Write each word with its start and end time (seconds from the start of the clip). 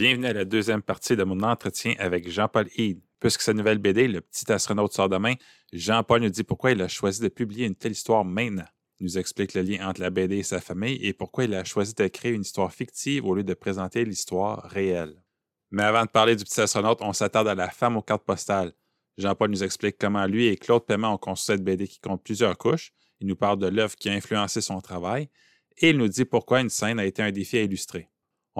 Bienvenue 0.00 0.28
à 0.28 0.32
la 0.32 0.46
deuxième 0.46 0.80
partie 0.80 1.14
de 1.14 1.24
mon 1.24 1.42
entretien 1.42 1.92
avec 1.98 2.26
Jean-Paul 2.26 2.66
Hyde. 2.74 3.02
Puisque 3.20 3.42
sa 3.42 3.52
nouvelle 3.52 3.76
BD, 3.76 4.08
Le 4.08 4.22
petit 4.22 4.50
astronaute 4.50 4.94
sort 4.94 5.10
demain, 5.10 5.34
Jean-Paul 5.74 6.22
nous 6.22 6.30
dit 6.30 6.42
pourquoi 6.42 6.70
il 6.70 6.80
a 6.80 6.88
choisi 6.88 7.20
de 7.20 7.28
publier 7.28 7.66
une 7.66 7.74
telle 7.74 7.92
histoire 7.92 8.24
maintenant. 8.24 8.64
Il 8.98 9.04
nous 9.04 9.18
explique 9.18 9.52
le 9.52 9.60
lien 9.60 9.86
entre 9.86 10.00
la 10.00 10.08
BD 10.08 10.38
et 10.38 10.42
sa 10.42 10.58
famille 10.62 10.96
et 11.02 11.12
pourquoi 11.12 11.44
il 11.44 11.52
a 11.52 11.64
choisi 11.64 11.92
de 11.92 12.06
créer 12.06 12.32
une 12.32 12.40
histoire 12.40 12.72
fictive 12.72 13.26
au 13.26 13.34
lieu 13.34 13.44
de 13.44 13.52
présenter 13.52 14.06
l'histoire 14.06 14.62
réelle. 14.70 15.22
Mais 15.70 15.82
avant 15.82 16.06
de 16.06 16.10
parler 16.10 16.34
du 16.34 16.44
petit 16.44 16.62
astronaute, 16.62 17.02
on 17.02 17.12
s'attarde 17.12 17.48
à 17.48 17.54
la 17.54 17.68
femme 17.68 17.98
aux 17.98 18.02
cartes 18.02 18.24
postales. 18.24 18.72
Jean-Paul 19.18 19.50
nous 19.50 19.62
explique 19.62 19.98
comment 19.98 20.24
lui 20.24 20.46
et 20.46 20.56
Claude 20.56 20.86
Paiement 20.86 21.12
ont 21.12 21.18
construit 21.18 21.56
cette 21.56 21.62
BD 21.62 21.86
qui 21.86 22.00
compte 22.00 22.24
plusieurs 22.24 22.56
couches. 22.56 22.94
Il 23.20 23.26
nous 23.26 23.36
parle 23.36 23.58
de 23.58 23.66
l'œuvre 23.66 23.96
qui 23.96 24.08
a 24.08 24.14
influencé 24.14 24.62
son 24.62 24.80
travail 24.80 25.28
et 25.76 25.90
il 25.90 25.98
nous 25.98 26.08
dit 26.08 26.24
pourquoi 26.24 26.62
une 26.62 26.70
scène 26.70 26.98
a 26.98 27.04
été 27.04 27.20
un 27.20 27.32
défi 27.32 27.58
à 27.58 27.62
illustrer. 27.64 28.08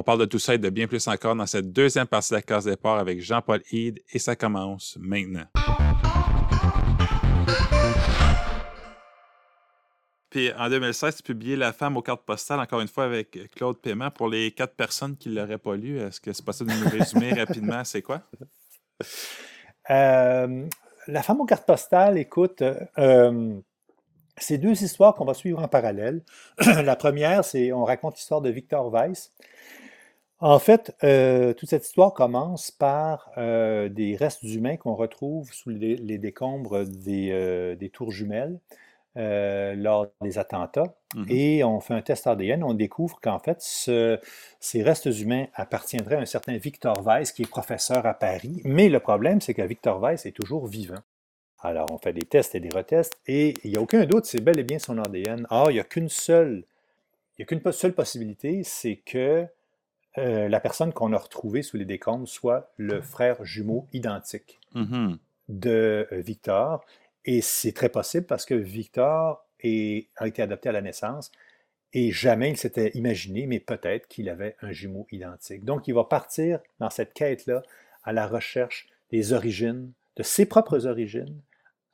On 0.00 0.02
parle 0.02 0.20
de 0.20 0.24
tout 0.24 0.38
ça 0.38 0.54
et 0.54 0.58
de 0.58 0.70
bien 0.70 0.86
plus 0.86 1.06
encore 1.08 1.36
dans 1.36 1.44
cette 1.44 1.74
deuxième 1.74 2.06
partie 2.06 2.30
de 2.30 2.36
la 2.36 2.40
case 2.40 2.64
départ 2.64 2.96
avec 2.96 3.20
Jean-Paul 3.20 3.60
Hyde 3.70 4.00
et 4.10 4.18
ça 4.18 4.34
commence 4.34 4.96
maintenant. 4.98 5.44
Puis 10.30 10.50
en 10.54 10.70
2016, 10.70 11.16
tu 11.16 11.22
publié 11.22 11.54
La 11.54 11.74
femme 11.74 11.98
aux 11.98 12.02
cartes 12.02 12.24
postales, 12.24 12.60
encore 12.60 12.80
une 12.80 12.88
fois 12.88 13.04
avec 13.04 13.50
Claude 13.54 13.78
Paiement. 13.78 14.10
Pour 14.10 14.30
les 14.30 14.52
quatre 14.52 14.74
personnes 14.74 15.18
qui 15.18 15.28
ne 15.28 15.34
l'auraient 15.34 15.58
pas 15.58 15.76
lu, 15.76 16.00
est-ce 16.00 16.18
que 16.18 16.32
c'est 16.32 16.46
possible 16.46 16.70
de 16.70 16.76
nous 16.82 16.88
résumer 16.88 17.34
rapidement? 17.38 17.84
C'est 17.84 18.00
quoi? 18.00 18.22
Euh, 19.90 20.66
la 21.08 21.22
femme 21.22 21.42
aux 21.42 21.44
cartes 21.44 21.66
postales, 21.66 22.16
écoute, 22.16 22.62
euh, 22.96 23.60
c'est 24.38 24.56
deux 24.56 24.82
histoires 24.82 25.14
qu'on 25.14 25.26
va 25.26 25.34
suivre 25.34 25.62
en 25.62 25.68
parallèle. 25.68 26.22
la 26.64 26.96
première, 26.96 27.44
c'est 27.44 27.70
on 27.74 27.84
raconte 27.84 28.16
l'histoire 28.16 28.40
de 28.40 28.48
Victor 28.48 28.90
Weiss. 28.90 29.30
En 30.40 30.58
fait, 30.58 30.96
euh, 31.04 31.52
toute 31.52 31.68
cette 31.68 31.84
histoire 31.84 32.14
commence 32.14 32.70
par 32.70 33.30
euh, 33.36 33.90
des 33.90 34.16
restes 34.16 34.42
humains 34.42 34.78
qu'on 34.78 34.94
retrouve 34.94 35.52
sous 35.52 35.68
les, 35.68 35.96
décombres 36.16 36.86
des, 36.86 37.28
euh, 37.30 37.76
des, 37.76 37.90
tours 37.90 38.10
jumelles 38.10 38.58
lors 39.16 40.06
des 40.22 40.38
attentats. 40.38 40.94
Mmh 41.14 41.24
Et 41.28 41.64
on 41.64 41.80
fait 41.80 41.92
un 41.92 42.00
test 42.00 42.26
ADN, 42.26 42.64
on 42.64 42.72
découvre 42.72 43.20
qu'en 43.20 43.38
fait, 43.38 43.58
ces 43.60 44.82
restes 44.82 45.06
humains 45.06 45.46
appartiendraient 45.54 46.16
à 46.16 46.20
un 46.20 46.26
certain 46.26 46.56
Victor 46.56 47.02
Weiss, 47.02 47.32
qui 47.32 47.42
est 47.42 47.50
professeur 47.50 48.06
à 48.06 48.14
Paris. 48.14 48.62
Mais 48.64 48.88
le 48.88 49.00
problème, 49.00 49.42
c'est 49.42 49.52
que 49.52 49.62
Victor 49.62 50.00
Weiss 50.00 50.24
est 50.24 50.32
toujours 50.32 50.66
vivant. 50.66 51.02
Alors, 51.60 51.90
on 51.92 51.98
fait 51.98 52.14
des 52.14 52.22
tests 52.22 52.54
et 52.54 52.60
des 52.60 52.74
retests, 52.74 53.20
et 53.26 53.52
il 53.64 53.72
n'y 53.72 53.76
a 53.76 53.82
aucun 53.82 54.06
doute, 54.06 54.24
c'est 54.24 54.40
bel 54.40 54.58
et 54.58 54.64
bien 54.64 54.78
son 54.78 54.96
ADN. 54.96 55.46
Or, 55.50 55.70
il 55.70 55.74
n'y 55.74 55.80
a 55.80 55.84
qu'une 55.84 56.08
seule, 56.08 56.64
il 57.36 57.40
y 57.40 57.42
a 57.42 57.46
qu'une 57.46 57.60
seule 57.72 57.92
possibilité, 57.92 58.62
c'est 58.64 58.96
que 58.96 59.46
euh, 60.18 60.48
la 60.48 60.60
personne 60.60 60.92
qu'on 60.92 61.12
a 61.12 61.18
retrouvée 61.18 61.62
sous 61.62 61.76
les 61.76 61.84
décombres 61.84 62.28
soit 62.28 62.72
le 62.76 63.00
frère 63.00 63.44
jumeau 63.44 63.86
identique 63.92 64.58
mm-hmm. 64.74 65.18
de 65.48 66.08
euh, 66.10 66.20
Victor. 66.20 66.84
Et 67.24 67.42
c'est 67.42 67.72
très 67.72 67.88
possible 67.88 68.26
parce 68.26 68.44
que 68.44 68.54
Victor 68.54 69.46
a 69.62 70.26
été 70.26 70.42
adopté 70.42 70.70
à 70.70 70.72
la 70.72 70.80
naissance 70.80 71.30
et 71.92 72.12
jamais 72.12 72.50
il 72.50 72.56
s'était 72.56 72.90
imaginé, 72.94 73.46
mais 73.46 73.60
peut-être 73.60 74.06
qu'il 74.08 74.28
avait 74.28 74.56
un 74.62 74.72
jumeau 74.72 75.06
identique. 75.10 75.64
Donc, 75.64 75.88
il 75.88 75.94
va 75.94 76.04
partir 76.04 76.60
dans 76.78 76.90
cette 76.90 77.12
quête-là 77.12 77.62
à 78.04 78.12
la 78.12 78.26
recherche 78.26 78.88
des 79.10 79.32
origines, 79.32 79.92
de 80.16 80.22
ses 80.22 80.46
propres 80.46 80.86
origines, 80.86 81.40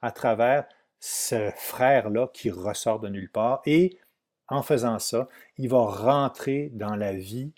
à 0.03 0.13
travers 0.13 0.67
ce 1.01 1.51
frère-là 1.57 2.29
qui 2.35 2.51
ressort 2.51 3.01
de 3.01 3.09
nulle 3.09 3.31
part. 3.31 3.63
Et 3.65 3.99
en 4.49 4.63
faisant 4.63 4.99
ça, 4.99 5.29
il 5.57 5.69
va 5.71 5.79
rentrer 5.79 6.71
dans 6.75 6.95
la 6.95 7.15
vie 7.15 7.53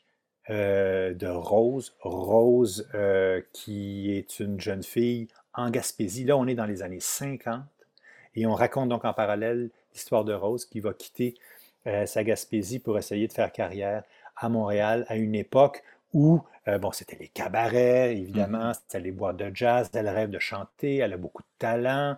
euh, 0.50 1.14
de 1.14 1.26
Rose. 1.26 1.94
Rose, 2.00 2.88
euh, 2.94 3.42
qui 3.52 4.12
est 4.16 4.40
une 4.40 4.60
jeune 4.60 4.82
fille 4.82 5.28
en 5.54 5.70
Gaspésie. 5.70 6.24
Là, 6.24 6.36
on 6.36 6.46
est 6.46 6.54
dans 6.54 6.64
les 6.64 6.82
années 6.82 7.00
50 7.00 7.62
et 8.34 8.46
on 8.46 8.54
raconte 8.54 8.88
donc 8.88 9.04
en 9.04 9.12
parallèle 9.12 9.70
l'histoire 9.92 10.24
de 10.24 10.32
Rose 10.32 10.64
qui 10.64 10.80
va 10.80 10.94
quitter 10.94 11.34
euh, 11.86 12.06
sa 12.06 12.24
Gaspésie 12.24 12.78
pour 12.78 12.98
essayer 12.98 13.28
de 13.28 13.32
faire 13.32 13.52
carrière 13.52 14.04
à 14.36 14.48
Montréal 14.48 15.04
à 15.08 15.16
une 15.16 15.34
époque 15.34 15.82
où, 16.12 16.40
bon, 16.80 16.92
c'était 16.92 17.16
les 17.18 17.28
cabarets, 17.28 18.16
évidemment, 18.16 18.70
mm-hmm. 18.70 18.74
c'était 18.74 19.00
les 19.00 19.12
boîtes 19.12 19.36
de 19.36 19.50
jazz, 19.54 19.90
elle 19.94 20.08
rêve 20.08 20.30
de 20.30 20.38
chanter, 20.38 20.96
elle 20.96 21.12
a 21.12 21.16
beaucoup 21.16 21.42
de 21.42 21.48
talent, 21.58 22.16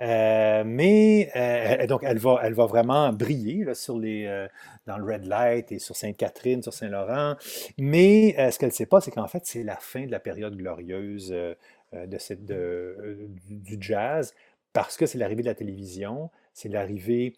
mais 0.00 1.86
donc 1.88 2.02
elle 2.04 2.18
va, 2.18 2.40
elle 2.42 2.54
va 2.54 2.66
vraiment 2.66 3.12
briller 3.12 3.64
là, 3.64 3.74
sur 3.74 3.98
les, 3.98 4.48
dans 4.86 4.98
le 4.98 5.12
Red 5.12 5.26
Light 5.26 5.72
et 5.72 5.78
sur 5.78 5.96
Sainte-Catherine, 5.96 6.62
sur 6.62 6.72
Saint-Laurent. 6.72 7.36
Mais 7.78 8.34
euh, 8.38 8.50
ce 8.50 8.58
qu'elle 8.58 8.70
ne 8.70 8.74
sait 8.74 8.86
pas, 8.86 9.00
c'est 9.00 9.10
qu'en 9.10 9.28
fait, 9.28 9.46
c'est 9.46 9.62
la 9.62 9.76
fin 9.76 10.06
de 10.06 10.10
la 10.10 10.20
période 10.20 10.56
glorieuse 10.56 11.32
euh, 11.32 11.54
euh, 11.94 12.06
de 12.06 12.18
cette, 12.18 12.44
du 12.44 13.76
jazz 13.80 14.34
parce 14.72 14.96
que 14.96 15.06
c'est 15.06 15.18
l'arrivée 15.18 15.42
de 15.42 15.48
la 15.48 15.54
télévision, 15.54 16.30
c'est 16.54 16.68
l'arrivée 16.68 17.34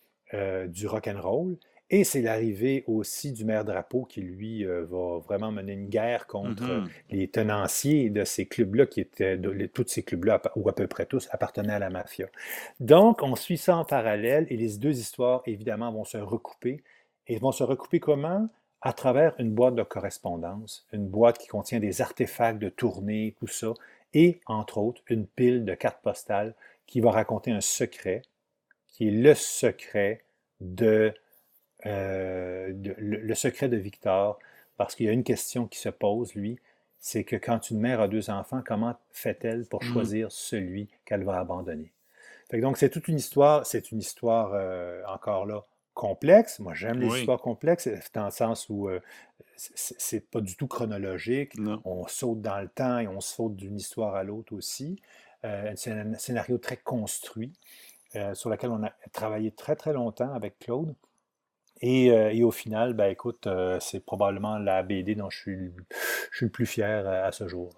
du 0.69 0.88
rock 0.88 1.06
and 1.06 1.21
roll. 1.21 1.56
Et 1.91 2.03
c'est 2.03 2.22
l'arrivée 2.22 2.83
aussi 2.87 3.33
du 3.33 3.45
maire 3.45 3.65
Drapeau 3.65 4.05
qui, 4.05 4.21
lui, 4.21 4.65
va 4.65 5.19
vraiment 5.19 5.53
mener 5.53 5.72
une 5.72 5.89
guerre 5.89 6.27
contre 6.27 6.65
Mm-hmm. 6.65 6.89
les 7.11 7.28
tenanciers 7.28 8.11
de 8.11 8.25
ces 8.25 8.47
clubs-là, 8.47 8.87
qui 8.87 9.00
étaient, 9.00 9.37
de, 9.37 9.67
tous 9.67 9.87
ces 9.87 10.03
clubs-là, 10.03 10.41
ou 10.56 10.69
à 10.69 10.75
peu 10.75 10.87
près 10.87 11.06
tous, 11.06 11.28
appartenaient 11.31 11.75
à 11.75 11.78
la 11.78 11.91
mafia. 11.91 12.27
Donc, 12.81 13.22
on 13.22 13.37
suit 13.37 13.59
ça 13.59 13.77
en 13.77 13.84
parallèle 13.84 14.47
et 14.50 14.56
les 14.56 14.78
deux 14.78 14.99
histoires, 14.99 15.43
évidemment, 15.47 15.93
vont 15.93 16.05
se 16.05 16.19
recouper 16.19 16.83
et 17.27 17.39
vont 17.39 17.53
se 17.53 17.65
recouper 17.65 18.01
comment? 18.01 18.49
À 18.83 18.93
travers 18.93 19.34
une 19.39 19.55
boîte 19.55 19.75
de 19.75 19.83
correspondance, 19.83 20.87
une 20.93 21.09
boîte 21.09 21.39
qui 21.39 21.49
contient 21.49 21.81
des 21.81 22.03
artefacts 22.03 22.59
de 22.59 22.69
tournée, 22.69 23.34
tout 23.39 23.47
ça, 23.47 23.72
et 24.12 24.41
entre 24.47 24.78
autres 24.78 25.03
une 25.09 25.27
pile 25.27 25.65
de 25.65 25.75
cartes 25.75 26.03
postales 26.03 26.55
qui 26.87 27.01
va 27.01 27.11
raconter 27.11 27.51
un 27.51 27.62
secret, 27.62 28.22
qui 28.89 29.09
est 29.09 29.11
le 29.11 29.34
secret 29.34 30.25
de, 30.61 31.15
euh, 31.87 32.72
le, 32.99 33.34
secret 33.34 33.69
de 33.69 33.77
Victor, 33.77 34.39
parce 34.77 34.95
qu'il 34.95 35.06
y 35.06 35.09
a 35.09 35.12
une 35.12 35.25
question 35.25 35.67
qui 35.67 35.78
se 35.78 35.89
pose, 35.89 36.34
lui, 36.34 36.59
c'est 36.99 37.25
que 37.25 37.37
quand 37.37 37.71
une 37.71 37.81
mère 37.81 38.00
a 38.00 38.09
deux 38.09 38.31
enfants, 38.31 38.62
comment 38.67 38.97
fait-elle 39.12 39.67
pour 39.67 39.83
mmh. 39.83 39.93
choisir 39.93 40.33
celui 40.33 40.89
qu'elle 41.05 41.25
va 41.25 41.39
abandonner? 41.39 41.93
donc, 42.53 42.77
c'est 42.78 42.89
toute 42.89 43.09
une 43.09 43.17
histoire, 43.17 43.67
c'est 43.67 43.91
une 43.91 43.99
histoire 43.99 44.53
euh, 44.55 45.03
encore 45.09 45.45
là 45.45 45.65
complexe. 45.95 46.59
Moi, 46.59 46.75
j'aime 46.75 47.00
les 47.00 47.21
histoires 47.21 47.41
complexes, 47.41 47.89
dans 48.12 48.27
le 48.27 48.31
sens 48.31 48.69
où 48.69 48.89
euh, 48.89 49.01
c'est 49.56 50.28
pas 50.28 50.41
du 50.41 50.56
tout 50.56 50.66
chronologique. 50.66 51.55
On 51.84 52.06
saute 52.06 52.43
dans 52.43 52.61
le 52.61 52.69
temps 52.69 52.99
et 52.99 53.09
on 53.09 53.21
saute 53.21 53.56
d'une 53.56 53.77
histoire 53.77 54.15
à 54.15 54.25
l'autre 54.25 54.55
aussi. 54.55 55.01
Euh, 55.45 55.72
c'est 55.77 55.93
un 55.93 56.15
scénario 56.15 56.59
très 56.59 56.77
construit 56.77 57.53
euh, 58.16 58.34
sur 58.34 58.51
lequel 58.51 58.71
on 58.71 58.83
a 58.83 58.93
travaillé 59.12 59.51
très 59.53 59.77
très 59.77 59.93
longtemps 59.93 60.33
avec 60.34 60.59
Claude. 60.59 60.95
Et, 61.81 62.43
au 62.43 62.51
final, 62.51 62.95
ben, 62.95 63.11
écoute, 63.11 63.49
c'est 63.81 64.05
probablement 64.05 64.59
la 64.59 64.83
BD 64.83 65.15
dont 65.15 65.31
je 65.31 65.39
suis, 65.39 65.73
je 66.31 66.37
suis 66.37 66.47
le 66.47 66.53
plus 66.53 66.67
fier 66.67 67.07
à 67.07 67.31
ce 67.33 67.47
jour. 67.47 67.71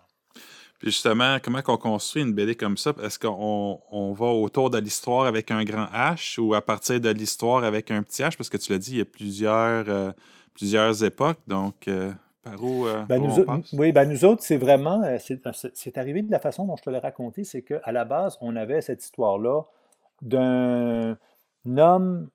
Puis 0.79 0.91
justement, 0.91 1.39
comment 1.43 1.61
on 1.69 1.77
construit 1.79 2.23
une 2.23 2.35
BD 2.35 2.55
comme 2.55 2.77
ça? 2.77 2.93
Est-ce 3.03 3.19
qu'on 3.19 3.81
on 3.91 4.13
va 4.13 4.27
autour 4.27 4.69
de 4.69 4.79
l'histoire 4.79 5.27
avec 5.27 5.51
un 5.51 5.65
grand 5.65 5.87
H 5.87 6.39
ou 6.39 6.55
à 6.55 6.61
partir 6.61 7.01
de 7.01 7.09
l'histoire 7.09 7.65
avec 7.65 7.91
un 7.91 8.03
petit 8.03 8.23
H? 8.23 8.37
Parce 8.37 8.51
que 8.51 8.59
tu 8.59 8.73
l'as 8.73 8.79
dit, 8.79 8.93
il 8.93 8.99
y 8.99 9.01
a 9.01 9.07
plusieurs, 9.07 9.89
euh, 9.89 10.13
plusieurs 10.55 11.03
époques. 11.03 11.39
Donc, 11.47 11.89
euh, 11.89 12.13
par 12.43 12.63
où, 12.63 12.87
euh, 12.87 13.03
ben, 13.05 13.23
nous, 13.23 13.43
on 13.49 13.63
Oui, 13.73 13.93
ben 13.93 14.07
nous 14.07 14.25
autres, 14.27 14.43
c'est 14.43 14.59
vraiment, 14.59 15.03
c'est 15.19 15.97
arrivé 15.97 16.21
de 16.21 16.31
la 16.31 16.39
façon 16.39 16.67
dont 16.67 16.77
je 16.77 16.83
te 16.83 16.91
l'ai 16.91 16.99
raconté, 16.99 17.45
c'est 17.45 17.63
qu'à 17.63 17.91
la 17.91 18.05
base, 18.05 18.37
on 18.43 18.55
avait 18.55 18.83
cette 18.83 19.03
histoire-là 19.03 19.63
d'un 20.21 21.17
homme 21.79 22.29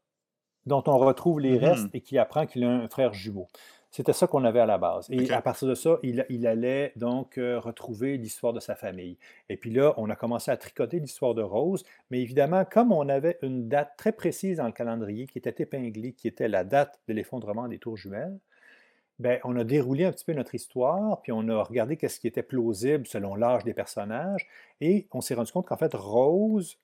dont 0.66 0.84
on 0.88 0.98
retrouve 0.98 1.40
les 1.40 1.58
mm-hmm. 1.58 1.64
restes 1.64 1.90
et 1.94 2.02
qui 2.02 2.18
apprend 2.18 2.46
qu'il 2.46 2.64
a 2.64 2.70
un 2.70 2.88
frère 2.88 3.14
jumeau. 3.14 3.48
C'était 3.92 4.14
ça 4.14 4.26
qu'on 4.26 4.46
avait 4.46 4.62
à 4.62 4.66
la 4.66 4.78
base. 4.78 5.08
Et 5.10 5.30
à 5.32 5.42
partir 5.42 5.68
de 5.68 5.76
ça, 5.76 6.00
il, 6.02 6.48
allait 6.48 6.94
donc 6.96 7.38
euh, 7.38 7.60
retrouver 7.60 8.18
l'histoire 8.18 8.54
de 8.54 8.62
sa 8.62 8.74
famille. 8.74 9.18
Et 9.50 9.58
puis 9.58 9.70
là, 9.70 9.94
on 9.98 10.10
a 10.10 10.16
commencé 10.16 10.50
à 10.50 10.56
tricoter 10.56 11.02
l'histoire 11.02 11.36
de 11.36 11.42
Rose. 11.42 11.84
Mais 12.10 12.22
évidemment, 12.22 12.64
comme 12.64 12.94
on 12.94 13.10
avait 13.10 13.38
une 13.42 13.68
date 13.68 13.92
très 13.98 14.14
précise 14.14 14.58
dans 14.58 14.66
le 14.66 14.72
calendrier 14.72 15.28
qui 15.28 15.40
était 15.40 15.64
épinglée, 15.64 16.14
qui 16.14 16.30
était 16.30 16.48
la 16.48 16.64
date 16.64 17.02
de 17.10 17.14
l'effondrement 17.14 17.68
des 17.68 17.80
tours 17.80 17.98
jumelles, 17.98 18.40
ben, 19.20 19.40
on 19.44 19.58
a 19.58 19.66
déroulé 19.66 20.06
un 20.06 20.12
petit 20.12 20.26
peu 20.26 20.34
notre 20.34 20.56
histoire, 20.56 21.22
puis 21.22 21.34
on 21.34 21.48
a 21.50 21.62
regardé 21.62 21.98
qu'est-ce 21.98 22.20
qui 22.20 22.28
était 22.28 22.42
plausible 22.42 23.06
selon 23.06 23.36
l'âge 23.36 23.64
des 23.64 23.74
personnages, 23.74 24.48
et 24.80 25.08
on 25.12 25.22
s'est 25.22 25.36
rendu 25.36 25.52
compte 25.52 25.68
qu'en 25.68 25.78
fait, 25.78 25.94
Rose 25.94 26.80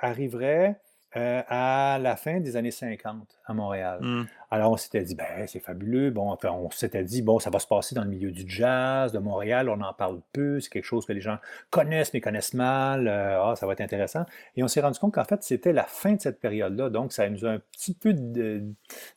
arriverait 0.00 0.80
euh, 1.16 1.42
à 1.48 1.98
la 2.00 2.14
fin 2.14 2.38
des 2.38 2.56
années 2.56 2.70
50 2.70 3.40
à 3.44 3.52
Montréal. 3.52 3.98
Mmh. 4.00 4.26
Alors, 4.52 4.70
on 4.70 4.76
s'était 4.76 5.02
dit, 5.02 5.16
ben, 5.16 5.44
c'est 5.48 5.58
fabuleux. 5.58 6.10
Bon, 6.10 6.30
enfin, 6.30 6.50
on 6.50 6.70
s'était 6.70 7.02
dit, 7.02 7.20
bon, 7.20 7.40
ça 7.40 7.50
va 7.50 7.58
se 7.58 7.66
passer 7.66 7.96
dans 7.96 8.04
le 8.04 8.10
milieu 8.10 8.30
du 8.30 8.44
jazz, 8.46 9.10
de 9.12 9.18
Montréal, 9.18 9.68
on 9.68 9.80
en 9.80 9.92
parle 9.92 10.20
peu, 10.32 10.60
c'est 10.60 10.70
quelque 10.70 10.84
chose 10.84 11.06
que 11.06 11.12
les 11.12 11.20
gens 11.20 11.38
connaissent, 11.70 12.14
mais 12.14 12.20
connaissent 12.20 12.54
mal. 12.54 13.08
Euh, 13.08 13.42
ah, 13.42 13.56
ça 13.56 13.66
va 13.66 13.72
être 13.72 13.80
intéressant. 13.80 14.24
Et 14.56 14.62
on 14.62 14.68
s'est 14.68 14.80
rendu 14.80 15.00
compte 15.00 15.14
qu'en 15.14 15.24
fait, 15.24 15.42
c'était 15.42 15.72
la 15.72 15.84
fin 15.84 16.12
de 16.12 16.20
cette 16.20 16.38
période-là. 16.38 16.90
Donc, 16.90 17.12
ça 17.12 17.28
nous 17.28 17.44
a 17.44 17.50
un 17.50 17.58
petit 17.58 17.94
peu 17.94 18.14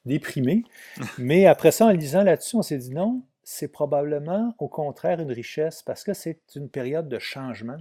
déprimé. 0.05 0.63
mais 1.19 1.45
après 1.45 1.71
ça, 1.71 1.85
en 1.85 1.91
lisant 1.91 2.23
là-dessus, 2.23 2.55
on 2.55 2.63
s'est 2.63 2.79
dit, 2.79 2.91
non, 2.91 3.21
c'est 3.43 3.67
probablement 3.67 4.55
au 4.57 4.67
contraire 4.67 5.19
une 5.19 5.31
richesse 5.31 5.83
parce 5.83 6.03
que 6.03 6.13
c'est 6.13 6.39
une 6.55 6.69
période 6.69 7.07
de 7.07 7.19
changement. 7.19 7.77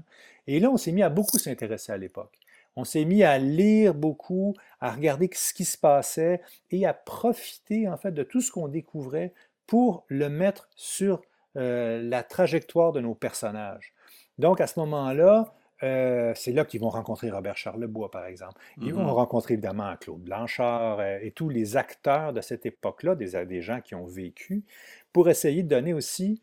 Et 0.46 0.60
là, 0.60 0.70
on 0.70 0.76
s'est 0.76 0.92
mis 0.92 1.02
à 1.02 1.08
beaucoup 1.08 1.38
s'intéresser 1.38 1.92
à 1.92 1.96
l'époque. 1.96 2.38
On 2.76 2.84
s'est 2.84 3.04
mis 3.04 3.22
à 3.22 3.38
lire 3.38 3.94
beaucoup, 3.94 4.54
à 4.80 4.90
regarder 4.90 5.28
ce 5.32 5.52
qui 5.52 5.64
se 5.64 5.76
passait 5.76 6.40
et 6.70 6.86
à 6.86 6.94
profiter 6.94 7.88
en 7.88 7.96
fait 7.96 8.12
de 8.12 8.22
tout 8.22 8.40
ce 8.40 8.50
qu'on 8.50 8.68
découvrait 8.68 9.32
pour 9.66 10.04
le 10.08 10.28
mettre 10.28 10.68
sur 10.74 11.22
euh, 11.56 12.02
la 12.02 12.22
trajectoire 12.22 12.92
de 12.92 13.00
nos 13.00 13.14
personnages. 13.14 13.92
Donc 14.38 14.60
à 14.60 14.66
ce 14.66 14.80
moment-là, 14.80 15.52
euh, 15.82 16.32
c'est 16.36 16.52
là 16.52 16.64
qu'ils 16.64 16.80
vont 16.80 16.88
rencontrer 16.88 17.30
Robert 17.30 17.56
Charlebois, 17.56 18.10
par 18.10 18.24
exemple. 18.26 18.60
Ils 18.80 18.94
vont 18.94 19.04
mm-hmm. 19.04 19.10
rencontrer 19.10 19.54
évidemment 19.54 19.94
Claude 20.00 20.20
Blanchard 20.20 21.00
euh, 21.00 21.18
et 21.20 21.32
tous 21.32 21.48
les 21.48 21.76
acteurs 21.76 22.32
de 22.32 22.40
cette 22.40 22.66
époque-là, 22.66 23.16
des, 23.16 23.44
des, 23.46 23.62
gens 23.62 23.80
qui 23.80 23.94
ont 23.94 24.06
vécu, 24.06 24.64
pour 25.12 25.28
essayer 25.28 25.62
de 25.62 25.68
donner 25.68 25.92
aussi, 25.92 26.40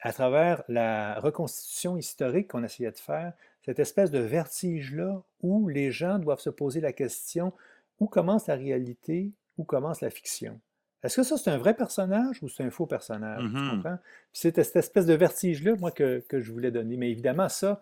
à 0.00 0.12
travers 0.12 0.62
la 0.68 1.18
reconstitution 1.20 1.96
historique 1.96 2.48
qu'on 2.48 2.64
essayait 2.64 2.90
de 2.90 2.98
faire, 2.98 3.32
cette 3.64 3.78
espèce 3.78 4.10
de 4.10 4.18
vertige-là 4.18 5.22
où 5.40 5.68
les 5.68 5.90
gens 5.90 6.18
doivent 6.18 6.40
se 6.40 6.50
poser 6.50 6.80
la 6.80 6.92
question 6.92 7.52
où 8.00 8.06
commence 8.06 8.46
la 8.46 8.56
réalité, 8.56 9.30
où 9.58 9.64
commence 9.64 10.00
la 10.00 10.10
fiction? 10.10 10.60
Est-ce 11.02 11.16
que 11.16 11.22
ça, 11.22 11.36
c'est 11.36 11.50
un 11.50 11.58
vrai 11.58 11.74
personnage 11.74 12.42
ou 12.42 12.48
c'est 12.48 12.62
un 12.62 12.70
faux 12.70 12.86
personnage? 12.86 13.42
Tu 13.42 13.48
mm-hmm. 13.48 13.70
comprends? 13.70 13.98
C'est 14.32 14.56
cette 14.56 14.76
espèce 14.76 15.06
de 15.06 15.14
vertige-là, 15.14 15.74
moi, 15.76 15.90
que, 15.90 16.20
que, 16.28 16.40
je 16.40 16.52
voulais 16.52 16.70
donner. 16.70 16.96
Mais 16.96 17.10
évidemment, 17.10 17.48
ça, 17.48 17.80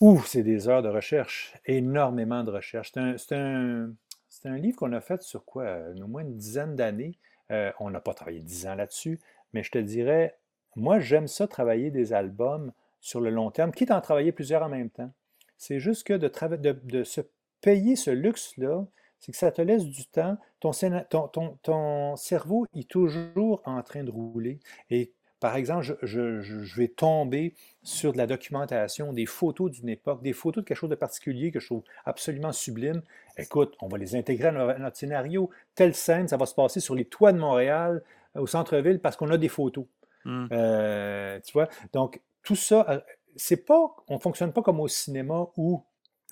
ouh, 0.00 0.22
c'est 0.26 0.42
des 0.42 0.68
heures 0.68 0.82
de 0.82 0.88
recherche, 0.88 1.54
énormément 1.66 2.42
de 2.42 2.50
recherche. 2.50 2.92
C'est 2.94 3.34
un, 3.34 3.86
un, 3.86 3.90
un, 4.44 4.56
livre 4.56 4.78
qu'on 4.78 4.92
a 4.92 5.00
fait 5.00 5.22
sur 5.22 5.44
quoi? 5.44 5.78
Au 6.02 6.06
moins 6.06 6.22
une 6.22 6.36
dizaine 6.36 6.74
d'années. 6.74 7.18
Euh, 7.50 7.70
on 7.80 7.90
n'a 7.90 8.00
pas 8.00 8.14
travaillé 8.14 8.40
dix 8.40 8.66
ans 8.66 8.74
là-dessus, 8.74 9.20
mais 9.52 9.62
je 9.62 9.70
te 9.70 9.78
dirais, 9.78 10.36
moi, 10.74 10.98
j'aime 10.98 11.28
ça, 11.28 11.46
travailler 11.46 11.90
des 11.90 12.12
albums 12.12 12.72
sur 13.00 13.20
le 13.20 13.30
long 13.30 13.50
terme, 13.50 13.72
quitte 13.72 13.90
à 13.90 13.96
en 13.96 14.00
travailler 14.00 14.32
plusieurs 14.32 14.62
en 14.62 14.68
même 14.68 14.90
temps. 14.90 15.10
C'est 15.56 15.80
juste 15.80 16.04
que 16.04 16.14
de, 16.14 16.30
de, 16.84 17.04
se 17.04 17.20
payer 17.60 17.96
ce 17.96 18.10
luxe-là, 18.10 18.86
c'est 19.18 19.32
que 19.32 19.38
ça 19.38 19.50
te 19.50 19.62
laisse 19.62 19.86
du 19.86 20.06
temps. 20.06 20.36
Ton, 20.60 20.72
ton, 21.32 21.58
ton, 21.62 22.16
cerveau 22.16 22.66
est 22.74 22.88
toujours 22.88 23.62
en 23.64 23.82
train 23.82 24.04
de 24.04 24.10
rouler. 24.10 24.60
Et 24.90 25.12
par 25.40 25.56
exemple, 25.56 25.96
je, 26.02 26.76
vais 26.76 26.88
tomber 26.88 27.54
sur 27.82 28.12
de 28.12 28.18
la 28.18 28.26
documentation, 28.26 29.12
des 29.12 29.26
photos 29.26 29.70
d'une 29.70 29.88
époque, 29.88 30.22
des 30.22 30.32
photos 30.32 30.64
de 30.64 30.68
quelque 30.68 30.78
chose 30.78 30.90
de 30.90 30.94
particulier 30.94 31.50
que 31.50 31.60
je 31.60 31.66
trouve 31.66 31.82
absolument 32.04 32.52
sublime. 32.52 33.02
Écoute, 33.36 33.76
on 33.80 33.88
va 33.88 33.98
les 33.98 34.16
intégrer 34.16 34.48
à 34.48 34.78
notre 34.78 34.96
scénario. 34.96 35.50
Telle 35.74 35.94
scène, 35.94 36.28
ça 36.28 36.36
va 36.36 36.46
se 36.46 36.54
passer 36.54 36.80
sur 36.80 36.94
les 36.94 37.04
toits 37.04 37.32
de 37.32 37.38
Montréal, 37.38 38.02
au 38.34 38.46
centre-ville, 38.46 38.98
parce 38.98 39.16
qu'on 39.16 39.30
a 39.30 39.38
des 39.38 39.48
photos. 39.48 39.86
Mmh. 40.24 40.46
Euh, 40.52 41.40
tu 41.44 41.52
vois? 41.52 41.68
Donc, 41.92 42.20
tout 42.46 42.56
ça, 42.56 42.86
euh, 42.88 43.00
c'est 43.34 43.66
pas, 43.66 43.96
on 44.08 44.14
ne 44.14 44.20
fonctionne 44.20 44.52
pas 44.52 44.62
comme 44.62 44.78
au 44.78 44.86
cinéma 44.86 45.48
où 45.56 45.84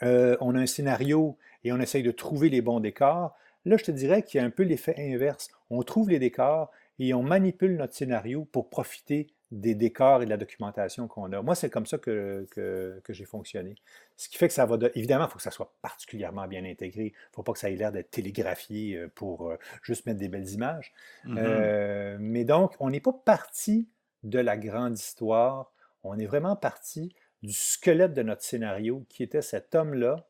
euh, 0.04 0.36
on 0.40 0.54
a 0.54 0.60
un 0.60 0.66
scénario 0.66 1.36
et 1.64 1.72
on 1.72 1.80
essaye 1.80 2.04
de 2.04 2.12
trouver 2.12 2.48
les 2.48 2.62
bons 2.62 2.78
décors. 2.78 3.34
Là, 3.64 3.76
je 3.76 3.84
te 3.84 3.90
dirais 3.90 4.22
qu'il 4.22 4.40
y 4.40 4.42
a 4.42 4.46
un 4.46 4.50
peu 4.50 4.62
l'effet 4.62 4.94
inverse. 4.96 5.50
On 5.70 5.82
trouve 5.82 6.10
les 6.10 6.20
décors 6.20 6.70
et 7.00 7.14
on 7.14 7.22
manipule 7.24 7.76
notre 7.76 7.94
scénario 7.94 8.44
pour 8.44 8.70
profiter 8.70 9.26
des 9.50 9.74
décors 9.74 10.22
et 10.22 10.24
de 10.24 10.30
la 10.30 10.36
documentation 10.36 11.08
qu'on 11.08 11.32
a. 11.32 11.42
Moi, 11.42 11.56
c'est 11.56 11.68
comme 11.70 11.86
ça 11.86 11.98
que, 11.98 12.46
que, 12.52 13.00
j'ai 13.08 13.24
fonctionné. 13.24 13.74
Ce 14.16 14.28
qui 14.28 14.38
fait 14.38 14.46
que 14.46 14.54
ça 14.54 14.66
va... 14.66 14.78
Évidemment, 14.94 15.24
il 15.24 15.30
faut 15.30 15.36
que 15.36 15.42
ça 15.42 15.50
soit 15.50 15.72
particulièrement 15.82 16.46
bien 16.46 16.64
intégré. 16.64 17.06
Il 17.06 17.06
ne 17.06 17.34
faut 17.34 17.42
pas 17.42 17.52
que 17.52 17.58
ça 17.58 17.70
ait 17.70 17.76
l'air 17.76 17.90
d'être 17.90 18.10
télégraphié 18.10 18.96
euh, 18.96 19.08
pour 19.12 19.52
juste 19.82 20.06
mettre 20.06 20.20
des 20.20 20.28
belles 20.28 20.50
images. 20.50 20.92
Mm-hmm. 21.24 22.18
mais 22.18 22.44
donc, 22.44 22.74
on 22.78 22.90
n'est 22.90 23.00
pas 23.00 23.12
parti 23.12 23.88
de 24.22 24.38
la 24.38 24.56
grande 24.56 24.96
histoire 24.96 25.73
on 26.04 26.18
est 26.18 26.26
vraiment 26.26 26.56
parti 26.56 27.14
du 27.42 27.52
squelette 27.52 28.14
de 28.14 28.22
notre 28.22 28.42
scénario, 28.42 29.04
qui 29.08 29.22
était 29.22 29.42
cet 29.42 29.74
homme-là 29.74 30.26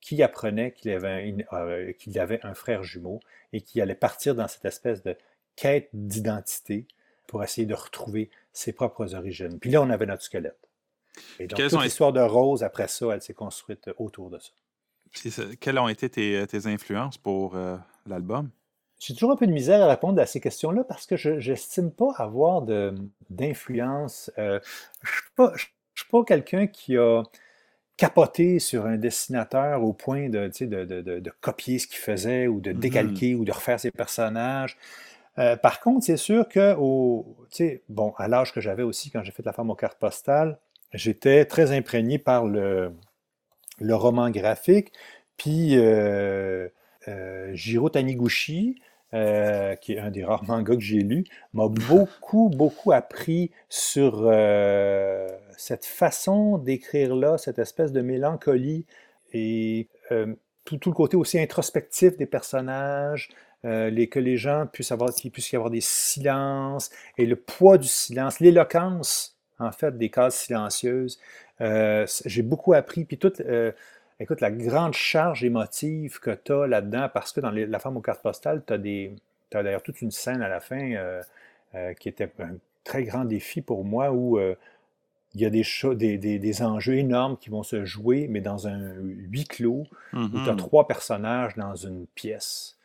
qui 0.00 0.22
apprenait 0.22 0.72
qu'il 0.72 0.90
avait, 0.92 1.34
euh, 1.52 1.92
avait, 2.16 2.40
un 2.42 2.54
frère 2.54 2.82
jumeau 2.82 3.20
et 3.52 3.60
qui 3.60 3.80
allait 3.80 3.94
partir 3.94 4.34
dans 4.34 4.48
cette 4.48 4.64
espèce 4.64 5.02
de 5.02 5.16
quête 5.56 5.90
d'identité 5.92 6.86
pour 7.26 7.44
essayer 7.44 7.66
de 7.66 7.74
retrouver 7.74 8.30
ses 8.52 8.72
propres 8.72 9.14
origines. 9.14 9.60
Puis 9.60 9.70
là, 9.70 9.82
on 9.82 9.90
avait 9.90 10.06
notre 10.06 10.22
squelette. 10.22 10.68
Et 11.38 11.46
donc, 11.46 11.60
toute 11.68 11.82
l'histoire 11.82 12.12
de 12.12 12.20
Rose, 12.20 12.62
après 12.62 12.88
ça, 12.88 13.06
elle 13.12 13.20
s'est 13.20 13.34
construite 13.34 13.90
autour 13.98 14.30
de 14.30 14.38
ça. 14.38 14.50
Quelles 15.60 15.78
ont 15.78 15.88
été 15.88 16.08
tes, 16.08 16.66
influences 16.66 17.18
pour 17.18 17.56
euh, 17.56 17.76
l'album? 18.06 18.50
J'ai 19.00 19.14
toujours 19.14 19.32
un 19.32 19.36
peu 19.36 19.46
de 19.46 19.52
misère 19.52 19.82
à 19.82 19.88
répondre 19.88 20.20
à 20.20 20.26
ces 20.26 20.40
questions-là 20.40 20.84
parce 20.84 21.06
que 21.06 21.16
je 21.16 21.50
n'estime 21.50 21.90
pas 21.90 22.12
avoir 22.18 22.62
d'influence. 23.30 24.30
Euh, 24.38 24.60
je 25.02 25.42
ne 25.42 25.48
suis 25.56 26.06
pas, 26.10 26.22
quelqu'un 26.24 26.66
qui 26.66 26.98
a 26.98 27.22
capoté 27.96 28.58
sur 28.58 28.84
un 28.84 28.98
dessinateur 28.98 29.82
au 29.82 29.94
point 29.94 30.28
de, 30.28 30.48
de, 30.48 31.32
copier 31.40 31.78
ce 31.78 31.86
qu'il 31.86 31.96
faisait 31.96 32.46
ou 32.46 32.60
de 32.60 32.72
mm-hmm. 32.72 32.78
décalquer 32.78 33.34
ou 33.34 33.46
de 33.46 33.52
refaire 33.52 33.80
ses 33.80 33.90
personnages. 33.90 34.76
Euh, 35.38 35.56
par 35.56 35.80
contre, 35.80 36.04
c'est 36.04 36.18
sûr 36.18 36.46
que 36.46 36.74
au, 36.76 37.38
bon, 37.88 38.12
à 38.18 38.28
l'âge 38.28 38.52
que 38.52 38.60
j'avais 38.60 38.82
aussi 38.82 39.10
quand 39.10 39.22
j'ai 39.22 39.32
fait 39.32 39.46
la 39.46 39.54
femme 39.54 39.70
aux 39.70 39.74
cartes 39.74 39.98
postales, 39.98 40.58
j'étais 40.92 41.46
très 41.46 41.72
imprégné 41.72 42.18
par 42.18 42.44
le, 42.44 42.92
le 43.78 43.94
roman 43.94 44.28
graphique. 44.28 44.92
Puis 45.38 45.78
euh, 45.78 46.68
Jiro 47.54 47.88
Taniguchi, 47.88 48.76
euh, 49.12 49.74
qui 49.74 49.94
est 49.94 49.98
un 49.98 50.12
des 50.12 50.22
rares 50.22 50.44
mangas 50.44 50.76
que 50.76 50.82
j'ai 50.82 51.00
lu, 51.00 51.24
m'a 51.52 51.66
beaucoup, 51.66 52.48
beaucoup 52.48 52.92
appris 52.92 53.50
sur 53.68 54.22
euh, 54.22 55.26
cette 55.56 55.84
façon 55.84 56.58
d'écrire 56.58 57.16
là, 57.16 57.36
cette 57.36 57.58
espèce 57.58 57.90
de 57.90 58.02
mélancolie 58.02 58.86
et 59.32 59.88
euh, 60.12 60.32
tout, 60.64 60.76
tout, 60.76 60.90
le 60.90 60.94
côté 60.94 61.16
aussi 61.16 61.40
introspectif 61.40 62.16
des 62.18 62.26
personnages, 62.26 63.30
les, 63.64 64.08
que 64.08 64.20
les 64.20 64.36
gens 64.36 64.66
puissent 64.72 64.92
avoir, 64.92 65.12
qu'il 65.12 65.32
y 65.34 65.56
avoir 65.56 65.70
des 65.70 65.80
silences 65.82 66.90
et 67.18 67.26
le 67.26 67.34
poids 67.34 67.78
du 67.78 67.88
silence, 67.88 68.38
l'éloquence 68.38 69.36
en 69.58 69.72
fait 69.72 69.98
des 69.98 70.08
cases 70.08 70.38
silencieuses. 70.44 71.18
j'ai 71.58 72.42
beaucoup 72.42 72.74
appris, 72.74 73.04
puis 73.04 73.18
toute 73.18 73.42
écoute, 74.20 74.40
la 74.40 74.50
grande 74.50 74.92
charge 74.92 75.44
émotive 75.44 76.20
que 76.20 76.30
tu 76.30 76.52
as 76.52 76.66
là-dedans, 76.66 77.08
parce 77.12 77.32
que 77.32 77.40
dans 77.40 77.50
La 77.50 77.78
femme 77.78 77.96
aux 77.96 78.02
cartes 78.02 78.22
postales, 78.22 78.62
tu 78.66 78.72
as, 78.72 79.58
as 79.58 79.62
d'ailleurs 79.62 79.82
toute 79.82 80.02
une 80.02 80.10
scène 80.10 80.42
à 80.42 80.48
la 80.48 80.60
fin 80.60 80.92
euh, 80.92 81.22
euh, 81.74 81.94
qui 81.94 82.08
était 82.08 82.30
un 82.38 82.56
très 82.84 83.04
grand 83.04 83.24
défi 83.24 83.62
pour 83.62 83.84
moi 83.84 84.12
où 84.12 84.38
euh, 84.38 84.54
il 85.34 85.40
y 85.40 85.46
a 85.46 85.50
des, 85.50 85.64
des, 86.18 86.38
des, 86.38 86.62
enjeux 86.62 86.96
énormes 86.96 87.36
qui 87.38 87.50
vont 87.50 87.62
se 87.62 87.84
jouer, 87.84 88.26
mais 88.28 88.40
dans 88.40 88.66
un 88.66 88.94
huis 88.98 89.44
clos, 89.44 89.86
où 90.12 90.28
tu 90.28 90.36
as 90.36 90.52
mm-hmm. 90.52 90.56
trois 90.56 90.88
personnages 90.88 91.54
dans 91.54 91.76
une 91.76 92.06
pièce. 92.14 92.76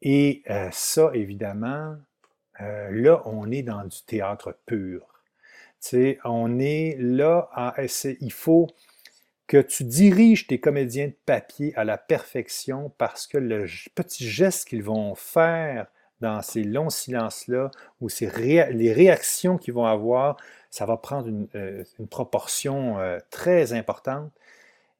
Et 0.00 0.42
ça, 0.70 1.10
évidemment, 1.12 1.96
là, 2.58 3.22
on 3.26 3.50
est 3.50 3.62
dans 3.62 3.84
du 3.84 4.02
théâtre 4.06 4.56
pur. 4.64 5.06
Tu 5.82 5.88
sais, 5.90 6.18
on 6.24 6.58
est 6.58 6.96
là 6.98 7.50
à 7.52 7.74
essayer. 7.82 8.16
Il 8.22 8.32
faut 8.32 8.68
que 9.46 9.58
tu 9.58 9.84
diriges 9.84 10.46
tes 10.46 10.60
comédiens 10.60 11.08
de 11.08 11.16
papier 11.26 11.74
à 11.76 11.84
la 11.84 11.98
perfection 11.98 12.92
parce 12.98 13.26
que 13.26 13.38
le 13.38 13.66
petit 13.94 14.28
geste 14.28 14.68
qu'ils 14.68 14.82
vont 14.82 15.14
faire 15.14 15.86
dans 16.22 16.40
ces 16.40 16.62
longs 16.62 16.88
silences-là, 16.88 17.70
ou 18.00 18.08
les 18.20 18.92
réactions 18.92 19.58
qu'ils 19.58 19.74
vont 19.74 19.84
avoir, 19.84 20.36
ça 20.70 20.86
va 20.86 20.96
prendre 20.96 21.26
une, 21.26 21.48
euh, 21.56 21.84
proportion 22.08 22.98
euh, 23.00 23.18
très 23.30 23.72
importante. 23.72 24.32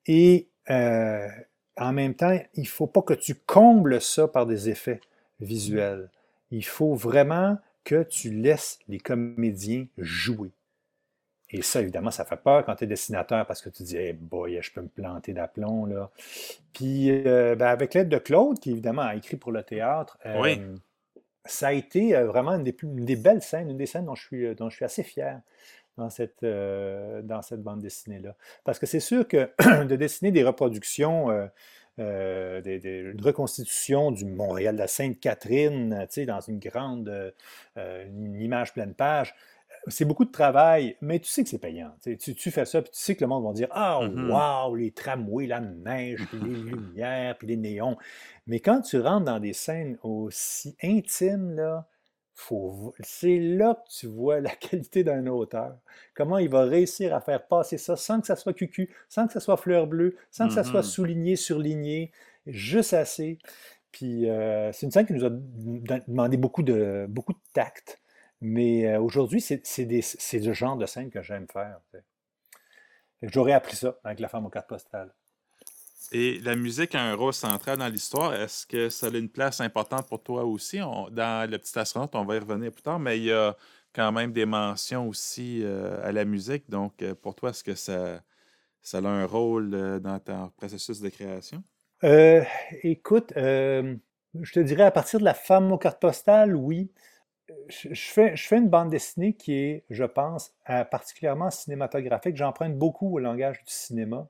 Et 0.07 0.49
euh, 0.69 1.29
en 1.77 1.93
même 1.93 2.15
temps, 2.15 2.37
il 2.55 2.63
ne 2.63 2.69
faut 2.69 2.89
pas 2.89 3.03
que 3.03 3.15
tu 3.15 3.37
combles 3.37 4.03
ça 4.03 4.27
par 4.27 4.47
des 4.47 4.69
effets 4.69 5.01
visuels. 5.41 6.11
Il 6.51 6.65
faut 6.65 6.95
vraiment 6.95 7.57
que 7.85 8.03
tu 8.03 8.31
laisses 8.31 8.81
les 8.89 8.99
comédiens 8.99 9.87
jouer. 9.97 10.51
Et 11.52 11.61
ça, 11.61 11.80
évidemment, 11.82 12.11
ça 12.11 12.25
fait 12.25 12.37
peur 12.37 12.64
quand 12.64 12.75
tu 12.76 12.85
es 12.85 12.87
dessinateur 12.87 13.47
parce 13.47 13.61
que 13.61 13.68
tu 13.68 13.82
dis, 13.82 13.97
hey 13.97 14.14
boy, 14.14 14.59
je 14.61 14.73
peux 14.73 14.80
me 14.80 14.88
planter 14.88 15.35
d'aplomb. 15.35 15.85
Là. 15.85 16.11
Puis, 16.73 17.11
euh, 17.11 17.54
ben, 17.54 17.66
avec 17.66 17.92
l'aide 17.92 18.09
de 18.09 18.18
Claude, 18.18 18.59
qui 18.59 18.71
évidemment 18.71 19.02
a 19.02 19.14
écrit 19.14 19.37
pour 19.37 19.52
le 19.52 19.62
théâtre, 19.62 20.18
euh, 20.25 20.75
ça 21.44 21.68
a 21.68 21.73
été 21.73 22.16
euh, 22.16 22.26
vraiment 22.26 22.52
une 22.52 22.64
des, 22.64 22.73
plus, 22.73 22.88
des, 22.88 23.16
belles 23.16 23.42
scènes, 23.42 23.71
une 23.71 23.76
des 23.76 23.87
scènes 23.87 24.06
dont 24.06 24.14
je 24.14 24.25
suis, 24.25 24.54
dont 24.54 24.71
je 24.71 24.76
suis 24.76 24.85
assez 24.85 25.02
fier 25.02 25.40
dans 25.99 26.09
cette, 26.09 26.42
dans 26.42 27.42
cette 27.42 27.62
bande 27.62 27.82
dessinée-là. 27.82 28.35
Parce 28.64 28.78
que 28.78 28.87
c'est 28.87 29.00
sûr 29.00 29.28
que 29.28 29.50
de 29.85 29.94
dessiner 29.94 30.30
des 30.30 30.42
reproductions, 30.42 31.28
des, 31.99 32.80
une 33.12 33.21
reconstitution 33.21 34.11
du 34.11 34.25
Montréal 34.25 34.75
de 34.75 34.80
la 34.80 34.88
Sainte-Catherine, 34.88 36.06
dans 36.26 36.40
une 36.40 36.59
grande 36.59 37.35
une 37.76 38.40
image 38.40 38.73
pleine 38.73 38.94
page, 38.94 39.35
c'est 39.89 40.05
beaucoup 40.05 40.25
de 40.25 40.31
travail, 40.31 40.97
mais 41.01 41.19
tu 41.19 41.29
sais 41.29 41.43
que 41.43 41.49
c'est 41.49 41.59
payant. 41.59 41.93
Tu, 42.03 42.51
fais 42.51 42.65
ça, 42.65 42.83
puis 42.83 42.91
tu 42.93 43.01
sais 43.01 43.17
que 43.17 43.23
le 43.23 43.29
monde 43.29 43.45
va 43.45 43.53
dire 43.53 43.69
Ah, 43.73 44.01
wow, 44.01 44.75
les 44.75 44.93
tramways, 44.93 45.47
la 45.47 45.61
neige, 45.61 46.21
puis 46.29 46.39
les 46.39 46.57
lumières, 46.71 47.37
puis 47.39 47.49
les 47.49 47.57
néons. 47.57 47.97
Mais 48.47 48.61
quand 48.61 48.81
tu 48.83 49.01
rentres 49.01 49.25
dans 49.25 49.41
des 49.41 49.53
scènes 49.53 49.99
aussi 50.03 50.77
intimes, 50.83 51.55
là, 51.55 51.89
c'est 53.01 53.39
là 53.39 53.75
que 53.75 53.91
tu 53.91 54.07
vois 54.07 54.41
la 54.41 54.51
qualité 54.57 55.05
d'un 55.05 55.27
auteur. 55.27 55.79
Comment 56.15 56.39
il 56.39 56.49
va 56.49 56.65
réussir 56.65 57.15
à 57.15 57.21
faire 57.21 57.47
passer 57.47 57.79
ça 57.79 57.97
sans 57.97 58.21
que 58.21 58.27
ça 58.27 58.37
soit 58.37 58.53
cucu, 58.53 58.95
sans 59.09 59.27
que 59.27 59.33
ça 59.33 59.41
soit 59.41 59.57
fleur 59.57 59.87
bleue, 59.87 60.17
sans 60.31 60.49
que 60.49 60.55
ça 60.55 60.65
soit 60.65 60.81
mm-hmm. 60.81 60.85
souligné, 60.85 61.37
surligné, 61.37 62.12
juste 62.47 62.95
assez. 62.95 63.39
Puis 63.91 64.29
euh, 64.29 64.73
c'est 64.73 64.87
une 64.87 64.93
scène 64.93 65.07
qui 65.07 65.12
nous 65.12 65.25
a 65.25 65.31
demandé 65.31 66.37
beaucoup 66.37 66.62
de, 66.62 67.07
beaucoup 67.09 67.35
de 67.35 67.41
tact. 67.53 68.01
Mais 68.43 68.89
euh, 68.89 69.01
aujourd'hui, 69.01 69.41
c'est 69.41 70.35
le 70.35 70.53
genre 70.53 70.77
de 70.77 70.85
scène 70.85 71.11
que 71.11 71.23
j'aime 71.23 71.47
faire. 71.51 71.79
J'aurais 73.23 73.53
appris 73.53 73.77
ça 73.77 73.97
avec 74.03 74.19
la 74.19 74.27
femme 74.27 74.45
aux 74.45 74.51
cartes 74.51 74.69
postales. 74.69 75.15
Et 76.11 76.41
la 76.41 76.57
musique 76.57 76.97
a 76.97 77.03
un 77.03 77.15
rôle 77.15 77.33
central 77.33 77.79
dans 77.79 77.87
l'histoire. 77.87 78.35
Est-ce 78.35 78.67
que 78.67 78.89
ça 78.89 79.07
a 79.07 79.11
une 79.11 79.29
place 79.29 79.61
importante 79.61 80.09
pour 80.09 80.25
toi 80.25 80.45
aussi? 80.45 80.81
dans 80.81 81.49
Le 81.49 81.57
Petit 81.57 81.79
Astronaute, 81.79 82.17
on 82.17 82.25
va 82.25 82.35
y 82.35 82.39
revenir 82.41 82.73
plus 82.73 82.83
tard, 82.83 82.99
mais 82.99 83.17
il 83.17 83.25
y 83.25 83.33
a 83.33 83.57
quand 83.95 84.11
même 84.11 84.33
des 84.33 84.45
mentions 84.45 85.07
aussi 85.07 85.61
euh, 85.63 86.05
à 86.05 86.11
la 86.11 86.25
musique. 86.25 86.69
Donc, 86.69 87.01
euh, 87.01 87.15
pour 87.15 87.37
toi, 87.37 87.51
est-ce 87.51 87.63
que 87.63 87.77
ça, 87.77 88.23
ça 88.83 88.99
a 88.99 89.07
un 89.07 89.25
rôle 89.25 90.01
dans 90.01 90.19
ton 90.19 90.49
processus 90.57 91.01
de 91.01 91.11
création? 91.11 91.63
écoute, 92.83 93.33
je 93.37 94.53
te 94.53 94.59
dirais 94.59 94.83
à 94.83 94.91
partir 94.91 95.21
de 95.21 95.25
la 95.25 95.35
femme 95.35 95.71
aux 95.71 95.79
cartes 95.79 96.01
postales, 96.01 96.57
oui 96.57 96.91
je 97.68 97.94
fais, 97.94 98.37
je 98.37 98.47
fais 98.47 98.59
une 98.59 98.68
bande 98.68 98.90
dessinée 98.90 99.32
qui 99.32 99.54
est, 99.54 99.85
je 99.90 100.04
pense, 100.04 100.54
particulièrement 100.66 101.50
cinématographique. 101.50 102.37
J'emprunte 102.37 102.76
beaucoup 102.76 103.14
au 103.14 103.18
langage 103.18 103.59
du 103.64 103.73
cinéma. 103.73 104.28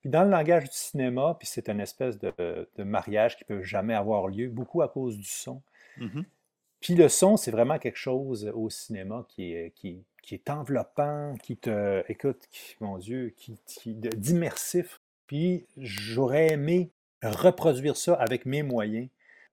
Puis 0.00 0.10
dans 0.10 0.22
le 0.22 0.30
langage 0.30 0.64
du 0.64 0.76
cinéma, 0.76 1.36
puis 1.38 1.48
c'est 1.48 1.68
une 1.68 1.80
espèce 1.80 2.18
de, 2.18 2.66
mariage 2.78 3.36
qui 3.36 3.44
ne 3.48 3.56
peut 3.56 3.62
jamais 3.62 3.94
avoir 3.94 4.28
lieu, 4.28 4.48
beaucoup 4.48 4.82
à 4.82 4.88
cause 4.88 5.16
du 5.16 5.24
son. 5.24 5.62
Mm-hmm. 5.98 6.24
Puis 6.80 6.94
le 6.94 7.08
son, 7.08 7.36
c'est 7.36 7.50
vraiment 7.50 7.78
quelque 7.78 7.98
chose 7.98 8.50
au 8.54 8.70
cinéma 8.70 9.26
qui 9.28 9.52
est, 9.52 9.72
qui, 9.74 10.04
est 10.30 10.50
enveloppant, 10.50 11.34
qui 11.42 11.56
te, 11.56 12.04
écoute, 12.08 12.46
mon 12.80 12.98
Dieu, 12.98 13.34
qui, 13.36 13.94
d'immersif. 13.94 15.00
Puis 15.26 15.66
j'aurais 15.76 16.52
aimé 16.52 16.90
reproduire 17.22 17.96
ça 17.96 18.14
avec 18.14 18.46
mes 18.46 18.62
moyens 18.62 19.08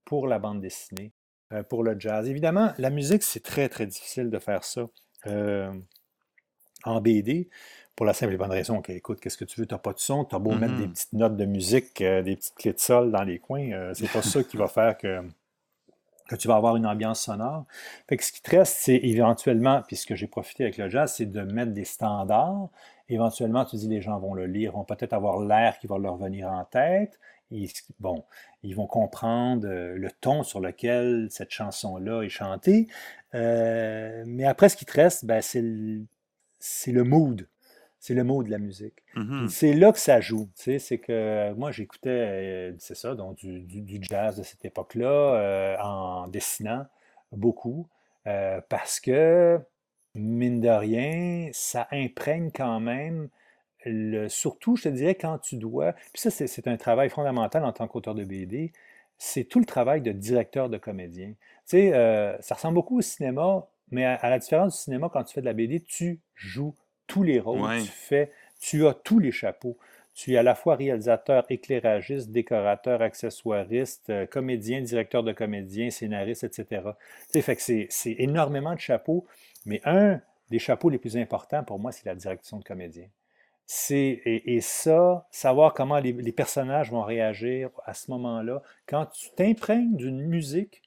pour 0.06 0.28
la 0.28 0.38
bande 0.38 0.62
dessinée. 0.62 1.12
Euh, 1.54 1.64
pour 1.64 1.84
le 1.84 2.00
jazz. 2.00 2.28
Évidemment, 2.30 2.72
la 2.78 2.90
musique, 2.90 3.22
c'est 3.24 3.44
très, 3.44 3.70
très 3.70 3.86
difficile 3.86 4.30
de 4.30 4.40
faire 4.40 4.64
ça 4.64 4.88
euh, 5.28 5.72
en 6.84 7.00
BD, 7.02 7.50
pour 7.96 8.06
la 8.06 8.14
simple 8.14 8.34
et 8.34 8.38
bonne 8.38 8.52
raison 8.52 8.82
qu'écoute, 8.82 9.20
qu'est-ce 9.20 9.38
que 9.38 9.46
tu 9.46 9.60
veux, 9.60 9.68
tu 9.68 9.74
n'as 9.74 9.80
pas 9.80 9.94
de 9.94 10.00
son, 10.00 10.26
tu 10.26 10.36
as 10.36 10.40
beau 10.40 10.54
mettre 10.54 10.76
des 10.76 10.86
mm-hmm. 10.86 10.92
petites 10.92 11.14
notes 11.14 11.38
de 11.38 11.46
musique, 11.46 12.02
euh, 12.02 12.24
des 12.24 12.36
petites 12.36 12.56
clés 12.56 12.74
de 12.74 12.80
sol 12.80 13.12
dans 13.12 13.24
les 13.24 13.40
coins, 13.40 13.94
c'est 13.94 14.12
pas 14.12 14.22
ça 14.22 14.44
qui 14.44 14.58
va 14.58 14.68
faire 14.68 14.98
que, 14.98 15.22
que 16.28 16.36
tu 16.36 16.48
vas 16.48 16.56
avoir 16.56 16.76
une 16.76 16.88
ambiance 16.88 17.22
sonore. 17.22 17.66
Fait 18.08 18.18
que 18.18 18.24
ce 18.24 18.32
qui 18.32 18.42
te 18.42 18.52
reste, 18.52 18.76
c'est 18.80 18.98
éventuellement, 18.98 19.84
puis 19.86 19.96
ce 19.96 20.08
que 20.08 20.16
j'ai 20.16 20.28
profité 20.28 20.64
avec 20.64 20.78
le 20.78 20.90
jazz, 20.90 21.14
c'est 21.16 21.28
de 21.28 21.42
mettre 21.42 21.72
des 21.72 21.86
standards. 21.86 22.70
Éventuellement, 23.10 23.64
tu 23.66 23.76
dis 23.76 23.88
les 23.88 24.02
gens 24.02 24.18
vont 24.18 24.34
le 24.34 24.48
lire, 24.48 24.72
vont 24.72 24.86
peut-être 24.86 25.14
avoir 25.14 25.40
l'air 25.40 25.78
qui 25.78 25.88
va 25.88 25.98
leur 26.00 26.18
venir 26.18 26.50
en 26.50 26.64
tête. 26.66 27.20
Ils, 27.54 27.72
bon, 28.00 28.26
ils 28.64 28.76
vont 28.76 28.88
comprendre 28.88 29.68
euh, 29.68 29.96
le 29.96 30.10
ton 30.10 30.44
sur 30.44 30.60
lequel 30.60 31.28
cette 31.30 31.52
chanson-là 31.52 32.24
est 32.24 32.30
chantée. 32.30 32.88
Euh, 33.36 34.24
mais 34.26 34.46
après, 34.46 34.70
ce 34.70 34.76
qui 34.76 34.86
te 34.86 34.94
reste, 34.94 35.26
ben, 35.26 35.42
c'est 35.42 35.62
le, 35.62 37.04
mood. 37.04 37.48
C'est 38.00 38.16
le 38.16 38.24
mood 38.24 38.46
de 38.46 38.52
la 38.52 38.58
musique. 38.58 39.04
Mm-hmm. 39.16 39.48
C'est 39.50 39.74
là 39.74 39.92
que 39.92 40.00
ça 40.00 40.20
joue. 40.20 40.50
c'est 40.56 40.80
que 40.98 41.54
moi, 41.54 41.72
j'écoutais, 41.72 42.10
euh, 42.10 42.74
c'est 42.80 42.96
ça, 42.96 43.14
donc 43.14 43.38
du, 43.38 44.00
jazz 44.02 44.38
de 44.38 44.44
cette 44.44 44.66
époque-là, 44.66 45.78
en 45.84 46.28
dessinant 46.28 46.88
beaucoup, 47.32 47.88
parce 48.24 49.00
que, 49.00 49.60
mine 50.16 50.60
de 50.60 50.70
rien, 50.70 51.50
ça 51.54 51.88
imprègne 51.92 52.52
quand 52.52 52.80
même 52.80 53.30
surtout, 54.30 54.76
je 54.76 54.84
te 54.84 54.90
dirais, 54.90 55.16
quand 55.16 55.38
tu 55.40 55.58
dois, 55.58 55.94
puis 56.14 56.22
ça, 56.22 56.30
c'est 56.30 56.68
un 56.68 56.78
travail 56.78 57.10
fondamental 57.10 57.64
en 57.66 57.72
tant 57.72 57.88
qu'auteur 57.88 58.16
de 58.16 58.24
BD, 58.24 58.72
c'est 59.18 59.46
tout 59.46 59.60
le 59.60 59.66
travail 59.66 60.02
de 60.02 60.12
directeur 60.12 60.70
de 60.70 60.78
comédien. 60.78 61.30
Tu 61.30 61.38
sais, 61.66 61.94
euh, 61.94 62.36
ça 62.42 62.56
ressemble 62.56 62.76
beaucoup 62.76 62.98
au 62.98 63.02
cinéma, 63.02 63.66
mais 63.90 64.06
à, 64.06 64.30
la 64.30 64.40
différence 64.40 64.76
du 64.76 64.84
cinéma, 64.84 65.10
quand 65.12 65.24
tu 65.24 65.34
fais 65.34 65.42
de 65.42 65.46
la 65.46 65.54
BD, 65.54 65.82
tu 65.82 66.20
joues 66.36 66.76
tous 67.08 67.24
les 67.24 67.40
rôles, 67.40 67.82
tu 67.82 67.88
fais, 67.88 68.32
tu 68.60 68.86
as 68.88 68.94
tous 68.94 69.20
les 69.20 69.32
chapeaux. 69.32 69.78
Tu 70.14 70.34
es 70.34 70.38
à 70.38 70.44
la 70.44 70.56
fois 70.56 70.76
réalisateur, 70.76 71.46
éclairagiste, 71.50 72.30
décorateur, 72.30 73.02
accessoiriste, 73.02 74.10
euh, 74.10 74.26
comédien, 74.28 74.82
directeur 74.82 75.24
de 75.24 75.32
comédien, 75.32 75.90
scénariste, 75.90 76.44
etc. 76.44 76.66
Tu 76.84 76.92
sais, 77.30 77.42
fait 77.42 77.56
que 77.56 77.62
c'est 77.90 78.16
énormément 78.20 78.76
de 78.76 78.80
chapeaux, 78.80 79.26
mais 79.66 79.82
un 79.86 80.22
des 80.50 80.60
chapeaux 80.60 80.90
les 80.90 81.00
plus 81.00 81.18
importants 81.18 81.64
pour 81.64 81.80
moi, 81.80 81.92
c'est 81.92 82.06
la 82.06 82.16
direction 82.16 82.60
de 82.60 82.64
comédien. 82.64 83.08
Et, 83.90 84.60
ça, 84.62 85.28
savoir 85.32 85.74
comment 85.74 86.00
les, 86.00 86.32
personnages 86.32 86.92
vont 86.92 87.04
réagir 87.04 87.70
à 87.86 87.94
ce 87.94 88.12
moment-là, 88.12 88.62
quand 88.88 89.06
tu 89.08 89.30
t'imprègnes 89.36 89.96
d'une 89.96 90.22
musique, 90.22 90.82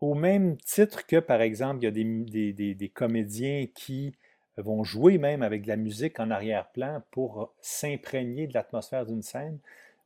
au 0.00 0.14
même 0.14 0.56
titre 0.58 1.06
que, 1.06 1.16
par 1.16 1.42
exemple, 1.42 1.80
il 1.82 1.84
y 1.84 2.70
a 2.70 2.74
des, 2.74 2.88
comédiens 2.88 3.66
qui 3.74 4.14
vont 4.56 4.84
jouer 4.84 5.18
même 5.18 5.42
avec 5.42 5.62
de 5.62 5.68
la 5.68 5.76
musique 5.76 6.20
en 6.20 6.30
arrière-plan 6.30 7.02
pour 7.10 7.52
s'imprégner 7.60 8.46
de 8.46 8.54
l'atmosphère 8.54 9.06
d'une 9.06 9.22
scène, 9.22 9.58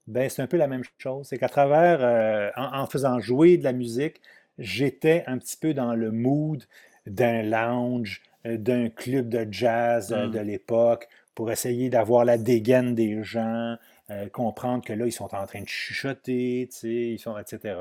ben 0.07 0.29
c'est 0.29 0.43
un 0.43 0.47
peu 0.47 0.57
la 0.57 0.67
même 0.67 0.83
chose. 0.99 1.27
C'est 1.29 1.39
qu'à 1.39 1.49
travers, 1.49 1.99
euh, 2.03 2.51
en, 2.57 2.87
faisant 2.87 3.21
jouer 3.21 3.57
de 3.57 3.65
la 3.65 3.73
musique, 3.73 4.21
j'étais 4.59 5.25
un 5.27 5.39
petit 5.39 5.57
peu 5.57 5.75
dans 5.75 5.95
le 5.95 6.11
mood 6.11 6.63
d'un 7.07 7.43
lounge, 7.43 8.23
euh, 8.47 8.57
d'un 8.59 8.91
club 8.91 9.29
de 9.29 9.47
jazz 9.51 10.13
euh, 10.13 10.29
de 10.29 10.39
mmh. 10.39 10.43
l'époque, 10.43 11.09
pour 11.35 11.51
essayer 11.51 11.91
d'avoir 11.91 12.25
la 12.25 12.39
dégaine 12.39 12.95
des 12.95 13.23
gens, 13.23 13.77
euh, 14.11 14.29
comprendre 14.29 14.85
que 14.85 14.93
là, 14.93 15.07
ils 15.07 15.13
sont 15.13 15.35
en 15.35 15.47
train 15.47 15.63
de 15.63 15.69
chuchoter, 15.69 16.69
ils 16.83 17.19
sont, 17.19 17.39
etc. 17.39 17.77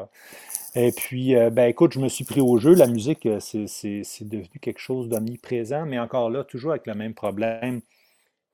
Et 0.74 0.94
puis, 0.94 1.36
euh, 1.36 1.50
ben 1.50 1.66
écoute, 1.66 1.94
je 1.94 2.00
me 2.00 2.08
suis 2.08 2.24
pris 2.24 2.40
au 2.40 2.58
jeu. 2.58 2.74
La 2.74 2.88
musique, 2.88 3.26
euh, 3.26 3.40
c'est 3.42 4.28
devenu 4.28 4.60
quelque 4.62 4.80
chose 4.80 5.10
d'omniprésent, 5.10 5.86
mais 5.86 6.00
encore 6.00 6.30
là, 6.30 6.46
toujours 6.46 6.72
avec 6.72 6.88
le 6.88 6.96
même 6.96 7.14
problème. 7.14 7.82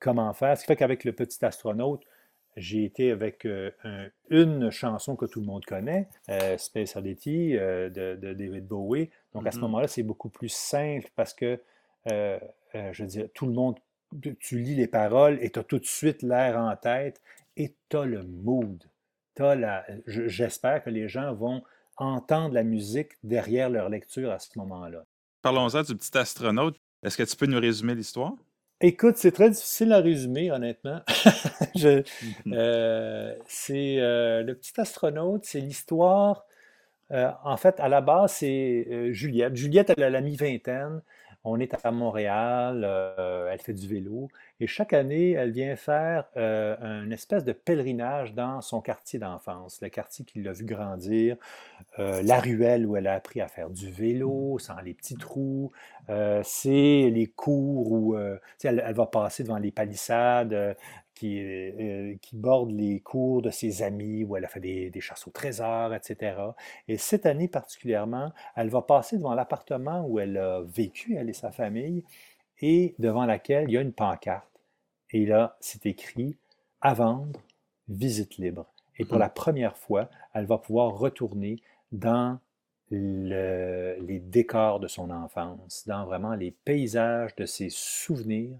Comment 0.00 0.32
faire? 0.32 0.56
Ce 0.56 0.62
qui 0.62 0.66
fait 0.66 0.76
qu'avec 0.76 1.04
le 1.04 1.12
petit 1.12 1.44
astronaute, 1.44 2.02
j'ai 2.56 2.84
été 2.84 3.12
avec 3.12 3.46
une 4.28 4.70
chanson 4.70 5.14
que 5.14 5.24
tout 5.24 5.40
le 5.40 5.46
monde 5.46 5.64
connaît, 5.64 6.08
Space 6.56 6.96
Oddity 6.96 7.52
de, 7.52 8.16
David 8.16 8.66
Bowie. 8.66 9.10
Donc 9.34 9.46
à 9.46 9.52
ce 9.52 9.56
mm-hmm. 9.56 9.60
moment-là, 9.60 9.88
c'est 9.88 10.02
beaucoup 10.02 10.30
plus 10.30 10.48
simple 10.48 11.08
parce 11.14 11.32
que, 11.32 11.60
je 12.06 13.02
veux 13.02 13.06
dire, 13.06 13.28
tout 13.34 13.46
le 13.46 13.52
monde 13.52 13.76
tu 14.40 14.58
lis 14.58 14.74
les 14.74 14.86
paroles 14.86 15.38
et 15.40 15.50
tu 15.50 15.58
as 15.58 15.64
tout 15.64 15.78
de 15.78 15.86
suite 15.86 16.22
l'air 16.22 16.58
en 16.58 16.74
tête 16.76 17.20
et 17.56 17.74
tu 17.88 17.96
as 17.96 18.04
le 18.04 18.22
mood. 18.22 18.84
J'espère 20.06 20.82
que 20.82 20.90
les 20.90 21.08
gens 21.08 21.32
vont 21.34 21.62
entendre 21.96 22.54
la 22.54 22.62
musique 22.62 23.12
derrière 23.22 23.70
leur 23.70 23.88
lecture 23.88 24.30
à 24.30 24.38
ce 24.38 24.58
moment-là. 24.58 25.04
Parlons-en 25.42 25.82
du 25.82 25.96
petit 25.96 26.16
astronaute. 26.16 26.76
Est-ce 27.02 27.16
que 27.16 27.22
tu 27.22 27.36
peux 27.36 27.46
nous 27.46 27.60
résumer 27.60 27.94
l'histoire? 27.94 28.34
Écoute, 28.82 29.16
c'est 29.16 29.32
très 29.32 29.50
difficile 29.50 29.92
à 29.92 29.98
résumer, 30.00 30.50
honnêtement. 30.50 31.00
Euh, 32.52 33.34
c'est 33.46 34.00
euh, 34.00 34.42
le 34.42 34.54
petit 34.54 34.78
astronaute, 34.78 35.44
c'est 35.44 35.60
l'histoire. 35.60 36.44
Euh, 37.10 37.30
en 37.44 37.56
fait, 37.56 37.78
à 37.80 37.88
la 37.88 38.00
base, 38.02 38.32
c'est 38.32 39.12
Juliette. 39.12 39.56
Juliette, 39.56 39.92
elle 39.96 40.02
a 40.02 40.10
la 40.10 40.20
mi-vingtaine. 40.20 41.00
On 41.42 41.58
est 41.58 41.74
à 41.86 41.90
Montréal, 41.90 42.82
euh, 42.84 43.50
elle 43.50 43.60
fait 43.60 43.72
du 43.72 43.88
vélo 43.88 44.28
et 44.60 44.66
chaque 44.66 44.92
année, 44.92 45.32
elle 45.32 45.52
vient 45.52 45.74
faire 45.74 46.26
euh, 46.36 46.76
une 47.02 47.12
espèce 47.12 47.44
de 47.44 47.52
pèlerinage 47.52 48.34
dans 48.34 48.60
son 48.60 48.82
quartier 48.82 49.18
d'enfance, 49.18 49.80
le 49.80 49.88
quartier 49.88 50.26
qui 50.26 50.42
l'a 50.42 50.52
vu 50.52 50.66
grandir, 50.66 51.36
euh, 51.98 52.20
la 52.22 52.40
ruelle 52.40 52.86
où 52.86 52.94
elle 52.94 53.06
a 53.06 53.14
appris 53.14 53.40
à 53.40 53.48
faire 53.48 53.70
du 53.70 53.90
vélo 53.90 54.58
sans 54.58 54.78
les 54.80 54.92
petits 54.92 55.16
trous, 55.16 55.72
c'est 56.42 57.10
les 57.10 57.32
cours 57.34 57.92
où 57.92 58.16
elle, 58.16 58.92
va 58.92 59.06
passer 59.06 59.44
devant 59.44 59.58
les 59.58 59.70
palissades 59.70 60.76
euh, 61.26 62.14
qui, 62.20 62.36
borde 62.36 62.70
les 62.70 63.00
cours 63.00 63.42
de 63.42 63.50
ses 63.50 63.82
amis 63.82 64.24
où 64.24 64.36
elle 64.36 64.44
a 64.44 64.48
fait 64.48 64.60
des, 64.60 64.90
des 64.90 65.00
chasses 65.00 65.26
au 65.26 65.30
trésor, 65.30 65.94
etc. 65.94 66.36
Et 66.88 66.96
cette 66.96 67.26
année 67.26 67.48
particulièrement, 67.48 68.32
elle 68.56 68.70
va 68.70 68.82
passer 68.82 69.16
devant 69.16 69.34
l'appartement 69.34 70.04
où 70.06 70.18
elle 70.18 70.36
a 70.36 70.60
vécu, 70.62 71.16
elle 71.16 71.28
et 71.28 71.34
sa 71.34 71.50
famille, 71.50 72.04
et 72.60 72.94
devant 72.98 73.26
laquelle 73.26 73.68
il 73.68 73.72
y 73.72 73.78
a 73.78 73.80
une 73.80 73.92
pancarte. 73.92 74.46
Et 75.10 75.26
là, 75.26 75.56
c'est 75.60 75.86
écrit 75.86 76.36
à 76.80 76.94
vendre, 76.94 77.40
visite 77.88 78.36
libre. 78.36 78.66
Et 78.98 79.04
pour 79.04 79.16
mmh. 79.16 79.20
la 79.20 79.28
première 79.28 79.76
fois, 79.76 80.08
elle 80.34 80.46
va 80.46 80.58
pouvoir 80.58 80.98
retourner 80.98 81.56
dans 81.92 82.38
les 82.90 84.18
décors 84.18 84.80
de 84.80 84.88
son 84.88 85.10
enfance, 85.10 85.84
dans 85.86 86.04
vraiment 86.04 86.34
les 86.34 86.50
paysages 86.50 87.34
de 87.36 87.46
ses 87.46 87.68
souvenirs 87.70 88.58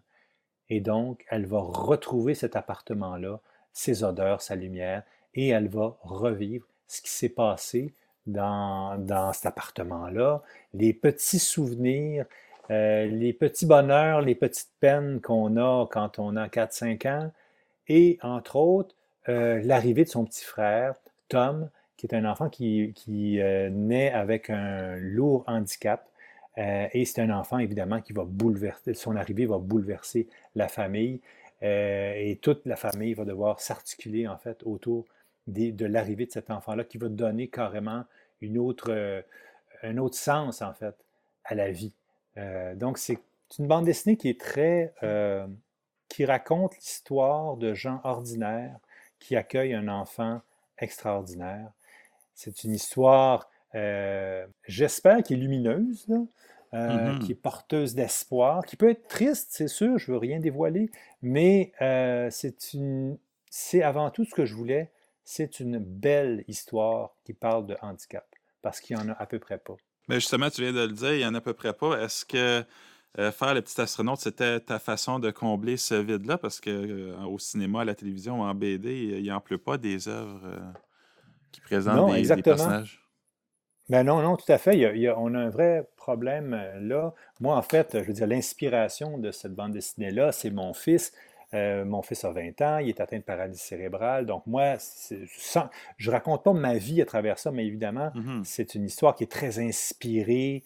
et 0.70 0.80
donc, 0.80 1.24
elle 1.28 1.46
va 1.46 1.58
retrouver 1.60 2.34
cet 2.34 2.56
appartement-là, 2.56 3.40
ses 3.72 4.04
odeurs, 4.04 4.40
sa 4.40 4.54
lumière, 4.54 5.02
et 5.34 5.48
elle 5.48 5.68
va 5.68 5.96
revivre 6.02 6.66
ce 6.86 7.02
qui 7.02 7.10
s'est 7.10 7.28
passé 7.28 7.92
dans, 8.26 8.96
dans 8.98 9.32
cet 9.32 9.46
appartement-là, 9.46 10.42
les 10.74 10.92
petits 10.92 11.38
souvenirs, 11.38 12.26
euh, 12.70 13.06
les 13.06 13.32
petits 13.32 13.66
bonheurs, 13.66 14.20
les 14.20 14.34
petites 14.34 14.70
peines 14.78 15.20
qu'on 15.20 15.56
a 15.56 15.86
quand 15.90 16.18
on 16.18 16.36
a 16.36 16.46
4-5 16.46 17.08
ans, 17.08 17.32
et 17.88 18.18
entre 18.22 18.56
autres, 18.56 18.94
euh, 19.28 19.60
l'arrivée 19.64 20.04
de 20.04 20.08
son 20.08 20.24
petit 20.24 20.44
frère, 20.44 20.94
Tom, 21.28 21.68
qui 21.96 22.06
est 22.06 22.14
un 22.14 22.24
enfant 22.24 22.48
qui, 22.48 22.92
qui 22.94 23.40
euh, 23.40 23.68
naît 23.70 24.12
avec 24.12 24.50
un 24.50 24.96
lourd 24.96 25.44
handicap. 25.46 26.08
Et 26.57 27.04
c'est 27.04 27.23
un 27.23 27.30
enfant, 27.30 27.59
évidemment, 27.59 28.00
qui 28.00 28.12
va 28.12 28.25
bouleverser, 28.25 28.95
son 28.95 29.16
arrivée 29.16 29.47
va 29.47 29.59
bouleverser 29.59 30.28
la 30.54 30.69
famille. 30.69 31.21
et 31.62 32.38
toute 32.42 32.66
la 32.66 32.76
famille 32.76 33.14
va 33.14 33.25
devoir 33.25 33.61
s'articuler, 33.61 34.26
en 34.26 34.37
fait, 34.37 34.62
autour 34.64 35.07
de 35.47 35.87
l'arrivée 35.87 36.26
de 36.26 36.33
cet 36.33 36.50
enfant-là, 36.50 36.85
qui 36.85 36.99
va 36.99 37.09
donner 37.09 37.49
carrément 37.49 38.04
une 38.40 38.59
autre, 38.59 39.25
un 39.83 39.97
autre 39.99 40.16
sens, 40.16 40.61
en 40.61 40.73
fait, 40.75 40.95
à 41.45 41.54
la 41.54 41.71
vie. 41.71 41.92
Euh, 42.37 42.75
donc, 42.75 42.99
c'est 42.99 43.19
une 43.59 43.66
bande 43.66 43.85
dessinée 43.85 44.16
qui 44.16 44.28
est 44.28 44.40
très. 44.40 44.95
Euh, 45.02 45.47
qui 46.09 46.25
raconte 46.25 46.76
l'histoire 46.76 47.57
de 47.57 47.73
gens 47.73 48.00
ordinaires 48.02 48.78
qui 49.21 49.37
accueillent 49.37 49.75
un 49.75 49.87
enfant 49.87 50.40
extraordinaire. 50.78 51.71
C'est 52.35 52.64
une 52.64 52.73
histoire, 52.73 53.49
euh, 53.74 54.46
j'espère, 54.66 55.22
qui 55.22 55.34
est 55.34 55.36
lumineuse, 55.36 56.06
mm-hmm. 56.72 57.18
qui 57.20 57.32
est 57.32 57.42
porteuse 57.42 57.94
d'espoir, 57.94 58.64
qui 58.64 58.76
peut 58.76 58.90
être 58.90 59.08
triste, 59.08 59.48
c'est 59.50 59.68
sûr, 59.68 59.98
je 59.98 60.10
ne 60.10 60.14
veux 60.14 60.18
rien 60.18 60.40
dévoiler, 60.40 60.90
mais 61.22 61.72
c'est 62.30 62.74
une, 62.74 63.18
c'est 63.50 63.82
avant 63.82 64.10
tout 64.10 64.24
ce 64.24 64.34
que 64.34 64.44
je 64.44 64.54
voulais, 64.54 64.90
c'est 65.24 65.60
une 65.60 65.78
belle 65.78 66.44
histoire 66.48 67.16
qui 67.24 67.34
parle 67.34 67.66
de 67.66 67.76
handicap, 67.82 68.26
parce 68.62 68.80
qu'il 68.80 68.96
n'y 68.96 69.02
en 69.02 69.08
a 69.08 69.12
à 69.12 69.26
peu 69.26 69.38
près 69.38 69.58
pas. 69.58 69.76
Mais 70.08 70.16
justement, 70.16 70.50
tu 70.50 70.62
viens 70.62 70.72
de 70.72 70.80
le 70.80 70.92
dire, 70.92 71.12
il 71.12 71.18
n'y 71.18 71.24
en 71.26 71.34
a 71.34 71.38
à 71.38 71.40
peu 71.40 71.54
près 71.54 71.72
pas. 71.72 72.02
Est-ce 72.02 72.24
que 72.24 72.64
euh, 73.18 73.30
faire 73.30 73.54
le 73.54 73.62
petit 73.62 73.80
astronaute, 73.80 74.18
c'était 74.18 74.58
ta 74.58 74.80
façon 74.80 75.20
de 75.20 75.30
combler 75.30 75.76
ce 75.76 75.94
vide-là? 75.94 76.36
Parce 76.36 76.60
que 76.60 76.70
euh, 76.70 77.16
au 77.26 77.38
cinéma, 77.38 77.82
à 77.82 77.84
la 77.84 77.94
télévision, 77.94 78.42
en 78.42 78.52
BD, 78.52 79.18
il 79.18 79.22
n'y 79.22 79.30
en 79.30 79.40
pleut 79.40 79.58
pas 79.58 79.78
des 79.78 80.08
œuvres 80.08 80.40
euh, 80.44 80.58
qui 81.52 81.60
présentent 81.60 82.12
des, 82.12 82.22
des, 82.22 82.42
personnages. 82.42 83.00
Ben 83.90 84.04
non, 84.04 84.23
non, 84.23 84.37
tout 84.37 84.50
à 84.50 84.56
fait. 84.56 85.09
on 85.16 85.35
a 85.35 85.38
un 85.38 85.50
vrai 85.50 85.85
problème 85.97 86.59
là. 86.80 87.12
Moi, 87.40 87.56
en 87.56 87.62
fait, 87.62 87.90
je 87.92 88.04
veux 88.04 88.12
dire, 88.12 88.26
l'inspiration 88.26 89.18
de 89.18 89.32
cette 89.32 89.52
bande 89.52 89.73
dessinée-là, 89.73 90.32
c'est 90.32 90.50
mon 90.50 90.73
fils. 90.73 91.12
Euh, 91.52 91.85
mon 91.85 92.00
fils 92.00 92.25
a 92.25 92.30
20 92.30 92.61
ans, 92.62 92.78
il 92.78 92.90
est 92.90 93.00
atteint 93.00 93.18
de 93.18 93.23
paralysie 93.23 93.61
cérébrale. 93.61 94.25
Donc, 94.25 94.47
moi, 94.47 94.76
je 95.11 96.06
ne 96.06 96.11
raconte 96.12 96.44
pas 96.44 96.52
ma 96.52 96.75
vie 96.75 97.02
à 97.02 97.04
travers 97.04 97.38
ça, 97.38 97.50
mais 97.50 97.66
évidemment, 97.66 98.12
mm-hmm. 98.14 98.44
c'est 98.44 98.76
une 98.76 98.85
histoire 98.85 99.16
qui 99.16 99.25
est 99.25 99.30
très 99.30 99.59
inspirée 99.59 100.62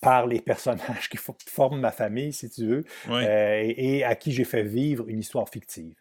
par 0.00 0.26
les 0.28 0.40
personnages 0.40 1.08
qui 1.10 1.16
forment 1.16 1.80
ma 1.80 1.90
famille, 1.90 2.32
si 2.32 2.48
tu 2.48 2.66
veux, 2.66 2.84
euh, 3.08 3.72
et, 3.76 4.04
à 4.04 4.14
qui 4.14 4.30
j'ai 4.30 4.44
fait 4.44 4.62
vivre 4.62 5.08
une 5.08 5.18
histoire 5.18 5.48
fictive. 5.48 5.94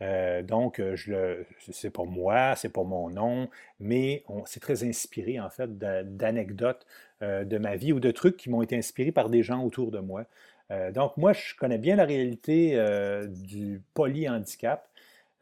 Euh, 0.00 0.42
donc, 0.42 0.80
je 0.94 1.10
le, 1.10 1.46
c'est 1.72 1.90
pas 1.90 2.04
moi, 2.04 2.54
c'est 2.56 2.72
pas 2.72 2.84
mon 2.84 3.10
nom, 3.10 3.48
mais 3.80 4.24
c'est 4.46 4.60
très 4.60 4.84
inspiré 4.84 5.40
en 5.40 5.50
fait 5.50 5.78
d'anecdotes 5.78 6.86
de 7.20 7.58
ma 7.58 7.74
vie 7.76 7.92
ou 7.92 7.98
de 7.98 8.12
trucs 8.12 8.36
qui 8.36 8.48
m'ont 8.48 8.62
été 8.62 8.76
inspirés 8.76 9.10
par 9.10 9.28
des 9.28 9.42
gens 9.42 9.64
autour 9.64 9.90
de 9.90 9.98
moi. 9.98 10.24
Euh, 10.70 10.92
donc, 10.92 11.16
moi, 11.16 11.32
je 11.32 11.54
connais 11.54 11.78
bien 11.78 11.96
la 11.96 12.04
réalité 12.04 12.72
euh, 12.74 13.26
du 13.26 13.82
polyhandicap. 13.94 14.88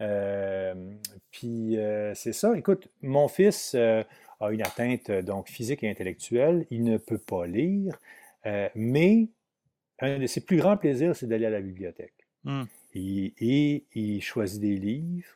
Euh, 0.01 0.75
puis, 1.31 1.79
c'est 2.15 2.33
ça. 2.33 2.57
Écoute, 2.57 2.89
mon 3.03 3.29
fils 3.29 3.75
a 3.75 4.51
une 4.51 4.63
atteinte 4.63 5.11
donc 5.11 5.49
physique 5.49 5.83
et 5.83 5.91
intellectuelle. 5.91 6.67
Il 6.71 6.85
ne 6.85 6.99
peut 6.99 7.19
pas 7.19 7.47
lire, 7.47 7.99
mais 8.75 9.29
un 10.01 10.19
de 10.19 10.27
ses 10.27 10.43
plus 10.43 10.59
grands 10.59 10.77
plaisirs, 10.77 11.17
c'est 11.17 11.27
d'aller 11.27 11.47
à 11.47 11.51
la 11.51 11.61
bibliothèque. 11.61 12.13
Mmh. 12.45 12.65
Et, 12.97 13.85
il 13.95 14.23
choisit 14.23 14.61
des 14.61 14.77
livres. 14.77 15.29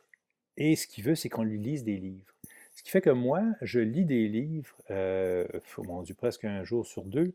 Et 0.57 0.75
ce 0.75 0.87
qu'il 0.87 1.03
veut, 1.03 1.15
c'est 1.15 1.29
qu'on 1.29 1.43
lui 1.43 1.59
lise 1.59 1.83
des 1.83 1.97
livres. 1.97 2.33
Ce 2.75 2.83
qui 2.83 2.89
fait 2.89 3.01
que 3.01 3.09
moi, 3.09 3.41
je 3.61 3.79
lis 3.79 4.05
des 4.05 4.27
livres, 4.27 4.75
oh 4.89 5.83
mon 5.83 6.01
Dieu, 6.01 6.15
presque 6.15 6.45
un 6.45 6.63
jour 6.63 6.85
sur 6.85 7.03
deux, 7.03 7.33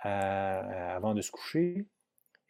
avant 0.00 1.14
de 1.14 1.20
se 1.20 1.30
coucher. 1.30 1.84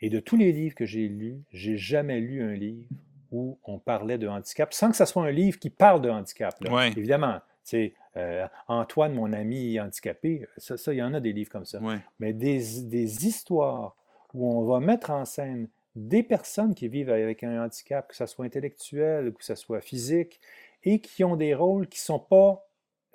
Et 0.01 0.11
de 0.11 0.21
tous 0.21 0.37
les 0.37 0.53
livres 0.53 0.75
que 0.75 0.85
j'ai 0.85 1.09
lus, 1.09 1.41
j'ai 1.53 1.79
jamais 1.79 2.21
lu 2.21 2.43
un 2.43 2.55
livre 2.55 2.89
où 3.33 3.59
on 3.65 3.79
parlait 3.79 4.19
de 4.19 4.29
handicap, 4.29 4.73
sans 4.75 4.91
que 4.91 4.97
ce 4.97 5.05
soit 5.05 5.25
un 5.25 5.31
livre 5.31 5.59
qui 5.59 5.71
parle 5.71 6.03
de 6.03 6.11
handicap. 6.11 6.55
Évidemment, 6.97 7.41
c'est 7.63 7.95
euh, 8.17 8.47
Antoine, 8.69 9.15
mon 9.15 9.33
ami 9.33 9.81
handicapé, 9.81 10.47
ça, 10.59 10.77
il 10.93 10.99
y 10.99 11.03
en 11.03 11.15
a 11.15 11.21
des 11.21 11.33
livres 11.33 11.51
comme 11.51 11.65
ça. 11.65 11.81
Mais 12.21 12.33
des, 12.33 12.83
des, 12.83 13.27
histoires 13.27 13.97
où 14.35 14.47
on 14.47 14.65
va 14.67 14.81
mettre 14.81 15.11
en 15.11 15.25
scène 15.25 15.69
des 15.97 16.23
personnes 16.23 16.75
qui 16.75 16.89
vivent 16.89 17.11
avec 17.11 17.45
un 17.45 17.65
handicap, 17.65 18.09
que 18.09 18.17
ce 18.17 18.27
soit 18.27 18.45
intellectuel, 18.45 19.33
que 19.33 19.45
ce 19.45 19.55
soit 19.55 19.81
physique, 19.81 20.41
et 20.83 21.01
qui 21.01 21.25
ont 21.25 21.37
des 21.37 21.55
rôles 21.55 21.89
qui 21.89 22.01
ne 22.01 22.05
sont 22.05 22.19
pas 22.19 22.67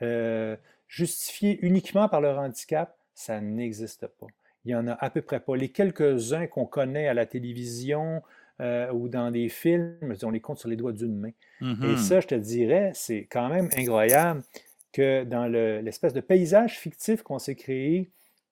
euh, 0.02 0.56
justifiés 0.88 1.60
uniquement 1.62 2.08
par 2.08 2.22
leur 2.22 2.39
handicap, 2.39 2.98
ça 3.13 3.42
n'existe 3.42 4.08
pas 4.08 4.28
il 4.65 4.70
n'y 4.70 4.76
en 4.76 4.88
a 4.88 4.94
à 4.94 5.10
peu 5.10 5.22
près 5.22 5.39
pas. 5.39 5.56
Les 5.56 5.70
quelques-uns 5.70 6.48
qu'on 6.48 6.65
connaît 6.65 7.08
à 7.08 7.13
la 7.13 7.26
télévision 7.26 8.22
euh, 8.62 8.92
ou 8.92 9.08
dans 9.08 9.32
des 9.32 9.50
films, 9.50 10.15
on 10.24 10.30
les 10.30 10.42
compte 10.42 10.60
sur 10.60 10.70
les 10.70 10.76
doigts 10.76 10.92
d'une 10.92 11.18
main. 11.18 11.32
Et 11.62 11.65
mm-hmm. 11.65 11.98
ça, 11.98 12.20
je 12.20 12.28
te 12.28 12.36
dirais, 12.36 12.92
c'est 12.94 13.28
quand 13.30 13.50
même 13.50 13.70
incroyable 13.76 14.44
que 14.92 15.24
dans 15.24 15.46
l'espèce 15.46 16.13
de 16.13 16.20
paysage 16.20 16.78
fictif 16.78 17.22
qu'on 17.22 17.39
s'est 17.39 17.56
créé, 17.56 18.10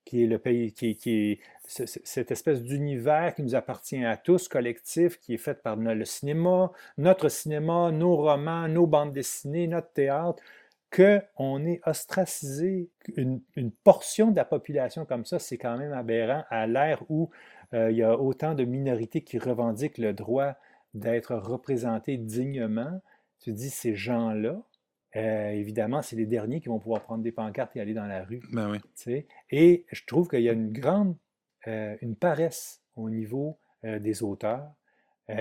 qui 0.08 0.24
est 0.24 0.28
le 0.28 0.40
pays, 0.40 0.72
qui, 0.72 0.98
est 1.06 1.40
cette 1.68 2.32
espèce 2.32 2.64
d'univers 2.64 3.36
qui 3.36 3.44
nous 3.44 3.56
appartient 3.56 4.04
à 4.06 4.16
tous, 4.16 4.48
collectif, 4.48 5.20
qui 5.20 5.34
est 5.34 5.38
fait 5.38 5.62
par 5.62 5.76
le 5.76 6.06
cinéma, 6.06 6.72
notre 6.98 7.28
cinéma, 7.28 7.92
nos 7.92 8.16
romans, 8.16 8.70
nos 8.70 8.88
bandes 8.88 9.12
dessinées, 9.12 9.68
notre 9.68 9.92
théâtre, 9.92 10.42
qu'on 10.96 11.66
ait 11.66 11.82
ostracisé 11.86 12.90
une, 13.18 13.42
portion 13.84 14.32
de 14.32 14.38
la 14.38 14.46
population 14.46 15.04
comme 15.06 15.26
ça, 15.26 15.40
c'est 15.40 15.58
quand 15.58 15.78
même 15.78 15.92
aberrant 15.92 16.46
à 16.50 16.68
l'ère 16.68 17.04
où 17.10 17.30
euh, 17.74 17.92
il 17.92 17.98
y 17.98 18.04
a 18.04 18.18
autant 18.18 18.56
de 18.56 18.64
minorités 18.64 19.22
qui 19.22 19.38
revendiquent 19.38 19.98
le 19.98 20.14
droit 20.14 20.54
d'être 20.94 21.36
représentés 21.36 22.16
dignement. 22.16 23.02
Tu 23.42 23.52
dis, 23.52 23.70
ces 23.70 23.94
gens-là, 23.94 24.62
euh, 25.16 25.50
évidemment, 25.52 26.02
c'est 26.02 26.16
les 26.16 26.26
derniers 26.26 26.60
qui 26.60 26.68
vont 26.68 26.80
pouvoir 26.80 27.04
prendre 27.04 27.24
des 27.24 27.32
pancartes 27.32 27.76
et 27.76 27.82
aller 27.82 27.94
dans 27.94 28.06
la 28.06 28.24
rue. 28.24 28.42
Ben 28.52 28.72
oui. 28.72 29.26
Et 29.50 29.86
je 29.92 30.04
trouve 30.06 30.28
qu'il 30.28 30.42
y 30.42 30.50
a 30.50 30.54
une 30.54 30.72
grande, 30.72 31.16
euh, 31.68 31.96
une 32.02 32.16
paresse 32.16 32.82
au 32.96 33.10
niveau 33.10 33.58
des 33.84 34.22
auteurs. 34.24 34.70
et 35.30 35.34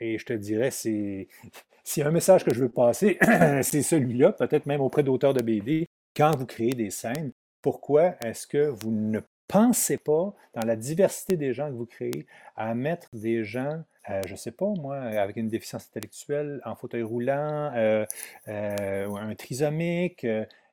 je 0.00 0.24
te 0.24 0.32
dirais, 0.32 0.70
c'est 0.70 1.28
s'il 1.84 2.02
y 2.02 2.04
a 2.04 2.08
un 2.08 2.12
message 2.12 2.44
que 2.44 2.54
je 2.54 2.60
veux 2.60 2.68
passer, 2.68 3.18
c'est 3.62 3.82
celui-là, 3.82 4.32
peut-être 4.32 4.66
même 4.66 4.80
auprès 4.80 5.02
d'auteurs 5.02 5.34
de 5.34 5.42
BD, 5.42 5.88
quand 6.14 6.36
vous 6.36 6.46
créez 6.46 6.74
des 6.74 6.90
scènes, 6.90 7.32
pourquoi 7.62 8.16
est-ce 8.24 8.46
que 8.46 8.68
vous 8.68 8.90
ne 8.90 9.20
pensez 9.48 9.96
pas, 9.96 10.34
dans 10.54 10.66
la 10.66 10.76
diversité 10.76 11.36
des 11.36 11.54
gens 11.54 11.68
que 11.68 11.74
vous 11.76 11.86
créez, 11.86 12.26
à 12.56 12.74
mettre 12.74 13.08
des 13.14 13.44
gens, 13.44 13.82
euh, 14.10 14.22
je 14.26 14.32
ne 14.32 14.36
sais 14.36 14.52
pas 14.52 14.66
moi, 14.66 14.96
avec 14.96 15.36
une 15.36 15.48
déficience 15.48 15.86
intellectuelle, 15.88 16.60
en 16.64 16.74
fauteuil 16.74 17.02
roulant, 17.02 17.72
euh, 17.74 18.04
euh, 18.48 19.14
un 19.14 19.34
trisomique, 19.34 20.26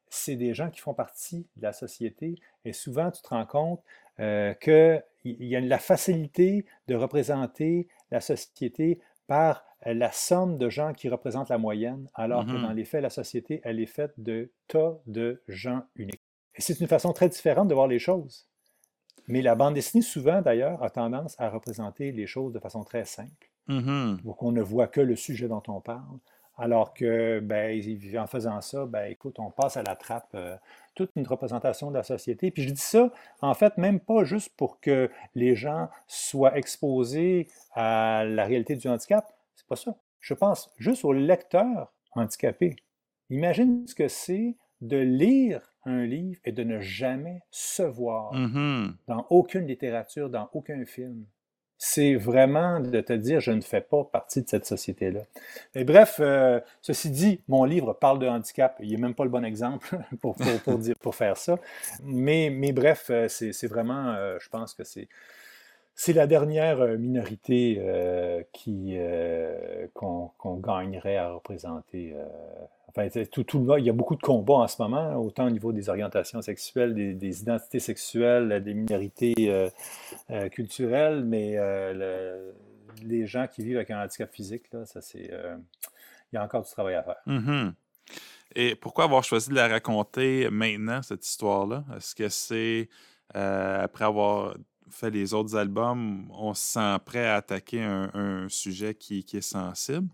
c'est 0.09 0.35
des 0.35 0.53
gens 0.53 0.69
qui 0.69 0.79
font 0.79 0.93
partie 0.93 1.47
de 1.57 1.63
la 1.63 1.73
société 1.73 2.35
et 2.63 2.73
souvent 2.73 3.11
tu 3.11 3.21
te 3.21 3.29
rends 3.29 3.45
compte 3.45 3.81
qu'il 4.17 5.03
y 5.23 5.55
a 5.55 5.59
la 5.59 5.79
facilité 5.79 6.65
de 6.87 6.95
représenter 6.95 7.89
la 8.11 8.21
société 8.21 8.99
par 9.27 9.65
la 9.85 10.11
somme 10.11 10.57
de 10.57 10.69
gens 10.69 10.93
qui 10.93 11.09
représentent 11.09 11.49
la 11.49 11.57
moyenne, 11.57 12.07
alors 12.13 12.45
que 12.45 12.51
dans 12.51 12.69
mm-hmm. 12.69 12.75
les 12.75 12.85
faits, 12.85 13.01
la 13.01 13.09
société, 13.09 13.59
elle 13.63 13.79
est 13.79 13.85
faite 13.85 14.13
de 14.17 14.51
tas 14.67 14.97
de 15.05 15.41
gens 15.47 15.81
uniques. 15.95 16.21
Et 16.55 16.61
c'est 16.61 16.79
une 16.79 16.87
façon 16.87 17.11
très 17.11 17.27
différente 17.27 17.67
de 17.67 17.73
voir 17.73 17.87
les 17.87 17.99
choses. 17.99 18.47
Mais 19.27 19.41
la 19.41 19.55
bande 19.55 19.73
dessinée, 19.73 20.03
souvent 20.03 20.41
d'ailleurs, 20.41 20.83
a 20.83 20.89
tendance 20.89 21.35
à 21.39 21.49
représenter 21.49 22.11
les 22.11 22.27
choses 22.27 22.53
de 22.53 22.59
façon 22.59 22.83
très 22.83 23.05
simple. 23.05 23.49
Mm-hmm. 23.69 24.23
Donc, 24.23 24.43
on 24.43 24.51
ne 24.51 24.61
voit 24.61 24.87
que 24.87 25.01
le 25.01 25.15
sujet 25.15 25.47
dont 25.47 25.63
on 25.67 25.81
parle. 25.81 26.19
Alors 26.57 26.93
que, 26.93 27.39
ben, 27.41 27.81
en 28.17 28.27
faisant 28.27 28.61
ça, 28.61 28.85
ben, 28.85 29.11
écoute, 29.11 29.39
on 29.39 29.51
passe 29.51 29.75
à 29.75 29.83
la 29.83 29.95
trappe 29.95 30.31
euh, 30.35 30.55
toute 30.93 31.11
une 31.15 31.27
représentation 31.27 31.89
de 31.89 31.97
la 31.97 32.03
société. 32.03 32.49
Puis 32.49 32.63
je 32.63 32.69
dis 32.69 32.81
ça, 32.81 33.11
en 33.41 33.53
fait, 33.53 33.77
même 33.77 33.99
pas 33.99 34.23
juste 34.23 34.55
pour 34.55 34.79
que 34.79 35.09
les 35.33 35.55
gens 35.55 35.89
soient 36.07 36.57
exposés 36.57 37.49
à 37.73 38.23
la 38.25 38.45
réalité 38.45 38.75
du 38.75 38.87
handicap, 38.87 39.25
c'est 39.55 39.67
pas 39.67 39.75
ça. 39.75 39.95
Je 40.21 40.33
pense 40.33 40.71
juste 40.77 41.03
aux 41.03 41.13
lecteurs 41.13 41.93
handicapés. 42.13 42.77
Imagine 43.29 43.85
ce 43.85 43.95
que 43.95 44.07
c'est 44.07 44.55
de 44.79 44.97
lire 44.97 45.74
un 45.85 46.05
livre 46.05 46.39
et 46.45 46.51
de 46.51 46.63
ne 46.63 46.79
jamais 46.79 47.41
se 47.51 47.83
voir 47.83 48.33
mm-hmm. 48.33 48.93
dans 49.07 49.25
aucune 49.29 49.67
littérature, 49.67 50.29
dans 50.29 50.49
aucun 50.53 50.83
film. 50.85 51.25
c'est 51.77 52.15
vraiment 52.15 52.79
de 52.79 53.01
te 53.01 53.13
dire 53.13 53.39
je 53.39 53.51
ne 53.51 53.61
fais 53.61 53.81
pas 53.81 54.03
partie 54.05 54.41
de 54.41 54.49
cette 54.49 54.65
société-là. 54.65 55.21
Et 55.75 55.83
bref, 55.83 56.17
euh, 56.19 56.59
ceci 56.81 57.09
dit, 57.09 57.41
mon 57.47 57.65
livre 57.65 57.93
parle 57.93 58.19
de 58.19 58.27
handicap. 58.27 58.77
Il 58.79 58.91
n'est 58.91 58.97
même 58.97 59.15
pas 59.15 59.23
le 59.23 59.29
bon 59.29 59.43
exemple 59.43 59.97
pour, 60.21 60.35
pour, 60.63 60.77
dire, 60.77 60.95
pour 61.01 61.15
faire 61.15 61.37
ça. 61.37 61.57
Mais, 62.03 62.49
mais 62.51 62.71
bref, 62.71 63.07
euh, 63.09 63.27
c'est 63.27 63.67
vraiment, 63.67 64.13
euh, 64.13 64.37
je 64.39 64.49
pense 64.49 64.73
que 64.73 64.83
c'est. 64.83 65.07
C'est 65.95 66.13
la 66.13 66.27
dernière 66.27 66.77
minorité 66.97 67.81
qui 68.51 68.97
qu'on 69.93 70.55
gagnerait 70.57 71.17
à 71.17 71.33
représenter 71.33 72.13
tout, 73.31 73.43
tout, 73.43 73.75
il 73.77 73.85
y 73.85 73.89
a 73.89 73.93
beaucoup 73.93 74.15
de 74.15 74.21
combats 74.21 74.55
en 74.55 74.67
ce 74.67 74.81
moment, 74.81 75.15
autant 75.15 75.47
au 75.47 75.49
niveau 75.49 75.73
des 75.73 75.89
orientations 75.89 76.41
sexuelles, 76.41 76.93
des, 76.93 77.41
identités 77.41 77.79
sexuelles, 77.79 78.63
des 78.63 78.73
minorités 78.73 79.33
euh, 79.39 79.69
euh, 80.29 80.47
culturelles, 80.49 81.23
mais 81.25 81.55
euh, 81.57 82.51
les 83.03 83.27
gens 83.27 83.47
qui 83.47 83.63
vivent 83.63 83.77
avec 83.77 83.91
un 83.91 84.01
handicap 84.01 84.31
physique, 84.33 84.71
là, 84.71 84.85
ça 84.85 85.01
c'est, 85.01 85.29
il 86.31 86.35
y 86.35 86.37
a 86.37 86.43
encore 86.43 86.63
du 86.63 86.71
travail 86.71 86.95
à 86.95 87.03
faire. 87.03 87.21
Mm-hmm. 87.27 87.73
Et 88.55 88.75
pourquoi 88.75 89.03
avoir 89.03 89.23
choisi 89.23 89.49
de 89.49 89.55
la 89.55 89.67
raconter 89.67 90.49
maintenant, 90.49 91.01
cette 91.01 91.27
histoire-là? 91.27 91.83
Est-ce 91.97 92.15
que 92.15 92.29
c'est 92.29 92.89
après 93.33 94.05
avoir 94.05 94.55
fait 94.89 95.09
les 95.09 95.33
autres 95.33 95.55
albums, 95.55 96.29
on 96.31 96.53
se 96.53 96.73
sent 96.73 96.97
prêt 97.05 97.25
à 97.25 97.35
attaquer 97.35 97.81
un, 97.81 98.47
sujet 98.49 98.93
qui 98.95 99.25
est 99.33 99.41
sensible? 99.41 100.07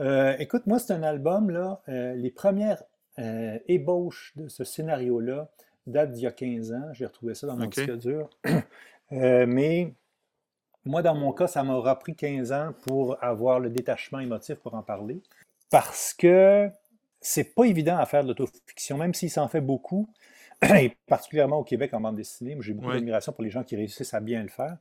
Euh, 0.00 0.36
écoute, 0.38 0.66
moi, 0.66 0.78
c'est 0.78 0.92
un 0.92 1.02
album, 1.02 1.50
là, 1.50 1.80
euh, 1.88 2.14
les 2.14 2.30
premières 2.30 2.82
euh, 3.18 3.58
ébauches 3.66 4.32
de 4.36 4.48
ce 4.48 4.64
scénario-là 4.64 5.48
datent 5.86 6.12
d'il 6.12 6.24
y 6.24 6.26
a 6.26 6.32
15 6.32 6.72
ans. 6.72 6.92
J'ai 6.92 7.06
retrouvé 7.06 7.34
ça 7.34 7.46
dans 7.46 7.56
mon 7.56 7.66
disque 7.66 7.96
dur. 7.98 8.30
mais 9.10 9.94
moi, 10.84 11.02
dans 11.02 11.14
mon 11.14 11.32
cas, 11.32 11.48
ça 11.48 11.64
m'aura 11.64 11.98
pris 11.98 12.14
15 12.14 12.52
ans 12.52 12.74
pour 12.86 13.22
avoir 13.22 13.58
le 13.58 13.70
détachement 13.70 14.20
émotif 14.20 14.56
pour 14.56 14.74
en 14.74 14.82
parler. 14.82 15.20
Parce 15.70 16.14
que 16.14 16.70
c'est 17.20 17.54
pas 17.54 17.64
évident 17.64 17.98
à 17.98 18.06
faire 18.06 18.22
de 18.22 18.28
l'autofiction, 18.28 18.96
même 18.96 19.14
s'il 19.14 19.30
s'en 19.30 19.48
fait 19.48 19.60
beaucoup, 19.60 20.08
et 20.76 20.96
particulièrement 21.06 21.58
au 21.58 21.64
Québec 21.64 21.94
en 21.94 22.00
bande 22.00 22.16
dessinée. 22.16 22.56
J'ai 22.60 22.72
beaucoup 22.72 22.92
d'admiration 22.92 23.32
pour 23.32 23.44
les 23.44 23.50
gens 23.50 23.64
qui 23.64 23.76
réussissent 23.76 24.14
à 24.14 24.20
bien 24.20 24.42
le 24.42 24.48
faire. 24.48 24.76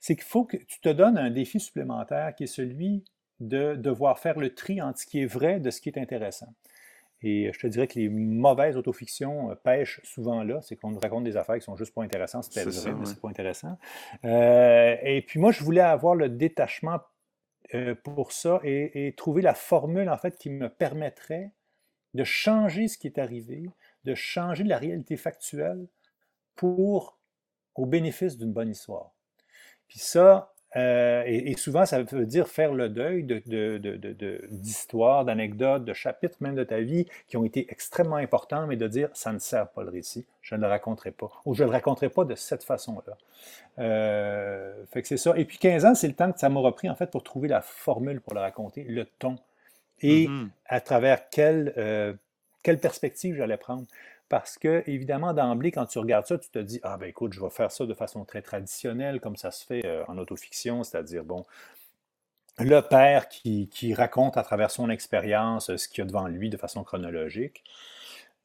C'est 0.00 0.14
qu'il 0.14 0.24
faut 0.24 0.44
que 0.44 0.56
tu 0.56 0.80
te 0.80 0.88
donnes 0.88 1.18
un 1.18 1.30
défi 1.30 1.58
supplémentaire 1.58 2.34
qui 2.34 2.44
est 2.44 2.48
celui 2.48 3.04
de 3.40 3.74
devoir 3.74 4.18
faire 4.18 4.38
le 4.38 4.54
tri 4.54 4.80
entre 4.82 4.98
ce 4.98 5.06
qui 5.06 5.22
est 5.22 5.26
vrai 5.26 5.60
de 5.60 5.70
ce 5.70 5.80
qui 5.80 5.88
est 5.88 5.98
intéressant. 5.98 6.52
Et 7.22 7.50
je 7.52 7.58
te 7.58 7.66
dirais 7.66 7.88
que 7.88 7.98
les 7.98 8.08
mauvaises 8.08 8.76
autofictions 8.76 9.50
euh, 9.50 9.54
pêchent 9.54 10.00
souvent 10.04 10.44
là, 10.44 10.60
c'est 10.62 10.76
qu'on 10.76 10.90
nous 10.90 11.00
raconte 11.00 11.24
des 11.24 11.36
affaires 11.36 11.56
qui 11.56 11.64
sont 11.64 11.76
juste 11.76 11.92
pas 11.92 12.02
intéressantes, 12.02 12.44
c'est 12.44 12.62
vrai, 12.62 12.92
mais 12.92 13.06
c'est 13.06 13.20
pas 13.20 13.28
intéressant. 13.28 13.76
Euh, 14.24 14.96
et 15.02 15.22
puis 15.22 15.40
moi, 15.40 15.50
je 15.50 15.64
voulais 15.64 15.80
avoir 15.80 16.14
le 16.14 16.28
détachement 16.28 17.00
euh, 17.74 17.94
pour 17.96 18.32
ça 18.32 18.60
et, 18.62 19.14
trouver 19.16 19.42
la 19.42 19.54
formule 19.54 20.08
en 20.08 20.16
fait 20.16 20.36
qui 20.38 20.48
me 20.48 20.68
permettrait 20.68 21.50
de 22.14 22.24
changer 22.24 22.88
ce 22.88 22.96
qui 22.96 23.08
est 23.08 23.18
arrivé, 23.18 23.68
de 24.08 24.14
changer 24.14 24.64
la 24.64 24.78
réalité 24.78 25.16
factuelle 25.16 25.86
pour 26.56 27.18
au 27.74 27.86
bénéfice 27.86 28.38
d'une 28.38 28.52
bonne 28.52 28.70
histoire. 28.70 29.12
Puis 29.86 29.98
ça, 29.98 30.52
euh, 30.76 31.22
et, 31.26 31.56
souvent, 31.56 31.86
ça 31.86 32.02
veut 32.02 32.26
dire 32.26 32.48
faire 32.48 32.72
le 32.74 32.88
deuil 32.88 33.24
d'histoires, 34.50 35.24
de, 35.24 35.26
d'anecdotes, 35.30 35.84
de 35.84 35.92
chapitres 35.92 36.36
même 36.40 36.54
de 36.54 36.64
ta 36.64 36.80
vie 36.80 37.06
qui 37.26 37.36
ont 37.36 37.44
été 37.44 37.66
extrêmement 37.70 38.16
importants, 38.16 38.66
mais 38.66 38.76
de 38.76 38.86
dire 38.86 39.08
ça 39.14 39.32
ne 39.32 39.38
sert 39.38 39.68
pas 39.68 39.82
le 39.82 39.90
récit, 39.90 40.26
je 40.42 40.54
ne 40.54 40.60
le 40.60 40.66
raconterai 40.66 41.10
pas, 41.10 41.30
ou 41.46 41.54
je 41.54 41.62
ne 41.62 41.68
le 41.68 41.72
raconterai 41.72 42.08
pas 42.10 42.24
de 42.24 42.34
cette 42.34 42.64
façon-là. 42.64 43.16
Euh, 43.78 44.84
fait 44.90 45.02
que 45.02 45.08
c'est 45.08 45.16
ça. 45.16 45.32
Et 45.36 45.44
puis 45.44 45.58
15 45.58 45.84
ans, 45.84 45.94
c'est 45.94 46.08
le 46.08 46.14
temps 46.14 46.32
que 46.32 46.40
ça 46.40 46.48
m'a 46.48 46.60
repris 46.60 46.90
en 46.90 46.96
fait 46.96 47.10
pour 47.10 47.22
trouver 47.22 47.48
la 47.48 47.62
formule 47.62 48.20
pour 48.20 48.34
le 48.34 48.40
raconter, 48.40 48.84
le 48.84 49.04
ton, 49.04 49.36
et 50.00 50.26
mm-hmm. 50.26 50.48
à 50.66 50.80
travers 50.80 51.28
quelle, 51.30 51.72
euh, 51.78 52.12
quelle 52.68 52.78
perspective 52.80 53.34
j'allais 53.34 53.56
prendre. 53.56 53.86
Parce 54.28 54.58
que, 54.58 54.82
évidemment, 54.86 55.32
d'emblée, 55.32 55.72
quand 55.72 55.86
tu 55.86 55.98
regardes 55.98 56.26
ça, 56.26 56.36
tu 56.36 56.50
te 56.50 56.58
dis 56.58 56.80
Ah, 56.82 56.98
ben 56.98 57.06
écoute, 57.06 57.32
je 57.32 57.40
vais 57.40 57.48
faire 57.48 57.72
ça 57.72 57.86
de 57.86 57.94
façon 57.94 58.26
très 58.26 58.42
traditionnelle, 58.42 59.22
comme 59.22 59.36
ça 59.36 59.50
se 59.50 59.64
fait 59.64 59.86
euh, 59.86 60.04
en 60.06 60.18
autofiction, 60.18 60.84
c'est-à-dire, 60.84 61.24
bon, 61.24 61.46
le 62.58 62.80
père 62.82 63.30
qui, 63.30 63.70
qui, 63.70 63.94
raconte 63.94 64.36
à 64.36 64.42
travers 64.42 64.70
son 64.70 64.90
expérience 64.90 65.74
ce 65.74 65.88
qu'il 65.88 66.00
y 66.00 66.02
a 66.02 66.04
devant 66.04 66.26
lui 66.26 66.50
de 66.50 66.58
façon 66.58 66.84
chronologique. 66.84 67.64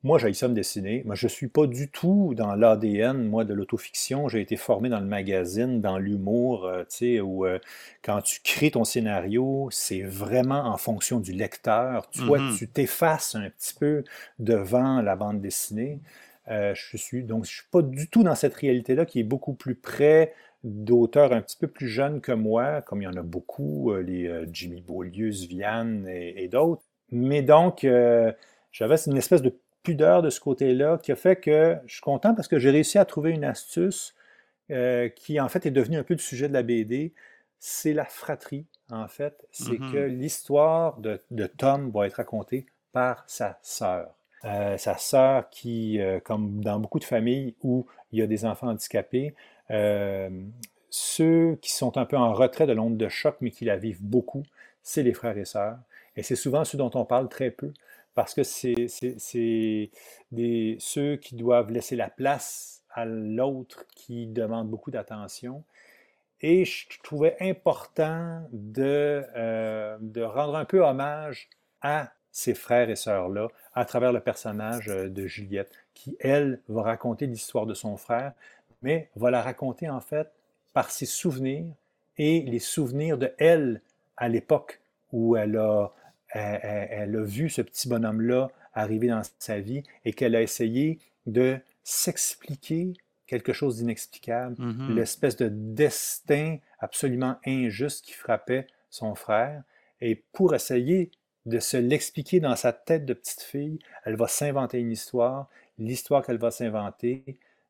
Moi, 0.04 0.20
j'ai 0.20 0.34
ça 0.34 0.50
me 0.50 0.54
dessiner. 0.54 1.02
Moi, 1.06 1.16
je 1.16 1.28
ne 1.28 1.30
suis 1.30 1.48
pas 1.48 1.66
du 1.66 1.90
tout 1.90 2.34
dans 2.36 2.56
l'ADN, 2.56 3.26
moi, 3.26 3.46
de 3.46 3.54
l'autofiction. 3.54 4.28
J'ai 4.28 4.42
été 4.42 4.58
formé 4.58 4.90
dans 4.90 5.00
le 5.00 5.06
magazine, 5.06 5.80
dans 5.80 5.98
l'humour, 5.98 6.66
euh, 6.66 6.84
tu 6.84 6.98
sais, 6.98 7.22
où 7.22 7.46
euh, 7.46 7.58
quand 8.02 8.22
tu 8.22 8.42
crées 8.42 8.72
ton 8.72 8.84
scénario, 8.84 9.70
c'est 9.72 10.02
vraiment 10.02 10.66
en 10.66 10.76
fonction 10.76 11.22
du 11.22 11.32
lecteur. 11.32 12.10
Toi, 12.10 12.38
mm-hmm. 12.38 12.58
tu 12.58 12.68
t'effaces 12.68 13.36
un 13.36 13.50
petit 13.50 13.74
peu 13.76 14.04
devant 14.40 15.02
la 15.02 15.16
bande 15.16 15.40
dessinée. 15.40 16.02
Euh, 16.50 16.76
je 16.76 16.98
suis 16.98 17.24
donc 17.24 17.46
je 17.46 17.52
suis 17.52 17.68
pas 17.72 17.82
du 17.82 18.10
tout 18.10 18.24
dans 18.24 18.36
cette 18.36 18.56
réalité-là 18.56 19.06
qui 19.06 19.22
est 19.22 19.24
beaucoup 19.24 19.54
plus 19.54 19.76
près 19.76 20.34
d'auteurs 20.66 21.32
un 21.32 21.42
petit 21.42 21.56
peu 21.56 21.68
plus 21.68 21.88
jeunes 21.88 22.20
que 22.20 22.34
moi, 22.34 22.82
comme 22.82 23.02
il 23.02 23.06
y 23.06 23.08
en 23.08 23.16
a 23.16 23.22
beaucoup, 23.22 23.94
les 23.96 24.30
Jimmy 24.52 24.82
Beaulieu, 24.82 25.30
Vianne 25.30 26.06
et, 26.10 26.44
et 26.44 26.50
d'autres. 26.50 26.84
Mais 27.12 27.42
donc, 27.42 27.88
j'avais 28.72 28.96
une 29.08 29.18
espèce 29.18 29.42
de 29.42 29.58
pudeur 29.84 30.22
de 30.22 30.30
ce 30.30 30.40
côté-là 30.40 30.98
qui 30.98 31.12
a 31.12 31.16
fait 31.16 31.36
que 31.36 31.78
je 31.86 31.94
suis 31.94 32.02
content 32.02 32.34
parce 32.34 32.48
que 32.48 32.58
j'ai 32.58 32.72
réussi 32.72 32.98
à 32.98 33.06
trouver 33.06 33.32
une 33.32 33.44
astuce 33.44 34.16
euh, 34.72 35.10
qui, 35.10 35.40
en 35.40 35.50
fait, 35.50 35.66
est 35.66 35.72
devenue 35.72 35.98
un 35.98 36.04
peu 36.04 36.14
le 36.14 36.20
sujet 36.20 36.48
de 36.48 36.54
la 36.54 36.64
BD. 36.64 37.14
C'est 37.60 37.94
la 37.94 38.06
fratrie, 38.06 38.66
en 38.90 39.08
fait. 39.08 39.46
C'est 39.52 39.78
que 39.78 40.08
mm-hmm. 40.08 40.08
l'histoire 40.08 40.98
de, 40.98 41.20
Tom 41.58 41.92
va 41.92 42.08
être 42.08 42.16
racontée 42.16 42.66
par 42.94 43.24
sa 43.28 43.60
sœur. 43.62 44.16
Euh, 44.46 44.78
sa 44.78 44.98
sœur 44.98 45.50
qui, 45.50 46.02
euh, 46.02 46.20
comme 46.20 46.62
dans 46.62 46.80
beaucoup 46.80 47.00
de 47.00 47.06
familles 47.06 47.56
où 47.62 47.86
il 48.12 48.20
y 48.20 48.22
a 48.22 48.28
des 48.28 48.46
enfants 48.46 48.68
handicapés, 48.68 49.36
ceux 50.90 51.58
qui 51.62 51.72
sont 51.72 51.98
un 51.98 52.06
peu 52.06 52.18
en 52.18 52.34
retrait 52.34 52.68
de 52.68 52.74
l'onde 52.74 52.98
de 52.98 53.10
choc, 53.10 53.38
mais 53.42 53.50
qui 53.50 53.66
la 53.66 53.78
vivent 53.78 54.04
beaucoup, 54.04 54.44
c'est 54.84 55.02
les 55.02 55.14
frères 55.14 55.38
et 55.38 55.46
sœurs. 55.46 55.78
Et 56.16 56.22
c'est 56.22 56.36
souvent 56.36 56.64
ceux 56.64 56.78
dont 56.78 56.92
on 56.94 57.06
parle 57.06 57.30
très 57.30 57.50
peu 57.50 57.74
parce 58.16 58.34
que 58.34 58.44
c'est 58.44 58.88
ceux 60.80 61.16
qui 61.18 61.36
doivent 61.36 61.72
laisser 61.72 61.96
la 61.96 62.10
place 62.10 62.84
à 62.92 63.06
l'autre 63.06 63.86
qui 63.96 64.28
demande 64.28 64.70
beaucoup 64.70 64.92
d'attention. 64.92 65.64
Et 66.42 66.66
je 66.66 66.88
trouvais 67.02 67.38
important 67.40 68.46
de, 68.52 69.24
euh, 69.36 69.98
de 70.02 70.22
rendre 70.22 70.56
un 70.56 70.66
peu 70.66 70.84
hommage 70.84 71.50
à 71.82 72.12
ces 72.32 72.54
frères 72.54 72.90
et 72.90 72.96
sœurs-là 72.96 73.48
à 73.74 73.86
travers 73.86 74.12
le 74.12 74.20
personnage 74.20 74.90
euh, 74.90 75.08
de 75.08 75.26
Juliette, 75.26 75.72
qui, 75.94 76.18
elle, 76.20 76.60
va 76.68 76.82
raconter 76.82 77.28
l'histoire 77.28 77.66
de 77.66 77.74
son 77.74 77.96
frère, 77.96 78.34
mais 78.82 79.10
va 79.16 79.32
la 79.32 79.42
raconter 79.42 79.90
en 79.90 80.02
fait 80.02 80.30
par 80.74 80.92
ses 80.92 81.06
souvenirs 81.06 81.74
et 82.18 82.42
les 82.42 82.60
souvenirs 82.60 83.18
de 83.18 83.32
elle 83.38 83.82
à 84.18 84.28
l'époque 84.28 84.82
où 85.12 85.38
elle 85.38 85.58
a 85.58 85.92
elle, 86.34 87.16
a 87.16 87.24
vu 87.24 87.50
ce 87.50 87.62
petit 87.62 87.88
bonhomme-là 87.88 88.50
arriver 88.74 89.08
dans 89.08 89.22
sa 89.40 89.60
vie 89.60 89.84
et 90.06 90.14
qu'elle 90.14 90.36
a 90.36 90.42
essayé 90.42 91.00
de 91.26 91.58
s'expliquer 91.84 92.94
quelque 93.28 93.54
chose 93.54 93.78
d'inexplicable, 93.78 94.56
mm-hmm. 94.58 94.94
l'espèce 94.94 95.38
de 95.38 95.50
destin 95.50 96.58
absolument 96.80 97.38
injuste 97.46 98.06
qui 98.06 98.14
frappait 98.14 98.68
son 98.90 99.16
frère. 99.16 99.64
Et 100.02 100.16
pour 100.34 100.54
essayer 100.54 101.12
de 101.46 101.60
se 101.60 101.78
l'expliquer 101.78 102.40
dans 102.40 102.56
sa 102.56 102.74
tête 102.74 103.06
de 103.06 103.14
petite 103.14 103.42
fille, 103.42 103.80
elle 104.06 104.16
va 104.16 104.28
s'inventer 104.28 104.80
une 104.80 104.92
histoire. 104.92 105.50
L'histoire 105.78 106.26
qu'elle 106.26 106.38
va 106.38 106.52
s'inventer, 106.52 107.24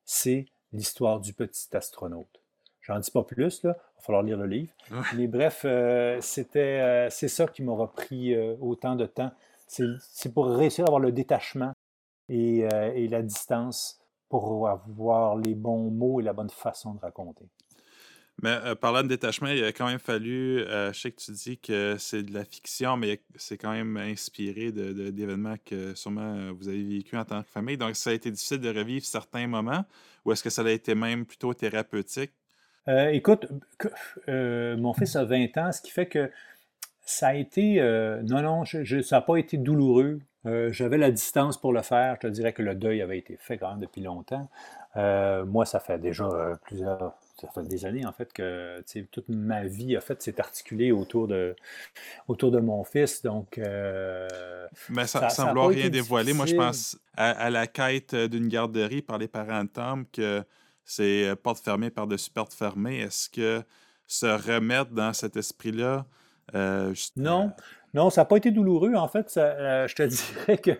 c'est 0.06 0.45
l'histoire 0.73 1.19
du 1.19 1.34
petit 1.34 1.76
astronaute. 1.76 2.42
J'en 2.84 3.00
dis 3.00 3.12
pas 3.12 3.24
plus, 3.24 3.63
là. 3.63 3.76
Il 3.78 3.98
va 3.98 4.02
falloir 4.02 4.24
lire 4.24 4.38
le 4.38 4.46
livre. 4.46 4.72
Mais 5.15 5.28
bref, 5.28 5.62
euh, 5.65 6.19
c'était, 6.22 6.82
euh, 6.82 7.10
c'est 7.10 7.30
ça 7.30 7.48
qui 7.48 7.63
m'aura 7.63 7.91
pris 7.91 8.36
euh, 8.36 8.56
autant 8.60 8.96
de 8.96 9.06
temps. 9.06 9.32
C'est, 9.67 10.34
pour 10.34 10.48
réussir 10.48 10.84
à 10.84 10.88
avoir 10.88 11.00
le 11.00 11.12
détachement 11.12 11.72
et, 12.30 12.60
et, 12.60 13.08
la 13.08 13.24
distance 13.24 14.00
pour 14.30 14.69
avoir 14.69 15.36
les 15.36 15.56
bons 15.56 15.89
mots 15.89 16.19
et 16.19 16.24
la 16.24 16.34
bonne 16.34 16.50
façon 16.50 16.93
de 16.93 17.00
raconter. 17.00 17.46
Mais 18.43 18.76
parlant 18.76 19.02
de 19.02 19.08
détachement, 19.08 19.48
il 19.48 19.63
a 19.63 19.72
quand 19.72 19.88
même 19.88 20.00
fallu, 20.00 20.60
je 20.60 20.91
sais 20.93 21.12
que 21.12 21.19
tu 21.19 21.32
dis 21.32 21.58
que 21.58 21.96
c'est 21.98 22.22
de 22.22 22.34
la 22.34 22.46
fiction, 22.46 22.98
mais 22.98 23.24
c'est 23.36 23.58
quand 23.58 23.72
même 23.72 23.98
inspiré 23.98 24.72
de, 24.72 25.10
d'événements 25.10 25.56
que 25.65 25.96
sûrement 25.96 26.54
vous 26.54 26.67
avez 26.67 26.84
vécu 26.84 27.17
en 27.17 27.26
tant 27.26 27.41
que 27.41 27.50
famille. 27.50 27.78
Donc, 27.78 27.96
ça 27.96 28.12
a 28.12 28.13
été 28.13 28.30
difficile 28.30 28.60
de 28.60 28.69
revivre 28.69 29.06
certains 29.06 29.48
moments, 29.48 29.86
ou 30.24 30.34
est-ce 30.34 30.43
que 30.43 30.52
ça 30.52 30.62
a 30.62 30.69
été 30.69 30.93
même 30.93 31.26
plutôt 31.26 31.54
thérapeutique? 31.56 32.32
Euh, 32.88 33.10
écoute, 33.10 33.48
euh, 34.28 34.76
mon 34.78 34.93
fils 34.93 35.15
a 35.15 35.24
20 35.24 35.58
ans, 35.58 35.72
ce 35.72 35.82
qui 35.82 35.91
fait 35.91 36.08
que 36.08 36.30
ça 37.06 37.30
a 37.30 37.34
été. 37.36 37.80
Euh, 37.80 38.22
non, 38.24 38.41
non, 38.41 38.65
ça 38.65 38.82
n'a 39.12 39.22
pas 39.22 39.38
été 39.38 39.58
douloureux. 39.58 40.19
J'avais 40.46 40.98
la 40.98 41.10
distance 41.10 41.58
pour 41.58 41.72
le 41.72 41.82
faire. 41.82 42.15
Je 42.22 42.28
te 42.28 42.32
dirais 42.34 42.52
que 42.52 42.62
le 42.62 42.76
deuil 42.76 43.02
avait 43.02 43.17
été 43.17 43.38
fait 43.38 43.58
quand 43.58 43.69
même 43.69 43.80
depuis 43.80 44.02
longtemps. 44.02 44.50
moi, 44.96 45.65
ça 45.65 45.80
fait 45.80 45.98
déjà 46.00 46.28
plusieurs, 46.63 47.13
ça 47.39 47.48
fait 47.56 47.65
des 47.65 47.86
années, 47.86 48.06
en 48.06 48.12
fait, 48.12 48.34
que 48.34 48.84
toute 49.10 49.30
ma 49.30 49.63
vie, 49.63 49.98
en 49.98 50.02
fait, 50.02 50.22
s'est 50.22 50.41
articulée 50.41 50.91
autour 50.91 51.30
de, 51.30 51.56
autour 52.28 52.52
de 52.52 52.60
mon 52.60 52.84
fils. 52.84 53.22
Donc. 53.22 53.58
Mais 54.89 55.08
ça 55.08 55.24
ne 55.24 55.30
semble 55.30 55.60
rien 55.60 55.88
dévoiler. 55.88 56.34
Moi, 56.34 56.46
je 56.46 56.56
pense 56.56 57.00
à, 57.15 57.50
la 57.50 57.65
quête 57.65 58.13
d'une 58.13 58.50
garderie 58.50 59.02
par 59.02 59.19
les 59.19 59.30
parents 59.30 59.63
de 59.63 59.69
Tom, 59.69 60.06
que 60.12 60.43
c'est 60.86 61.28
euh, 61.28 61.36
porte 61.36 61.63
fermée 61.63 61.89
par-dessus 61.89 62.30
porte 62.30 62.54
fermée. 62.54 63.00
Est-ce 63.00 63.30
que 63.30 63.63
se 64.08 64.26
remettre 64.26 64.91
dans 64.91 65.13
cet 65.13 65.38
esprit-là. 65.38 66.06
Euh, 66.56 66.93
non, 67.15 67.52
non, 67.93 68.10
ça 68.10 68.22
n'a 68.22 68.26
pas 68.26 68.38
été 68.38 68.52
douloureux. 68.52 68.93
En 68.96 69.08
fait, 69.08 69.32
je 69.36 69.93
te 69.96 70.04
dirais 70.36 70.58
que 70.58 70.72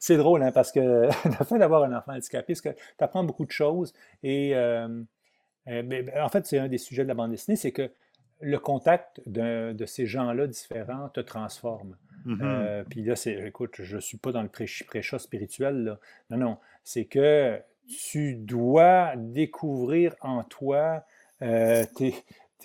c'est 0.00 0.16
drôle, 0.16 0.42
hein, 0.42 0.52
parce 0.52 0.72
que 0.72 0.80
le 1.38 1.44
fait 1.44 1.58
d'avoir 1.58 1.84
un 1.84 1.96
enfant 1.96 2.12
handicapé, 2.12 2.54
que 2.54 2.70
tu 2.70 2.76
apprends 2.98 3.24
beaucoup 3.24 3.44
de 3.44 3.52
choses. 3.52 3.92
Et 4.22 4.52
euh, 4.54 4.88
ben, 5.66 6.10
en 6.20 6.28
fait, 6.28 6.46
c'est 6.46 6.58
un 6.58 6.68
des 6.68 6.78
sujets 6.78 7.02
de 7.02 7.08
la 7.08 7.14
bande 7.14 7.30
dessinée, 7.30 7.56
c'est 7.56 7.72
que 7.72 7.90
le 8.40 8.58
contact 8.58 9.20
de 9.26 9.84
ces 9.86 10.06
gens-là 10.06 10.46
différents 10.48 11.08
te 11.10 11.20
transforme. 11.20 11.96
Mm-hmm. 12.26 12.38
Euh, 12.42 12.84
puis 12.88 13.02
là, 13.02 13.16
c'est, 13.16 13.34
écoute, 13.46 13.74
je 13.80 13.96
ne 13.96 14.00
suis 14.00 14.18
pas 14.18 14.32
dans 14.32 14.42
le 14.42 14.48
pré-chat 14.48 15.18
spirituel. 15.18 15.84
Là. 15.84 15.98
Non, 16.30 16.36
non. 16.36 16.58
C'est 16.84 17.04
que 17.04 17.60
tu 17.88 18.34
dois 18.34 19.14
découvrir 19.16 20.14
en 20.20 20.42
toi 20.44 21.04
euh, 21.42 21.84
tes, 21.96 22.14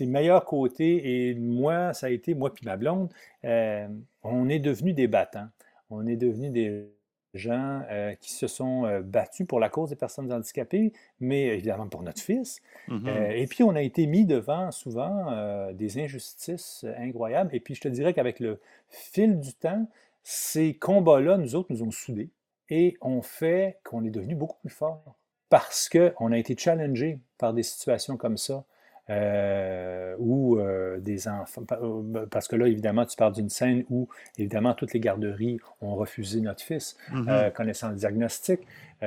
meilleurs 0.06 0.44
côtés. 0.44 1.28
Et 1.28 1.34
moi, 1.34 1.92
ça 1.92 2.06
a 2.06 2.10
été, 2.10 2.34
moi 2.34 2.54
puis 2.54 2.64
ma 2.64 2.76
blonde, 2.76 3.12
on 3.42 4.48
est 4.48 4.60
devenus 4.60 4.94
des 4.94 5.08
battants. 5.08 5.48
On 5.90 6.06
est 6.06 6.16
devenus 6.16 6.52
des 6.52 6.88
gens 7.34 7.82
euh, 7.90 8.14
qui 8.14 8.32
se 8.32 8.46
sont 8.46 8.84
euh, 8.84 9.00
battus 9.00 9.46
pour 9.46 9.60
la 9.60 9.68
cause 9.68 9.90
des 9.90 9.96
personnes 9.96 10.32
handicapées, 10.32 10.92
mais 11.20 11.46
évidemment 11.46 11.86
pour 11.88 12.02
notre 12.02 12.20
fils. 12.20 12.60
Mm-hmm. 12.88 13.08
Euh, 13.08 13.30
et 13.30 13.46
puis, 13.46 13.62
on 13.62 13.74
a 13.74 13.82
été 13.82 14.06
mis 14.06 14.24
devant 14.24 14.70
souvent 14.70 15.72
des 15.72 15.98
injustices 15.98 16.84
incroyables. 16.98 17.54
Et 17.54 17.60
puis, 17.60 17.74
je 17.74 17.82
te 17.82 17.88
dirais 17.88 18.14
qu'avec 18.14 18.40
le 18.40 18.60
fil 18.88 19.40
du 19.40 19.52
temps, 19.54 19.86
ces 20.22 20.74
combats-là, 20.74 21.38
nous 21.38 21.54
autres, 21.54 21.68
nous 21.70 21.82
ont 21.82 21.90
soudés 21.90 22.30
et 22.70 22.96
ont 23.00 23.22
fait 23.22 23.78
qu'on 23.84 24.04
est 24.04 24.10
devenu 24.10 24.34
beaucoup 24.34 24.58
plus 24.60 24.70
fort 24.70 25.16
parce 25.48 25.88
qu'on 25.88 26.32
a 26.32 26.38
été 26.38 26.56
challengé 26.56 27.18
par 27.38 27.54
des 27.54 27.62
situations 27.62 28.16
comme 28.16 28.36
ça. 28.36 28.64
Euh, 29.10 30.14
ou 30.18 30.58
euh, 30.58 30.98
des 30.98 31.28
enfants. 31.28 31.62
Euh, 31.72 32.26
parce 32.30 32.46
que 32.46 32.56
là, 32.56 32.68
évidemment, 32.68 33.06
tu 33.06 33.16
parles 33.16 33.32
d'une 33.32 33.48
scène 33.48 33.84
où, 33.88 34.06
évidemment, 34.36 34.74
toutes 34.74 34.92
les 34.92 35.00
garderies 35.00 35.58
ont 35.80 35.94
refusé 35.94 36.42
notre 36.42 36.62
fils, 36.62 36.94
mm-hmm. 37.10 37.52
connaissant 37.52 37.88
le 37.88 37.94
diagnostic. 37.94 38.60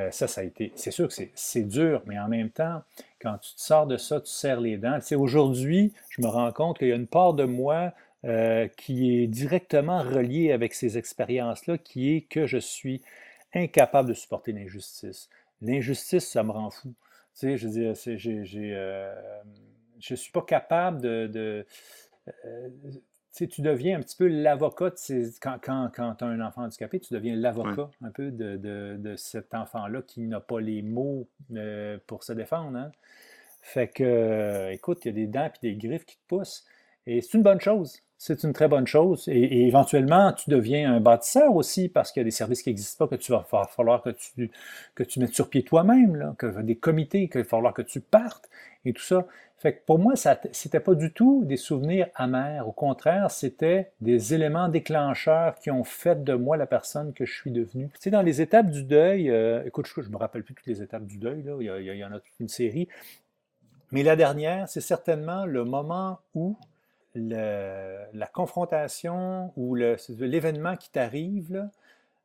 ça, 0.10 0.28
ça 0.28 0.41
a 0.41 0.43
été. 0.43 0.71
C'est 0.76 0.89
sûr 0.89 1.08
que 1.08 1.13
c'est 1.36 1.67
dur, 1.67 2.02
mais 2.08 2.17
en 2.17 2.28
même 2.28 2.50
temps, 2.50 2.82
quand 3.21 3.38
tu 3.38 3.54
te 3.54 3.62
sors 3.62 3.86
de 3.86 3.97
ça, 3.97 4.19
tu 4.19 4.32
serres 4.32 4.62
les 4.62 4.78
dents. 4.78 4.95
Tu 4.95 5.06
sais, 5.06 5.15
aujourd'hui, 5.15 5.93
je 6.10 6.24
me 6.24 6.28
rends 6.28 6.52
compte 6.52 6.80
qu'il 6.80 6.88
y 6.88 6.93
a 6.93 6.95
une 6.95 7.06
part 7.06 7.36
de 7.36 7.43
moi 7.43 7.93
qui 8.78 9.21
est 9.21 9.28
directement 9.28 10.02
reliée 10.02 10.52
avec 10.52 10.74
ces 10.74 10.97
expériences-là, 10.97 11.78
qui 11.78 12.15
est 12.15 12.21
que 12.21 12.47
je 12.47 12.58
suis 12.58 13.04
incapable 13.53 14.09
de 14.09 14.13
supporter 14.13 14.51
l'injustice. 14.51 15.29
L'injustice, 15.61 16.27
ça 16.27 16.43
me 16.43 16.51
rend 16.51 16.69
fou. 16.69 16.93
Tu 17.33 17.39
sais, 17.39 17.57
je 17.57 17.67
veux 17.67 17.73
dire, 17.73 17.93
j'ai 17.95 18.45
je 20.01 20.13
ne 20.13 20.17
suis 20.17 20.31
pas 20.31 20.41
capable 20.41 20.99
de. 21.01 21.65
Euh, 22.45 22.69
tu 23.33 23.61
deviens 23.61 23.97
un 23.97 24.01
petit 24.01 24.17
peu 24.17 24.27
l'avocat, 24.27 24.91
quand, 25.41 25.57
quand, 25.61 25.89
quand 25.95 26.15
tu 26.15 26.23
as 26.23 26.27
un 26.27 26.41
enfant 26.41 26.63
handicapé, 26.63 26.99
tu 26.99 27.13
deviens 27.13 27.35
l'avocat 27.35 27.89
un 28.01 28.11
peu 28.11 28.29
de, 28.31 29.15
cet 29.15 29.53
enfant-là 29.53 30.01
qui 30.01 30.21
n'a 30.21 30.41
pas 30.41 30.59
les 30.59 30.81
mots 30.81 31.27
euh, 31.55 31.97
pour 32.07 32.23
se 32.23 32.33
défendre. 32.33 32.77
Hein. 32.77 32.91
Fait 33.61 33.87
que, 33.87 34.03
euh, 34.03 34.71
écoute, 34.71 35.05
il 35.05 35.07
y 35.07 35.11
a 35.11 35.13
des 35.13 35.27
dents 35.27 35.49
et 35.61 35.71
des 35.71 35.75
griffes 35.75 36.05
qui 36.05 36.17
te 36.17 36.27
poussent. 36.27 36.65
Et 37.05 37.21
c'est 37.21 37.37
une 37.37 37.43
bonne 37.43 37.61
chose. 37.61 38.01
C'est 38.23 38.43
une 38.43 38.53
très 38.53 38.67
bonne 38.67 38.86
chose. 38.86 39.27
Et, 39.29 39.65
éventuellement, 39.65 40.31
tu 40.31 40.51
deviens 40.51 40.93
un 40.93 40.99
bâtisseur 40.99 41.55
aussi 41.55 41.89
parce 41.89 42.12
qu'il 42.12 42.19
y 42.19 42.21
a 42.21 42.23
des 42.25 42.29
services 42.29 42.62
qui 42.62 42.69
n'existent 42.69 43.07
pas 43.07 43.17
que 43.17 43.19
tu 43.19 43.31
vas 43.31 43.43
falloir 43.67 44.03
que 44.03 44.12
tu, 44.12 44.51
que 44.93 45.01
tu 45.01 45.19
mettes 45.19 45.34
sur 45.34 45.49
pied 45.49 45.63
toi-même, 45.63 46.36
que 46.38 46.62
des 46.62 46.75
comités, 46.75 47.29
qu'il 47.29 47.41
va 47.41 47.47
falloir 47.47 47.73
que 47.73 47.81
tu 47.81 47.99
partes 47.99 48.47
et 48.86 48.93
tout 48.93 49.01
ça. 49.01 49.25
Fait 49.57 49.73
que 49.73 49.79
pour 49.88 49.97
moi, 49.97 50.15
ce 50.15 50.29
n'était 50.29 50.79
pas 50.79 50.93
du 50.93 51.12
tout 51.12 51.45
des 51.45 51.57
souvenirs 51.57 52.10
amers. 52.13 52.67
Au 52.67 52.71
contraire, 52.71 53.31
c'était 53.31 53.91
des 54.01 54.36
éléments 54.36 54.69
déclencheurs 54.69 55.55
qui 55.55 55.71
ont 55.71 55.84
fait 55.84 56.23
de 56.23 56.36
moi 56.36 56.57
la 56.57 56.67
personne 56.67 57.13
que 57.13 57.25
je 57.25 57.34
suis 57.34 57.49
devenue. 57.49 57.89
Tu 57.95 58.01
sais, 58.01 58.10
dans 58.12 58.21
les 58.21 58.39
étapes 58.39 58.69
du 58.69 58.84
deuil, 58.84 59.31
euh, 59.31 59.65
écoute, 59.65 59.88
je 59.88 59.99
ne 59.99 60.10
me 60.10 60.17
rappelle 60.17 60.43
plus 60.43 60.53
toutes 60.53 60.67
les 60.67 60.84
étapes 60.84 61.07
du 61.07 61.17
deuil, 61.17 61.41
là, 61.41 61.55
il, 61.60 61.97
y 61.97 62.05
en 62.05 62.12
a 62.12 62.19
toute 62.19 62.39
une 62.39 62.49
série. 62.49 62.88
Mais 63.91 64.03
la 64.03 64.15
dernière, 64.15 64.69
c'est 64.69 64.79
certainement 64.79 65.47
le 65.47 65.65
moment 65.65 66.19
où 66.36 66.55
la 67.15 68.28
confrontation 68.34 69.54
ou 69.56 69.76
l'événement 69.76 70.76
qui 70.78 70.89
t'arrive, 70.89 71.69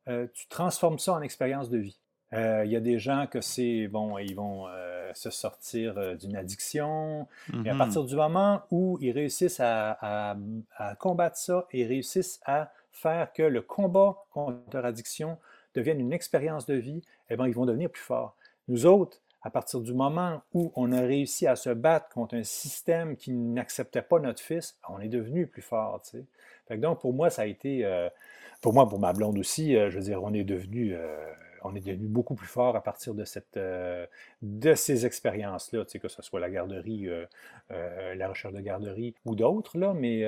euh, 0.09 0.27
tu 0.33 0.47
transformes 0.49 0.99
ça 0.99 1.15
en 1.15 1.23
expérience 1.23 1.69
de 1.69 1.79
vie. 1.79 1.99
Euh, 2.33 2.65
il 2.65 2.71
y 2.71 2.77
a 2.77 2.81
des 2.81 2.99
gens 2.99 3.27
que 3.31 3.41
c'est, 3.41 3.89
bon, 3.89 4.19
ils 4.19 4.35
vont 4.35 4.67
euh, 4.69 5.11
se 5.15 5.31
sortir 5.31 6.17
d'une 6.17 6.37
addiction. 6.37 7.27
Et 7.53 7.57
à 7.71 7.75
mm-hmm. 7.75 7.79
partir 7.79 8.05
du 8.05 8.15
moment 8.15 8.63
où 8.71 8.99
ils 9.01 9.13
réussissent 9.13 9.61
à, 9.61 10.37
combattre 10.99 11.37
ça 11.37 11.67
et 11.73 11.87
réussissent 11.87 12.41
à 12.45 12.73
faire 12.93 13.33
que 13.33 13.43
le 13.43 13.63
combat 13.63 14.17
contre 14.31 14.59
leur 14.73 14.85
addiction 14.85 15.39
devienne 15.75 16.01
une 16.01 16.13
expérience 16.13 16.67
de 16.67 16.75
vie, 16.75 17.03
eh 17.29 17.37
bien, 17.37 17.47
ils 17.47 17.55
vont 17.55 17.67
devenir 17.67 17.91
plus 17.91 18.03
forts. 18.03 18.35
Nous 18.69 18.87
autres, 18.87 19.21
à 19.43 19.51
partir 19.51 19.81
du 19.81 19.93
moment 19.93 20.43
où 20.55 20.73
on 20.75 20.93
a 20.93 21.01
réussi 21.01 21.47
à 21.47 21.57
se 21.57 21.71
battre 21.71 22.09
contre 22.09 22.35
un 22.35 22.43
système 22.43 23.17
qui 23.17 23.33
n'acceptait 23.33 24.03
pas 24.03 24.19
notre 24.19 24.41
fils, 24.41 24.77
on 24.89 25.01
est 25.01 25.09
devenu 25.09 25.47
plus 25.47 25.63
fort. 25.63 26.03
Tu 26.03 26.27
donc, 26.77 27.01
pour 27.01 27.13
moi, 27.13 27.31
ça 27.31 27.43
a 27.43 27.47
été, 27.47 27.89
pour 28.61 28.73
moi, 28.73 28.89
pour 28.89 28.99
ma 28.99 29.13
blonde 29.13 29.39
aussi, 29.39 29.75
je 29.75 29.95
veux 29.95 30.03
dire, 30.03 30.23
on 30.25 30.35
est 30.35 30.43
devenu 30.43 30.97
on 31.67 31.75
est 31.75 31.81
devenu 31.81 32.07
beaucoup 32.07 32.35
plus 32.35 32.47
fort 32.47 32.77
à 32.77 32.83
partir 32.83 33.15
de, 33.15 33.25
cette, 33.25 33.57
euh, 33.57 34.07
de 34.43 34.75
ces 34.75 35.07
expériences-là, 35.07 35.85
tu 35.85 35.93
sais, 35.93 35.99
que 35.99 36.09
ce 36.09 36.23
soit 36.23 36.41
la 36.41 36.51
garderie, 36.51 37.09
euh, 37.09 37.27
euh, 37.71 38.15
la 38.15 38.29
recherche 38.29 38.55
de 38.55 38.61
garderie 38.61 39.15
ou 39.25 39.35
d'autres, 39.35 39.79
là, 39.79 39.95
mais 39.95 40.25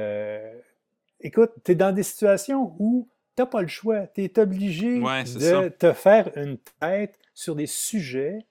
écoute, 1.21 1.53
tu 1.64 1.73
es 1.73 1.75
dans 1.75 1.92
des 1.92 2.03
situations 2.03 2.75
où 2.79 3.09
tu 3.37 3.42
n'as 3.42 3.47
pas 3.47 3.62
le 3.62 3.68
choix, 3.68 4.07
tu 4.09 4.25
es 4.25 4.38
obligé 4.38 4.99
de 4.99 5.68
te 5.68 5.92
faire 5.92 6.31
une 6.37 6.59
tête 6.81 7.18
sur 7.35 7.55
des 7.55 7.66
sujets 7.66 8.44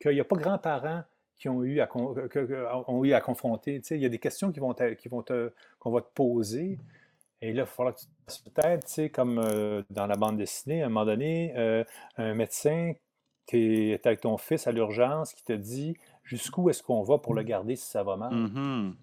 qu'il 0.00 0.12
n'y 0.12 0.20
a 0.20 0.24
pas 0.24 0.36
grands-parents 0.36 1.02
qui 1.36 1.48
ont 1.48 1.62
eu 1.62 1.80
à, 1.80 1.88
ont 1.94 3.04
eu 3.04 3.12
à 3.12 3.20
confronter. 3.20 3.80
Tu 3.80 3.86
sais, 3.86 3.96
il 3.96 4.02
y 4.02 4.06
a 4.06 4.08
des 4.08 4.18
questions 4.18 4.50
qui 4.50 4.60
vont, 4.60 4.74
qui 4.74 5.08
vont 5.08 5.22
te, 5.22 5.52
qu'on 5.78 5.90
va 5.90 6.00
te 6.00 6.10
poser. 6.12 6.78
Et 7.40 7.52
là, 7.52 7.52
il 7.52 7.60
va 7.60 7.66
falloir 7.66 7.94
que 7.94 8.00
tu 8.00 8.50
peut-être, 8.50 8.86
tu 8.86 8.92
sais, 8.92 9.10
comme 9.10 9.38
euh, 9.38 9.82
dans 9.90 10.06
la 10.06 10.16
bande 10.16 10.36
dessinée, 10.36 10.82
à 10.82 10.86
un 10.86 10.88
moment 10.88 11.06
donné, 11.06 11.54
euh, 11.56 11.84
un 12.16 12.34
médecin 12.34 12.92
qui 13.46 13.92
est 13.92 14.06
avec 14.06 14.20
ton 14.20 14.36
fils 14.36 14.66
à 14.66 14.72
l'urgence 14.72 15.32
qui 15.32 15.44
te 15.44 15.52
dit 15.52 15.96
jusqu'où 16.24 16.68
est-ce 16.68 16.82
qu'on 16.82 17.02
va 17.02 17.18
pour 17.18 17.34
le 17.34 17.42
garder 17.42 17.76
si 17.76 17.86
ça 17.86 18.02
va 18.02 18.16
mal? 18.16 18.32
Mm-hmm. 18.32 18.94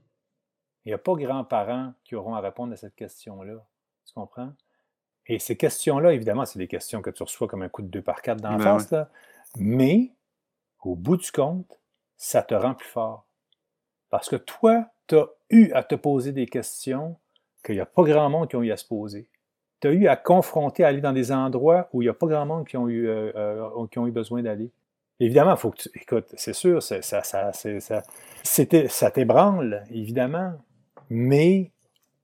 Il 0.83 0.89
n'y 0.89 0.93
a 0.93 0.97
pas 0.97 1.13
grands-parents 1.13 1.93
qui 2.03 2.15
auront 2.15 2.35
à 2.35 2.41
répondre 2.41 2.73
à 2.73 2.75
cette 2.75 2.95
question-là. 2.95 3.65
Tu 4.05 4.13
comprends? 4.13 4.51
Et 5.27 5.39
ces 5.39 5.57
questions-là, 5.57 6.13
évidemment, 6.13 6.45
c'est 6.45 6.59
des 6.59 6.67
questions 6.67 7.01
que 7.01 7.09
tu 7.09 7.23
reçois 7.23 7.47
comme 7.47 7.63
un 7.63 7.69
coup 7.69 7.81
de 7.81 7.87
deux 7.87 8.03
par 8.03 8.21
quatre 8.21 8.41
dans 8.41 8.51
la 8.51 8.57
ben 8.57 8.79
face. 8.79 8.93
Mais, 9.57 10.11
au 10.85 10.95
bout 10.95 11.17
du 11.17 11.31
compte, 11.31 11.79
ça 12.17 12.41
te 12.41 12.53
rend 12.53 12.73
plus 12.73 12.87
fort. 12.87 13.25
Parce 14.09 14.29
que 14.29 14.35
toi, 14.35 14.85
tu 15.07 15.15
as 15.15 15.27
eu 15.49 15.71
à 15.73 15.83
te 15.83 15.95
poser 15.95 16.31
des 16.31 16.45
questions 16.45 17.17
qu'il 17.63 17.75
n'y 17.75 17.81
a 17.81 17.85
pas 17.85 18.03
grand 18.03 18.29
monde 18.29 18.49
qui 18.49 18.55
ont 18.55 18.63
eu 18.63 18.71
à 18.71 18.77
se 18.77 18.85
poser. 18.85 19.29
Tu 19.81 19.87
as 19.87 19.91
eu 19.91 20.07
à 20.07 20.15
confronter, 20.15 20.83
à 20.83 20.87
aller 20.87 21.01
dans 21.01 21.11
des 21.11 21.31
endroits 21.31 21.89
où 21.91 22.01
il 22.01 22.05
n'y 22.05 22.09
a 22.09 22.13
pas 22.13 22.27
grand 22.27 22.45
monde 22.45 22.67
qui 22.67 22.77
ont 22.77 22.87
eu, 22.87 23.07
euh, 23.07 23.31
euh, 23.35 23.87
qui 23.91 23.99
ont 23.99 24.07
besoin 24.07 24.41
d'aller. 24.41 24.71
Évidemment, 25.19 25.55
faut 25.55 25.71
que 25.71 25.77
tu. 25.77 25.89
Écoute, 25.95 26.27
c'est 26.35 26.53
sûr, 26.53 26.83
ça, 26.83 27.01
ça, 27.01 27.23
ça, 27.23 28.01
ça 28.43 29.11
t'ébranle, 29.11 29.83
évidemment. 29.89 30.53
Mais 31.09 31.71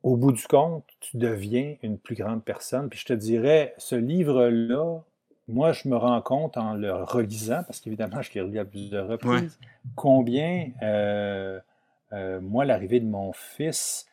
au 0.04 0.18
bout 0.18 0.32
du 0.32 0.46
compte, 0.48 0.86
tu 1.00 1.18
deviens 1.18 1.76
une 1.84 1.98
plus 1.98 2.16
grande 2.16 2.44
personne. 2.44 2.90
Puis 2.90 3.00
je 3.00 3.06
te 3.06 3.14
dirais, 3.14 3.74
ce 3.78 3.96
livre-là, 3.96 5.00
moi, 5.48 5.72
je 5.72 5.88
me 5.88 5.98
rends 5.98 6.22
compte 6.22 6.58
en 6.58 6.74
le 6.74 6.94
relisant, 6.94 7.64
parce 7.64 7.80
qu'évidemment, 7.80 8.22
je 8.22 8.34
l'ai 8.34 8.42
relu 8.42 8.60
à 8.60 8.66
plusieurs 8.66 9.08
reprises, 9.08 9.60
combien, 9.96 10.70
euh, 10.82 11.60
moi, 12.42 12.66
l'arrivée 12.66 13.00
de 13.00 13.08
mon 13.08 13.34
fils 13.34 14.08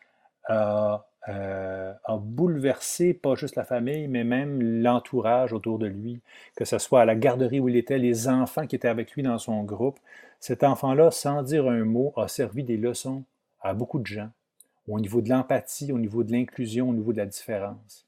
a 0.48 1.04
euh, 1.28 1.92
a 2.04 2.16
bouleversé 2.16 3.12
pas 3.12 3.34
juste 3.34 3.56
la 3.56 3.64
famille, 3.64 4.08
mais 4.08 4.24
même 4.24 4.62
l'entourage 4.62 5.52
autour 5.52 5.78
de 5.78 5.86
lui, 5.86 6.20
que 6.56 6.64
ce 6.64 6.78
soit 6.78 7.02
à 7.02 7.04
la 7.04 7.16
garderie 7.16 7.60
où 7.60 7.68
il 7.68 7.76
était, 7.76 7.98
les 7.98 8.28
enfants 8.28 8.66
qui 8.66 8.76
étaient 8.76 8.88
avec 8.88 9.12
lui 9.12 9.22
dans 9.22 9.36
son 9.36 9.62
groupe. 9.62 9.98
Cet 10.40 10.64
enfant-là, 10.64 11.10
sans 11.10 11.42
dire 11.42 11.68
un 11.68 11.84
mot, 11.84 12.14
a 12.16 12.28
servi 12.28 12.62
des 12.62 12.78
leçons 12.78 13.24
à 13.60 13.74
beaucoup 13.74 13.98
de 13.98 14.06
gens, 14.06 14.30
au 14.86 14.98
niveau 15.00 15.20
de 15.20 15.28
l'empathie, 15.28 15.92
au 15.92 15.98
niveau 15.98 16.24
de 16.24 16.32
l'inclusion, 16.32 16.88
au 16.88 16.94
niveau 16.94 17.12
de 17.12 17.18
la 17.18 17.26
différence. 17.26 18.06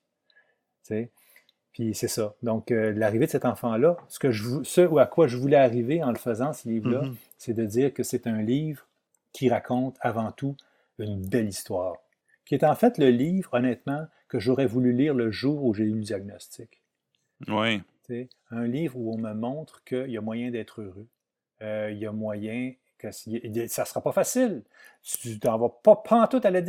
Puis 1.72 1.94
c'est 1.94 2.08
ça. 2.08 2.34
Donc, 2.42 2.70
euh, 2.70 2.92
l'arrivée 2.92 3.26
de 3.26 3.30
cet 3.30 3.44
enfant-là, 3.44 3.96
ce, 4.08 4.18
que 4.18 4.30
je, 4.30 4.62
ce 4.64 4.98
à 4.98 5.06
quoi 5.06 5.28
je 5.28 5.36
voulais 5.36 5.56
arriver 5.56 6.02
en 6.02 6.10
le 6.10 6.18
faisant, 6.18 6.52
ce 6.52 6.68
livre-là, 6.68 7.02
mm-hmm. 7.02 7.16
c'est 7.38 7.54
de 7.54 7.64
dire 7.64 7.94
que 7.94 8.02
c'est 8.02 8.26
un 8.26 8.42
livre 8.42 8.86
qui 9.32 9.48
raconte 9.48 9.96
avant 10.00 10.32
tout 10.32 10.56
une 10.98 11.26
belle 11.26 11.48
histoire, 11.48 11.96
qui 12.44 12.54
est 12.54 12.64
en 12.64 12.74
fait 12.74 12.98
le 12.98 13.10
livre, 13.10 13.54
honnêtement, 13.54 14.06
que 14.28 14.38
j'aurais 14.38 14.66
voulu 14.66 14.92
lire 14.92 15.14
le 15.14 15.30
jour 15.30 15.64
où 15.64 15.74
j'ai 15.74 15.84
eu 15.84 15.94
le 15.94 16.02
diagnostic. 16.02 16.82
Oui. 17.48 17.82
Un 18.50 18.66
livre 18.66 18.96
où 18.96 19.14
on 19.14 19.18
me 19.18 19.32
montre 19.34 19.84
qu'il 19.84 20.10
y 20.10 20.16
a 20.16 20.20
moyen 20.20 20.50
d'être 20.50 20.82
heureux. 20.82 21.06
Euh, 21.62 21.90
il 21.92 21.98
y 21.98 22.06
a 22.06 22.12
moyen 22.12 22.72
que 23.00 23.10
ça 23.10 23.82
ne 23.82 23.86
sera 23.86 24.00
pas 24.00 24.12
facile. 24.12 24.62
Tu 25.02 25.38
n'en 25.44 25.58
vas 25.58 25.68
pas 25.68 25.96
pantoute 25.96 26.44
à 26.44 26.50
la, 26.50 26.60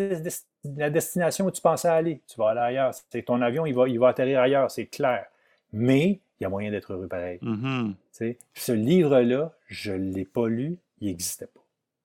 la, 0.63 0.89
destination 0.89 1.45
où 1.45 1.51
tu 1.51 1.61
pensais 1.61 1.89
aller. 1.89 2.21
Tu 2.27 2.37
vas 2.37 2.49
aller 2.49 2.61
ailleurs. 2.61 2.93
C'est 3.09 3.23
ton 3.23 3.41
avion, 3.41 3.65
il 3.65 3.73
va, 3.73 3.87
il 3.87 3.99
va 3.99 4.09
atterrir 4.09 4.39
ailleurs, 4.39 4.71
c'est 4.71 4.85
clair. 4.85 5.25
Mais 5.73 6.19
il 6.39 6.43
y 6.43 6.45
a 6.45 6.49
moyen 6.49 6.71
d'être 6.71 6.93
heureux 6.93 7.07
pareil. 7.07 7.39
Mm-hmm. 7.43 8.35
Ce 8.55 8.71
livre-là, 8.71 9.53
je 9.67 9.93
ne 9.93 10.13
l'ai 10.13 10.25
pas 10.25 10.47
lu, 10.47 10.77
il 10.99 11.07
n'existait 11.07 11.47
pas. 11.47 11.61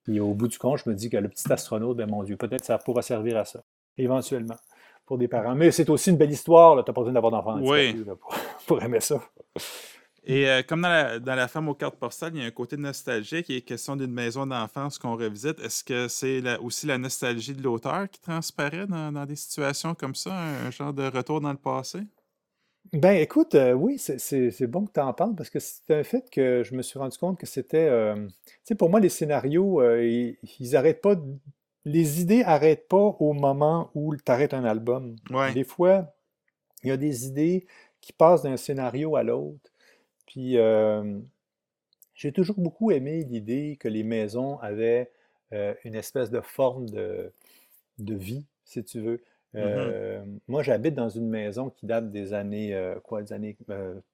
Et 0.07 0.19
au 0.19 0.33
bout 0.33 0.47
du 0.47 0.57
compte, 0.57 0.81
je 0.83 0.89
me 0.89 0.95
dis 0.95 1.09
que 1.09 1.17
le 1.17 1.27
petit 1.27 1.51
astronaute, 1.51 1.97
ben 1.97 2.09
mon 2.09 2.23
Dieu, 2.23 2.37
peut-être 2.37 2.63
ça 2.63 2.77
pourra 2.77 3.01
servir 3.01 3.37
à 3.37 3.45
ça, 3.45 3.63
éventuellement, 3.97 4.55
pour 5.05 5.17
des 5.17 5.27
parents. 5.27 5.55
Mais 5.55 5.71
c'est 5.71 5.89
aussi 5.89 6.11
une 6.11 6.17
belle 6.17 6.31
histoire, 6.31 6.75
tu 6.75 6.89
n'as 6.89 6.93
pas 6.93 7.01
besoin 7.01 7.13
d'avoir 7.13 7.31
d'enfants 7.31 7.59
oui. 7.61 8.05
pour, 8.67 8.81
aimer 8.81 8.99
ça. 8.99 9.21
Et 10.29 10.45
euh, 10.49 10.61
comme 10.61 10.81
dans 10.81 10.89
la, 10.89 11.19
dans 11.19 11.35
la, 11.35 11.47
femme 11.47 11.69
aux 11.69 11.73
cartes 11.73 11.95
postales, 11.95 12.33
il 12.35 12.41
y 12.41 12.43
a 12.43 12.47
un 12.47 12.51
côté 12.51 12.75
nostalgique. 12.75 13.49
Est 13.49 13.61
question 13.61 13.95
d'une 13.95 14.11
maison 14.11 14.45
d'enfance 14.45 14.99
qu'on 14.99 15.15
revisite. 15.15 15.57
Est-ce 15.61 15.85
que 15.85 16.09
c'est 16.09 16.57
aussi 16.57 16.85
la 16.85 16.97
nostalgie 16.97 17.53
de 17.53 17.63
l'auteur 17.63 18.09
qui 18.09 18.19
transparaît 18.19 18.85
dans, 18.85 19.13
dans, 19.13 19.25
des 19.25 19.37
situations 19.37 19.95
comme 19.95 20.15
ça, 20.15 20.33
un 20.37 20.69
genre 20.69 20.91
de 20.91 21.07
retour 21.07 21.39
dans 21.39 21.51
le 21.51 21.57
passé? 21.57 21.99
Ben, 22.91 23.13
écoute, 23.13 23.55
euh, 23.55 23.71
oui, 23.71 23.97
c'est 23.99 24.67
bon 24.67 24.85
que 24.85 24.91
tu 24.91 24.99
en 24.99 25.13
parles 25.13 25.33
parce 25.33 25.49
que 25.49 25.59
c'est 25.59 25.91
un 25.91 26.03
fait 26.03 26.29
que 26.29 26.61
je 26.61 26.75
me 26.75 26.81
suis 26.81 26.99
rendu 26.99 27.17
compte 27.17 27.39
que 27.39 27.45
c'était. 27.45 27.87
Euh, 27.87 28.27
tu 28.27 28.33
sais, 28.65 28.75
pour 28.75 28.89
moi, 28.89 28.99
les 28.99 29.09
scénarios, 29.09 29.81
ils, 29.97 30.37
ils 30.59 30.95
pas. 31.01 31.15
Les 31.85 32.19
idées 32.19 32.43
n'arrêtent 32.43 32.89
pas 32.89 32.97
au 32.97 33.31
moment 33.31 33.91
où 33.95 34.13
tu 34.13 34.29
arrêtes 34.29 34.53
un 34.53 34.65
album. 34.65 35.15
Des 35.53 35.63
fois, 35.63 36.13
il 36.83 36.89
y 36.89 36.91
a 36.91 36.97
des 36.97 37.27
idées 37.27 37.65
qui 38.01 38.11
passent 38.11 38.43
d'un 38.43 38.57
scénario 38.57 39.15
à 39.15 39.23
l'autre. 39.23 39.71
Puis, 40.27 40.57
j'ai 42.13 42.31
toujours 42.31 42.59
beaucoup 42.59 42.91
aimé 42.91 43.23
l'idée 43.23 43.77
que 43.79 43.87
les 43.87 44.03
maisons 44.03 44.59
avaient 44.59 45.11
une 45.51 45.95
espèce 45.95 46.29
de 46.29 46.41
forme 46.41 46.89
de, 46.89 47.31
de 47.97 48.15
vie, 48.15 48.45
si 48.63 48.83
tu 48.83 49.01
veux. 49.01 49.23
Mmh 49.53 49.59
euh, 49.59 50.23
moi, 50.47 50.61
j'habite 50.61 50.93
dans 50.93 51.09
une 51.09 51.29
maison 51.29 51.69
qui 51.69 51.85
date 51.85 52.11
des 52.11 52.33
années, 52.33 52.77
quoi, 53.03 53.23
des 53.23 53.33
années, 53.33 53.57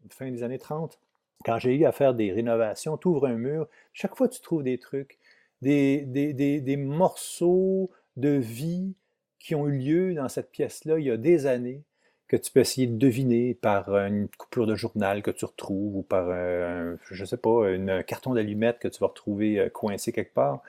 fin 0.09 0.31
des 0.31 0.43
années 0.43 0.59
30. 0.59 0.99
Quand 1.43 1.59
j'ai 1.59 1.75
eu 1.75 1.85
à 1.85 1.91
faire 1.91 2.13
des 2.13 2.31
rénovations, 2.31 2.97
tu 2.97 3.09
ouvres 3.09 3.27
un 3.27 3.35
mur, 3.35 3.67
chaque 3.91 4.15
fois 4.15 4.29
tu 4.29 4.39
trouves 4.39 4.63
des 4.63 4.77
trucs, 4.77 5.19
des, 5.61 6.05
des, 6.05 6.77
morceaux 6.77 7.91
de 8.15 8.29
vie 8.29 8.93
qui 9.39 9.55
ont 9.55 9.67
eu 9.67 9.77
lieu 9.77 10.13
dans 10.13 10.29
cette 10.29 10.51
pièce-là 10.51 10.99
il 10.99 11.05
y 11.05 11.11
a 11.11 11.17
des 11.17 11.45
années, 11.45 11.83
que 12.27 12.37
tu 12.37 12.51
peux 12.51 12.61
essayer 12.61 12.87
de 12.87 12.97
deviner 12.97 13.53
par 13.53 13.95
une 13.95 14.27
coupure 14.37 14.65
de 14.65 14.75
journal 14.75 15.21
que 15.21 15.31
tu 15.31 15.45
retrouves 15.45 15.97
ou 15.97 16.01
par, 16.01 16.27
je 16.29 17.21
ne 17.21 17.25
sais 17.25 17.37
pas, 17.37 17.67
un 17.67 18.01
carton 18.03 18.33
d'allumettes 18.33 18.79
que 18.79 18.87
tu 18.87 18.99
vas 18.99 19.07
retrouver 19.07 19.69
coincé 19.71 20.11
quelque 20.11 20.33
part. 20.33 20.63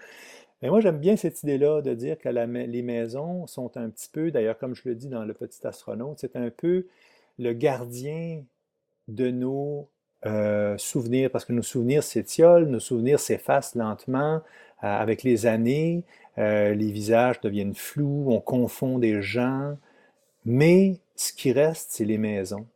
Mais 0.63 0.71
moi, 0.71 0.81
j'aime 0.81 0.99
bien 0.99 1.17
cette 1.17 1.43
idée-là 1.43 1.83
de 1.83 1.93
dire 1.95 2.19
que 2.19 2.29
les 2.29 2.83
maisons 2.83 3.47
sont 3.47 3.77
un 3.77 3.91
petit 3.91 4.09
peu, 4.11 4.31
d'ailleurs, 4.31 4.59
comme 4.59 4.75
je 4.75 4.83
le 4.87 4.95
dis 4.95 5.09
dans 5.09 5.25
Le 5.25 5.35
Petit 5.35 5.67
Astronaute, 5.67 6.19
c'est 6.21 6.37
un 6.37 6.51
peu 6.51 6.87
le 7.39 7.53
gardien 7.53 8.43
de 9.09 9.31
nos 9.31 9.89
euh, 10.27 10.79
souvenirs, 10.79 11.31
parce 11.31 11.45
que 11.45 11.53
nos 11.53 11.63
souvenirs 11.63 12.03
s'étiolent, 12.03 12.67
nos 12.71 12.81
souvenirs 12.81 13.21
s'effacent 13.21 13.75
lentement 13.75 14.37
euh, 14.37 14.41
avec 14.81 15.23
les 15.23 15.45
années, 15.45 16.03
euh, 16.39 16.73
les 16.75 16.91
visages 16.91 17.41
deviennent 17.43 17.75
flous, 17.75 18.27
on 18.29 18.41
confond 18.41 18.99
des 18.99 19.21
gens, 19.21 19.77
mais 20.45 21.01
ce 21.17 21.33
qui 21.33 21.53
reste, 21.53 21.89
c'est 21.91 22.05
les 22.05 22.19
maisons. 22.19 22.67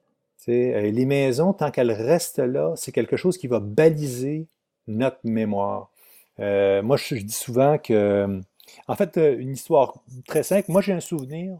les 0.46 1.06
maisons, 1.06 1.52
tant 1.52 1.70
qu'elles 1.70 1.92
restent 1.92 2.38
là, 2.38 2.72
c'est 2.76 2.92
quelque 2.92 3.16
chose 3.16 3.36
qui 3.36 3.46
va 3.48 3.60
baliser 3.60 4.46
notre 4.86 5.20
mémoire. 5.24 5.90
Euh, 6.40 6.82
moi, 6.82 6.96
je, 6.96 7.16
dis 7.16 7.32
souvent 7.32 7.78
que, 7.78 8.40
en 8.86 8.96
fait, 8.96 9.16
euh, 9.16 9.38
une 9.38 9.52
histoire 9.52 10.00
très 10.26 10.42
simple. 10.42 10.70
Moi, 10.70 10.80
j'ai 10.80 10.92
un 10.92 11.00
souvenir 11.00 11.58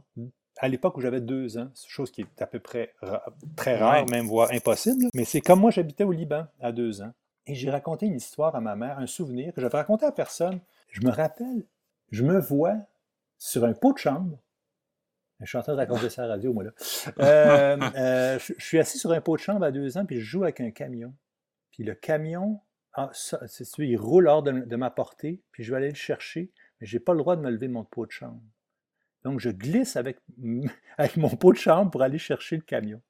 à 0.59 0.69
l'époque 0.69 0.97
où 0.97 1.01
j'avais 1.01 1.21
deux 1.21 1.59
ans, 1.59 1.69
chose 1.87 2.11
qui 2.11 2.23
est 2.23 2.43
à 2.43 2.47
peu 2.47 2.59
près 2.59 2.95
très 3.57 3.77
rare, 3.77 4.07
même 4.07 4.27
voire 4.27 4.51
impossible. 4.53 5.07
Mais 5.15 5.25
c'est 5.25 5.41
comme 5.41 5.61
moi, 5.61 5.71
j'habitais 5.71 6.05
au 6.05 6.13
Liban 6.13 6.47
à 6.61 6.73
deux 6.73 7.03
ans. 7.03 7.13
Et 7.47 7.55
j'ai 7.55 7.71
raconté 7.71 8.07
une 8.07 8.17
histoire 8.17 8.55
à 8.55 8.61
ma 8.61 8.77
mère, 8.77 8.99
un 8.99 9.07
souvenir 9.07 9.55
que 9.55 9.61
j'avais 9.61 9.79
raconté 9.79 10.05
à 10.05 10.13
personne. 10.13 10.61
Je 10.91 11.01
me 11.03 11.11
rappelle, 11.11 11.65
je 12.11 12.23
me 12.23 12.41
vois 12.41 12.77
sur 13.39 13.65
un 13.65 13.73
pot 13.73 13.93
de 13.93 13.99
chambre. 13.99 14.39
Je 15.41 15.47
suis 15.47 15.59
en 15.59 15.63
train 15.63 15.73
de 15.73 15.79
raconter 15.79 16.11
ça 16.11 16.25
à 16.25 16.27
la 16.27 16.35
radio, 16.35 16.53
moi, 16.53 16.65
là. 16.65 16.71
Euh, 17.21 18.39
je, 18.39 18.55
je 18.59 18.65
suis 18.65 18.79
assis 18.79 18.99
sur 18.99 19.13
un 19.13 19.21
pot 19.21 19.37
de 19.37 19.43
chambre 19.43 19.65
à 19.65 19.71
deux 19.71 19.97
ans, 19.97 20.05
puis 20.05 20.21
je 20.21 20.25
joue 20.25 20.43
avec 20.43 20.61
un 20.61 20.71
camion. 20.71 21.15
Puis 21.71 21.85
le 21.85 21.95
camion 21.95 22.61
ah, 23.01 23.11
ça, 23.13 23.39
il 23.79 23.97
roule 23.97 24.27
hors 24.27 24.43
de, 24.43 24.75
ma 24.75 24.91
portée, 24.91 25.41
puis 25.53 25.63
je 25.63 25.71
vais 25.71 25.77
aller 25.77 25.91
le 25.91 25.95
chercher, 25.95 26.51
mais 26.81 26.87
je 26.89 26.97
n'ai 26.97 27.01
pas 27.01 27.13
le 27.13 27.21
droit 27.21 27.37
de 27.37 27.41
me 27.41 27.49
lever 27.49 27.69
de 27.69 27.73
mon 27.73 27.85
pot 27.85 28.07
de 28.07 28.11
chambre. 28.11 28.43
Donc, 29.23 29.39
je 29.39 29.51
glisse 29.51 29.95
avec, 29.95 30.19
avec 30.99 31.17
mon 31.17 31.29
pot 31.29 31.53
de 31.53 31.59
chambre 31.59 31.93
pour 31.93 32.03
aller 32.03 32.19
chercher 32.19 32.57
le 32.57 32.63
camion. 32.63 33.01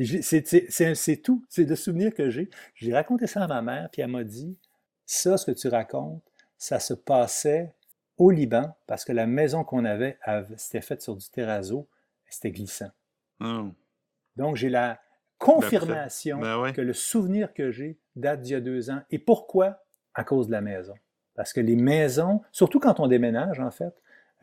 C'est 0.00 1.22
tout, 1.22 1.46
c'est 1.48 1.62
le 1.62 1.76
souvenir 1.76 2.12
que 2.12 2.28
j'ai. 2.28 2.50
J'ai 2.74 2.92
raconté 2.92 3.28
ça 3.28 3.44
à 3.44 3.46
ma 3.46 3.62
mère, 3.62 3.88
puis 3.92 4.02
elle 4.02 4.10
m'a 4.10 4.24
dit, 4.24 4.58
ça, 5.04 5.36
ce 5.36 5.46
que 5.46 5.56
tu 5.56 5.68
racontes, 5.68 6.24
ça 6.58 6.80
se 6.80 6.92
passait 6.92 7.72
au 8.18 8.30
Liban, 8.30 8.74
parce 8.86 9.04
que 9.04 9.12
la 9.12 9.26
maison 9.26 9.64
qu'on 9.64 9.84
avait, 9.84 10.18
c'était 10.56 10.80
faite 10.80 11.02
sur 11.02 11.16
du 11.16 11.28
terrazzo, 11.28 11.88
c'était 12.28 12.50
glissant. 12.50 12.90
Oh. 13.40 13.68
Donc, 14.36 14.56
j'ai 14.56 14.68
la 14.68 15.00
confirmation 15.38 16.38
ben 16.38 16.72
que 16.72 16.80
le 16.80 16.92
souvenir 16.92 17.52
que 17.52 17.70
j'ai 17.70 17.98
date 18.14 18.40
d'il 18.40 18.52
y 18.52 18.54
a 18.54 18.60
deux 18.60 18.90
ans. 18.90 19.00
Et 19.10 19.18
pourquoi? 19.18 19.82
À 20.14 20.24
cause 20.24 20.46
de 20.46 20.52
la 20.52 20.62
maison. 20.62 20.94
Parce 21.34 21.52
que 21.52 21.60
les 21.60 21.76
maisons, 21.76 22.40
surtout 22.52 22.80
quand 22.80 23.00
on 23.00 23.06
déménage, 23.06 23.60
en 23.60 23.70
fait, 23.70 23.94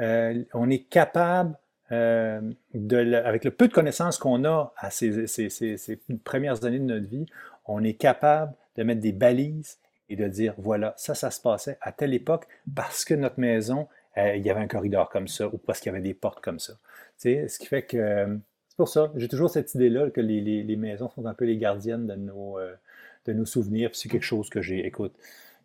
euh, 0.01 0.43
on 0.53 0.69
est 0.69 0.87
capable, 0.87 1.57
euh, 1.91 2.41
de, 2.73 3.15
avec 3.15 3.43
le 3.43 3.51
peu 3.51 3.67
de 3.67 3.73
connaissances 3.73 4.17
qu'on 4.19 4.45
a 4.45 4.73
à 4.77 4.91
ces, 4.91 5.27
ces, 5.27 5.99
premières 6.23 6.63
années 6.63 6.79
de 6.79 6.85
notre 6.85 7.07
vie, 7.07 7.25
on 7.65 7.83
est 7.83 7.95
capable 7.95 8.53
de 8.75 8.83
mettre 8.83 9.01
des 9.01 9.11
balises 9.11 9.79
et 10.13 10.15
de 10.15 10.27
dire, 10.27 10.53
voilà, 10.57 10.93
ça, 10.97 11.15
ça 11.15 11.31
se 11.31 11.41
passait 11.41 11.77
à 11.81 11.91
telle 11.91 12.13
époque 12.13 12.47
parce 12.75 13.05
que 13.05 13.13
notre 13.13 13.39
maison, 13.39 13.87
euh, 14.17 14.35
il 14.35 14.45
y 14.45 14.49
avait 14.49 14.61
un 14.61 14.67
corridor 14.67 15.09
comme 15.09 15.27
ça 15.27 15.47
ou 15.47 15.57
parce 15.57 15.79
qu'il 15.79 15.91
y 15.91 15.95
avait 15.95 16.03
des 16.03 16.13
portes 16.13 16.41
comme 16.41 16.59
ça. 16.59 16.73
Tu 17.19 17.33
sais, 17.33 17.47
ce 17.47 17.59
qui 17.59 17.67
fait 17.67 17.83
que 17.83 18.39
c'est 18.69 18.77
pour 18.77 18.89
ça, 18.89 19.11
j'ai 19.15 19.27
toujours 19.27 19.49
cette 19.49 19.73
idée-là 19.75 20.09
que 20.09 20.21
les, 20.21 20.41
les, 20.41 20.75
maisons 20.75 21.09
sont 21.09 21.25
un 21.25 21.33
peu 21.35 21.45
les 21.45 21.57
gardiennes 21.57 22.07
de 22.07 22.15
nos, 22.15 22.57
de 23.25 23.33
nos 23.33 23.45
souvenirs. 23.45 23.91
c'est 23.93 24.09
quelque 24.09 24.23
chose 24.23 24.49
que 24.49 24.61
j'ai, 24.61 24.85
écoute, 24.85 25.13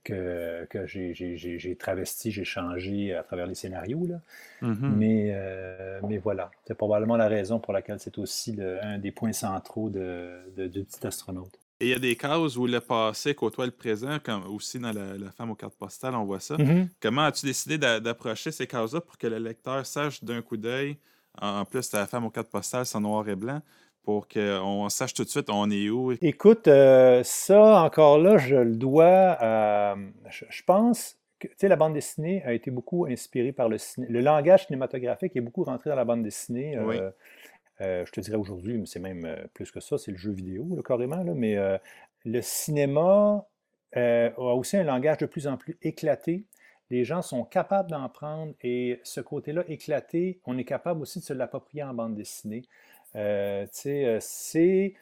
que, 0.05 0.67
que 0.67 0.87
j'ai 0.87 1.77
travesti, 1.79 2.31
j'ai 2.31 2.45
changé 2.45 3.15
à 3.15 3.23
travers 3.23 3.47
les 3.47 3.55
scénarios. 3.55 4.07
Là. 4.07 4.21
Mm-hmm. 4.63 4.95
mais, 4.97 5.33
euh, 5.35 6.01
mais 6.09 6.19
voilà, 6.19 6.51
c'est 6.67 6.75
probablement 6.75 7.17
la 7.17 7.29
raison 7.29 7.59
pour 7.59 7.73
laquelle 7.73 7.99
c'est 7.99 8.19
aussi 8.19 8.59
un 8.83 8.99
des 8.99 9.13
points 9.13 9.33
centraux 9.33 9.91
de, 9.91 10.31
de, 10.57 10.83
Petit 10.83 11.07
Astronaute. 11.07 11.59
Et 11.81 11.87
il 11.87 11.91
y 11.91 11.95
a 11.95 11.99
des 11.99 12.17
cases 12.17 12.57
où 12.57 12.67
le 12.67 12.81
passé 12.81 13.35
côtoie 13.35 13.67
le 13.67 13.73
présent, 13.73 14.19
comme 14.23 14.45
aussi 14.47 14.81
dans 14.81 14.93
la, 14.93 15.31
femme 15.31 15.51
aux 15.51 15.55
cartes 15.55 15.77
postales, 15.77 16.15
on 16.15 16.25
voit 16.25 16.41
ça. 16.41 16.57
Mm-hmm. 16.57 16.89
Comment 17.01 17.23
as-tu 17.23 17.47
décidé 17.47 17.79
d'approcher 17.79 18.51
ces 18.51 18.67
cases-là 18.67 19.01
pour 19.01 19.17
que 19.17 19.29
le 19.29 19.39
lecteur 19.39 19.87
sache 19.87 20.25
d'un 20.25 20.43
coup 20.43 20.57
d'œil, 20.57 20.97
en 21.41 21.65
plus, 21.65 21.93
la 21.93 22.07
femme 22.07 22.25
aux 22.25 22.31
cartes 22.31 22.51
postales, 22.51 22.85
c'est 22.85 22.97
en 22.97 23.01
noir 23.01 23.29
et 23.29 23.37
blanc, 23.37 23.61
pour 24.03 24.27
qu'on 24.27 24.89
sache 24.89 25.15
tout 25.15 25.25
de 25.25 25.29
suite 25.29 25.51
on 25.51 25.71
est 25.71 25.89
où? 25.89 26.13
Écoute, 26.21 26.67
euh, 26.67 27.23
ça, 27.25 27.83
encore 27.83 28.19
là, 28.19 28.39
je 28.39 28.57
le 28.57 28.75
dois 28.75 29.37
à. 29.39 29.97
Je, 30.31 30.63
pense 30.67 31.17
que 31.39 31.67
la 31.67 31.77
bande 31.77 31.95
dessinée 31.95 32.43
a 32.45 32.55
été 32.55 32.71
beaucoup 32.71 33.07
inspirée 33.07 33.53
par 33.53 33.69
le 33.69 33.79
cinéma. 33.79 34.13
Le 34.13 34.21
langage 34.21 34.67
cinématographique 34.67 35.37
est 35.37 35.41
beaucoup 35.41 35.63
rentré 35.63 35.91
dans 35.91 35.97
la 35.97 36.05
bande 36.05 36.23
dessinée. 36.23 36.77
Euh, 36.77 37.11
euh, 37.81 38.05
je 38.07 38.13
te 38.13 38.21
dirais 38.21 38.37
aujourd'hui, 38.37 38.79
mais 38.79 38.87
c'est 38.87 39.01
même 39.01 39.27
plus 39.55 39.71
que 39.71 39.81
ça, 39.81 39.99
c'est 39.99 40.11
le 40.11 40.17
jeu 40.19 40.33
vidéo, 40.33 40.83
carrément. 40.87 41.23
Là, 41.23 41.35
mais 41.35 41.57
le 42.25 42.43
cinéma 42.43 43.47
a 43.95 44.31
aussi 44.37 44.77
un 44.77 44.85
langage 44.85 45.19
de 45.19 45.27
plus 45.27 45.47
en 45.47 45.57
plus 45.57 45.79
éclaté. 45.83 46.45
Les 46.91 47.05
gens 47.05 47.21
sont 47.21 47.45
capables 47.45 47.91
d'en 47.91 48.09
prendre 48.09 48.55
et 48.63 49.01
ce 49.03 49.21
côté-là 49.21 49.63
éclaté, 49.69 50.41
on 50.47 50.57
est 50.57 50.65
capable 50.65 51.03
aussi 51.03 51.19
de 51.19 51.25
se 51.25 51.35
l'approprier 51.35 51.83
en 51.83 51.93
bande 51.93 52.15
dessinée. 52.15 52.63
Euh, 53.17 53.67
euh, 53.87 54.19
c'est 54.21 54.95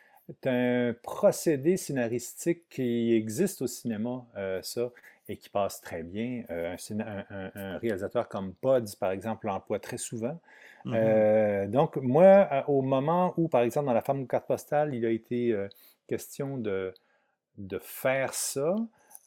un 0.45 0.95
procédé 1.03 1.77
scénaristique 1.77 2.69
qui 2.69 3.15
existe 3.15 3.63
au 3.63 3.67
cinéma, 3.67 4.25
euh, 4.37 4.61
ça, 4.63 4.91
et 5.29 5.37
qui 5.37 5.49
passe 5.49 5.81
très 5.81 6.03
bien. 6.03 6.45
un, 6.49 7.79
réalisateur 7.79 8.29
comme 8.29 8.55
Pods, 8.55 8.97
par 8.99 9.13
exemple, 9.13 9.47
l'emploie 9.47 9.79
très 9.79 9.99
souvent. 9.99 10.41
Mm-hmm. 10.87 11.71
donc, 11.71 11.97
moi, 11.97 12.65
au 12.69 12.81
moment 12.81 13.35
où, 13.37 13.49
par 13.49 13.63
exemple, 13.63 13.87
dans 13.87 13.93
La 13.93 14.03
femme 14.03 14.23
aux 14.23 14.27
cartes 14.27 14.47
postales, 14.47 14.95
il 14.95 15.05
a 15.05 15.11
été 15.11 15.55
question 16.07 16.59
de, 16.59 16.95
de 17.59 17.79
faire 17.79 18.35
ça, 18.35 18.77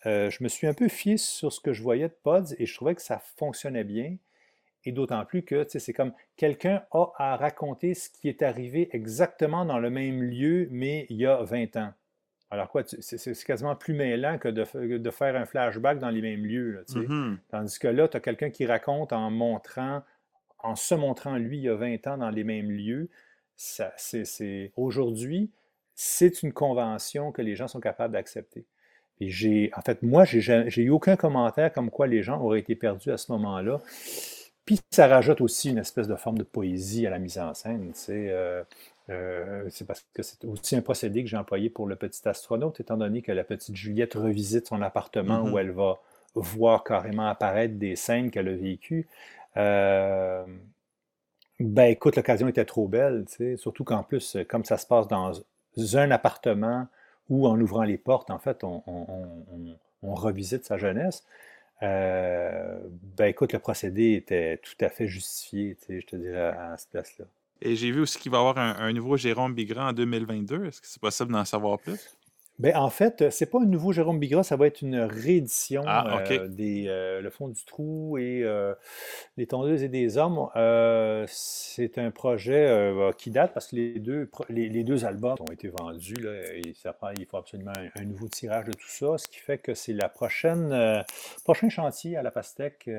euh, 0.06 0.30
je 0.30 0.44
me 0.44 0.48
suis 0.48 0.68
un 0.68 0.74
peu 0.74 0.88
fié 0.88 1.18
sur 1.18 1.52
ce 1.52 1.60
que 1.60 1.74
je 1.74 1.82
voyais 1.82 2.08
de 2.08 2.16
Pods 2.24 2.56
et 2.58 2.66
je 2.66 2.74
trouvais 2.74 2.96
que 2.96 3.02
ça 3.02 3.20
fonctionnait 3.20 3.84
bien. 3.84 4.16
Et 4.86 4.94
d'autant 4.94 5.26
plus 5.26 5.44
que 5.44 5.66
c'est 5.68 5.94
comme 5.94 6.14
quelqu'un 6.38 6.84
a 6.92 7.12
à 7.18 7.36
raconter 7.36 7.94
ce 7.94 8.10
qui 8.10 8.30
est 8.30 8.42
arrivé 8.42 8.90
exactement 8.94 9.66
dans 9.66 9.78
le 9.78 9.90
même 9.90 10.24
lieu, 10.24 10.70
mais 10.72 11.06
il 11.10 11.18
y 11.18 11.26
a 11.26 11.44
20 11.44 11.76
ans. 11.76 11.94
Alors 12.50 12.70
quoi, 12.70 12.84
c'est 12.86 13.46
quasiment 13.46 13.76
plus 13.76 13.94
mêlant 13.94 14.40
que 14.40 14.48
de, 14.48 15.12
faire 15.12 15.36
un 15.36 15.46
flashback 15.46 16.00
dans 16.00 16.10
les 16.10 16.22
mêmes 16.22 16.46
lieux. 16.46 16.84
Mm-hmm. 16.88 17.38
Tandis 17.50 17.78
que 17.78 17.90
là, 17.90 18.08
tu 18.08 18.18
as 18.18 18.22
quelqu'un 18.22 18.50
qui 18.50 18.66
raconte 18.66 19.12
en 19.14 19.30
montrant, 19.30 20.02
en 20.62 20.76
se 20.76 20.96
montrant 20.96 21.38
lui 21.38 21.58
il 21.58 21.64
y 21.64 21.70
a 21.70 21.76
20 21.76 22.08
ans 22.08 22.18
dans 22.18 22.30
les 22.30 22.44
mêmes 22.44 22.72
lieux. 22.72 23.10
C'est 23.56 24.72
Aujourd'hui, 24.78 25.52
c'est 25.96 26.44
une 26.44 26.54
convention 26.54 27.32
que 27.32 27.42
les 27.42 27.56
gens 27.56 27.68
sont 27.68 27.82
capables 27.82 28.14
d'accepter. 28.14 28.66
Et 29.22 29.30
j'ai, 29.30 29.70
en 29.76 29.82
fait, 29.82 30.02
moi, 30.02 30.24
j'ai 30.24 30.82
eu 30.82 30.90
aucun 30.90 31.18
commentaire 31.18 31.74
comme 31.74 31.90
quoi 31.90 32.08
les 32.08 32.24
gens 32.24 32.42
auraient 32.42 32.60
été 32.60 32.76
perdus 32.76 33.12
à 33.12 33.18
ce 33.18 33.32
moment-là. 33.34 33.82
Puis 34.64 34.80
ça 34.92 35.08
rajoute 35.08 35.42
aussi 35.42 35.72
une 35.72 35.80
espèce 35.80 36.08
de 36.08 36.16
forme 36.16 36.38
de 36.38 36.44
poésie 36.44 37.06
à 37.06 37.10
la 37.10 37.20
mise 37.20 37.38
en 37.38 37.54
scène. 37.54 37.92
Euh, 38.10 38.64
euh, 39.10 39.66
c'est 39.70 39.86
parce 39.86 40.06
que 40.14 40.24
c'est 40.24 40.46
aussi 40.46 40.76
un 40.76 40.82
procédé 40.82 41.24
que 41.24 41.30
j'ai 41.30 41.38
employé 41.38 41.70
pour 41.70 41.88
le 41.88 41.96
petit 41.96 42.26
astronaute, 42.28 42.80
étant 42.80 42.96
donné 42.96 43.22
que 43.22 43.32
la 43.32 43.44
petite 43.44 43.76
Juliette 43.76 44.14
revisite 44.14 44.68
son 44.68 44.82
appartement 44.82 45.42
où 45.42 45.50
mm-hmm. 45.50 45.60
elle 45.60 45.72
va 45.72 46.00
voir 46.36 46.84
carrément 46.84 47.28
apparaître 47.28 47.76
des 47.76 47.96
scènes 47.96 48.32
qu'elle 48.32 48.48
a 48.48 48.56
vécues. 48.56 49.08
Euh, 49.60 50.46
ben 51.60 51.92
écoute, 51.92 52.16
l'occasion 52.16 52.48
était 52.48 52.66
trop 52.66 52.88
belle, 52.88 53.26
surtout 53.58 53.84
qu'en 53.84 54.04
plus, 54.04 54.38
comme 54.48 54.64
ça 54.64 54.78
se 54.78 54.88
passe 54.88 55.08
dans 55.08 55.34
un 55.94 56.12
appartement 56.12 56.88
où 57.30 57.48
en 57.48 57.60
ouvrant 57.60 57.84
les 57.84 57.98
portes, 57.98 58.32
en 58.32 58.40
fait, 58.40 58.64
on, 58.64 58.82
revisite 60.02 60.66
sa 60.66 60.78
jeunesse. 60.78 61.26
Euh, 61.84 62.80
ben 63.18 63.26
écoute, 63.26 63.54
le 63.54 63.60
procédé 63.60 64.14
était 64.14 64.58
tout 64.58 64.74
à 64.84 64.90
fait 64.90 65.08
justifié, 65.08 65.78
je 65.90 66.06
te 66.06 66.16
dirais, 66.16 66.48
à, 66.58 66.76
cette 66.78 66.90
place-là. 66.90 67.26
Et 67.62 67.76
j'ai 67.76 67.92
vu 67.92 68.02
aussi 68.02 68.18
qu'il 68.18 68.32
va 68.32 68.38
y 68.38 68.40
avoir 68.40 68.58
un, 68.58 68.76
un 68.80 68.94
nouveau 68.94 69.18
Jérôme 69.18 69.54
Bigrand 69.54 69.90
en 69.90 69.94
2022. 69.94 70.66
Est-ce 70.66 70.82
que 70.82 70.88
c'est 70.88 71.02
possible 71.02 71.34
d'en 71.34 71.44
savoir 71.44 71.78
plus? 71.80 72.18
Ben, 72.60 72.76
en 72.76 72.90
fait, 72.90 73.30
c'est 73.30 73.46
pas 73.46 73.60
un 73.62 73.66
nouveau 73.66 73.94
Jérôme 73.94 74.20
Bigra, 74.20 74.44
ça 74.44 74.58
va 74.58 74.68
être 74.68 74.82
une 74.82 75.00
réédition 75.00 75.82
ah, 75.88 76.20
euh, 76.30 76.50
des 76.50 76.88
euh, 76.90 77.22
Le 77.22 77.30
fond 77.30 77.48
du 77.48 77.64
trou 77.64 78.18
et 78.18 78.42
euh, 78.44 78.74
Les 79.38 79.48
tondeuses 79.48 79.82
et 79.82 79.88
des 79.88 80.18
hommes. 80.18 80.50
c'est 81.28 81.98
un 81.98 82.12
projet 82.12 82.94
qui 83.18 83.32
date 83.32 83.54
parce 83.54 83.68
que 83.68 83.78
les 83.78 84.00
deux, 84.00 84.30
les, 84.50 84.84
deux 84.84 85.06
albums 85.06 85.38
ont 85.40 85.52
été 85.52 85.70
vendus 85.70 86.16
là, 86.16 86.32
et 86.54 86.74
ça 86.74 86.96
il 87.18 87.26
faut 87.26 87.38
absolument 87.38 87.72
un, 87.96 88.04
nouveau 88.04 88.28
tirage 88.28 88.66
de 88.66 88.74
tout 88.74 88.90
ça, 88.90 89.18
ce 89.18 89.28
qui 89.28 89.40
fait 89.40 89.58
que 89.58 89.74
c'est 89.74 89.94
la 89.94 90.10
prochaine 90.10 91.04
prochain 91.46 91.70
chantier 91.70 92.18
à 92.18 92.24
la 92.24 92.32
Pastèque 92.32 92.90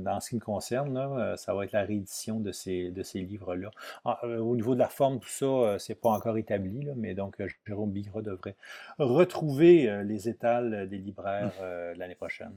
dans 0.00 0.20
ce 0.20 0.30
qui 0.30 0.36
me 0.36 0.40
concerne. 0.40 0.94
Là, 0.94 1.36
ça 1.36 1.52
va 1.52 1.64
être 1.64 1.72
la 1.72 1.82
réédition 1.82 2.40
de 2.40 2.52
ces, 2.52 2.90
de 2.90 3.02
ces 3.02 3.20
livres-là. 3.20 3.70
Ah, 4.06 4.20
au 4.24 4.56
niveau 4.56 4.74
de 4.74 4.80
la 4.80 4.88
forme, 4.88 5.20
tout 5.20 5.28
ça, 5.28 5.78
c'est 5.78 6.00
pas 6.00 6.10
encore 6.10 6.38
établi, 6.38 6.82
là, 6.82 6.92
mais 6.96 7.12
donc 7.12 7.36
Jérôme 7.66 7.90
Bigra 7.90 8.22
devrait 8.22 8.56
retrouver 9.12 9.88
euh, 9.88 10.02
les 10.02 10.28
étals 10.28 10.88
des 10.88 10.98
libraires 10.98 11.52
mmh. 11.58 11.62
euh, 11.62 11.94
l'année 11.96 12.14
prochaine. 12.14 12.54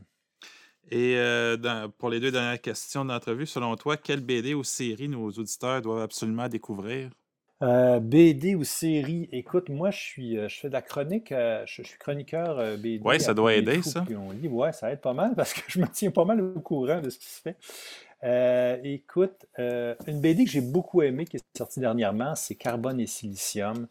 Et 0.91 1.15
euh, 1.17 1.57
pour 1.97 2.09
les 2.09 2.19
deux 2.19 2.31
dernières 2.31 2.59
questions 2.59 3.05
d'entrevue, 3.05 3.45
selon 3.45 3.75
toi, 3.75 3.95
quelle 3.95 4.19
BD 4.19 4.53
ou 4.53 4.63
série 4.63 5.07
nos 5.07 5.29
auditeurs 5.31 5.81
doivent 5.81 6.01
absolument 6.01 6.47
découvrir? 6.47 7.09
BD 7.61 8.55
ou 8.55 8.65
série, 8.65 9.29
écoute, 9.31 9.69
moi 9.69 9.89
je 9.89 9.97
suis, 9.97 10.35
je 10.35 10.53
fais 10.59 10.67
de 10.67 10.73
la 10.73 10.81
chronique, 10.81 11.29
je, 11.29 11.81
suis 11.81 11.97
chroniqueur 11.97 12.57
BD. 12.77 12.99
Oui, 13.05 13.21
ça 13.21 13.33
doit 13.33 13.53
aider 13.53 13.81
ça. 13.81 14.03
Oui, 14.09 14.69
ça 14.73 14.91
aide 14.91 14.99
pas 14.99 15.13
mal 15.13 15.33
parce 15.37 15.53
que 15.53 15.61
je 15.69 15.79
me 15.79 15.87
tiens 15.87 16.11
pas 16.11 16.25
mal 16.25 16.41
au 16.41 16.59
courant 16.59 16.99
de 16.99 17.09
ce 17.09 17.17
qui 17.17 17.29
se 17.29 17.39
fait. 17.39 18.83
écoute, 18.83 19.45
une 19.57 20.19
BD 20.19 20.43
que 20.43 20.51
j'ai 20.51 20.59
beaucoup 20.59 21.03
aimée 21.03 21.23
qui 21.23 21.37
est 21.37 21.57
sortie 21.57 21.79
dernièrement, 21.79 22.35
c'est 22.35 22.55
Carbone 22.55 22.99
et 22.99 23.07
Silicium. 23.07 23.87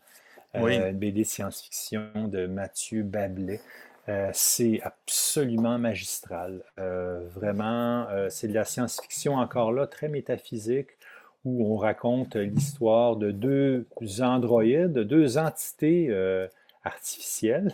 Euh, 0.55 0.91
une 0.91 0.99
BD 0.99 1.25
science-fiction 1.25 2.29
de 2.29 2.47
Mathieu 2.47 3.03
Bablet. 3.03 3.61
Euh, 4.09 4.31
c'est 4.33 4.81
absolument 4.83 5.79
magistral. 5.79 6.63
Euh, 6.79 7.21
vraiment, 7.35 8.07
c'est 8.29 8.49
de 8.49 8.55
la 8.55 8.65
science-fiction 8.65 9.35
encore 9.37 9.73
là, 9.73 9.87
très 9.87 10.09
métaphysique, 10.09 10.89
où 11.45 11.73
on 11.73 11.77
raconte 11.77 12.37
l'histoire 12.37 13.17
de 13.17 13.31
deux 13.31 13.87
androïdes, 14.21 14.99
deux 14.99 15.39
entités 15.39 16.15
artificielles. 16.85 17.73